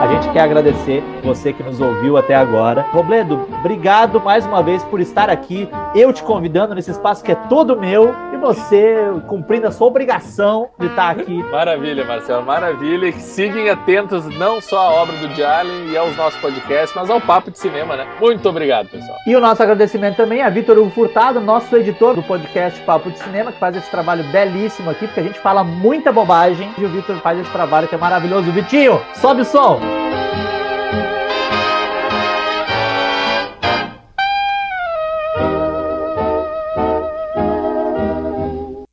A 0.05 0.07
gente 0.07 0.29
quer 0.33 0.41
agradecer 0.41 1.03
você 1.23 1.51
que 1.51 1.63
nos 1.63 1.81
ouviu 1.81 2.15
até 2.15 2.35
agora. 2.35 2.85
Robledo, 2.91 3.47
obrigado 3.59 4.21
mais 4.21 4.45
uma 4.45 4.61
vez 4.61 4.83
por 4.83 4.99
estar 4.99 5.31
aqui 5.31 5.67
eu 5.95 6.13
te 6.13 6.21
convidando 6.21 6.75
nesse 6.75 6.91
espaço 6.91 7.23
que 7.23 7.31
é 7.31 7.35
todo 7.35 7.75
meu 7.75 8.13
e 8.31 8.37
você 8.37 8.97
cumprindo 9.27 9.65
a 9.65 9.71
sua 9.71 9.87
obrigação 9.87 10.69
de 10.77 10.85
estar 10.85 11.09
aqui. 11.09 11.41
Maravilha, 11.49 12.05
Marcelo, 12.05 12.45
maravilha. 12.45 13.11
Sigam 13.13 13.71
atentos 13.71 14.25
não 14.37 14.61
só 14.61 14.77
à 14.77 14.93
obra 14.93 15.15
do 15.17 15.33
Jalen 15.33 15.89
e 15.89 15.97
aos 15.97 16.15
nossos 16.15 16.39
podcasts, 16.39 16.93
mas 16.95 17.09
ao 17.09 17.19
Papo 17.19 17.49
de 17.49 17.57
Cinema, 17.57 17.95
né? 17.95 18.05
Muito 18.19 18.47
obrigado, 18.47 18.89
pessoal. 18.89 19.17
E 19.25 19.35
o 19.35 19.39
nosso 19.39 19.63
agradecimento 19.63 20.17
também 20.17 20.43
a 20.43 20.49
Vitor 20.49 20.77
Hugo 20.77 20.91
Furtado, 20.91 21.39
nosso 21.39 21.75
editor 21.75 22.13
do 22.13 22.21
podcast 22.21 22.79
Papo 22.81 23.09
de 23.09 23.17
Cinema, 23.17 23.51
que 23.51 23.57
faz 23.57 23.75
esse 23.75 23.89
trabalho 23.89 24.23
belíssimo 24.25 24.91
aqui, 24.91 25.07
porque 25.07 25.21
a 25.21 25.23
gente 25.23 25.39
fala 25.39 25.63
muita 25.63 26.11
bobagem 26.11 26.69
e 26.77 26.85
o 26.85 26.89
Vitor 26.89 27.15
faz 27.21 27.39
esse 27.39 27.49
trabalho 27.51 27.87
que 27.87 27.95
é 27.95 27.97
maravilhoso. 27.97 28.51
Vitinho, 28.51 29.01
sobe 29.15 29.41
o 29.41 29.45
som! 29.45 29.94
thank 29.95 30.49
you 30.49 30.54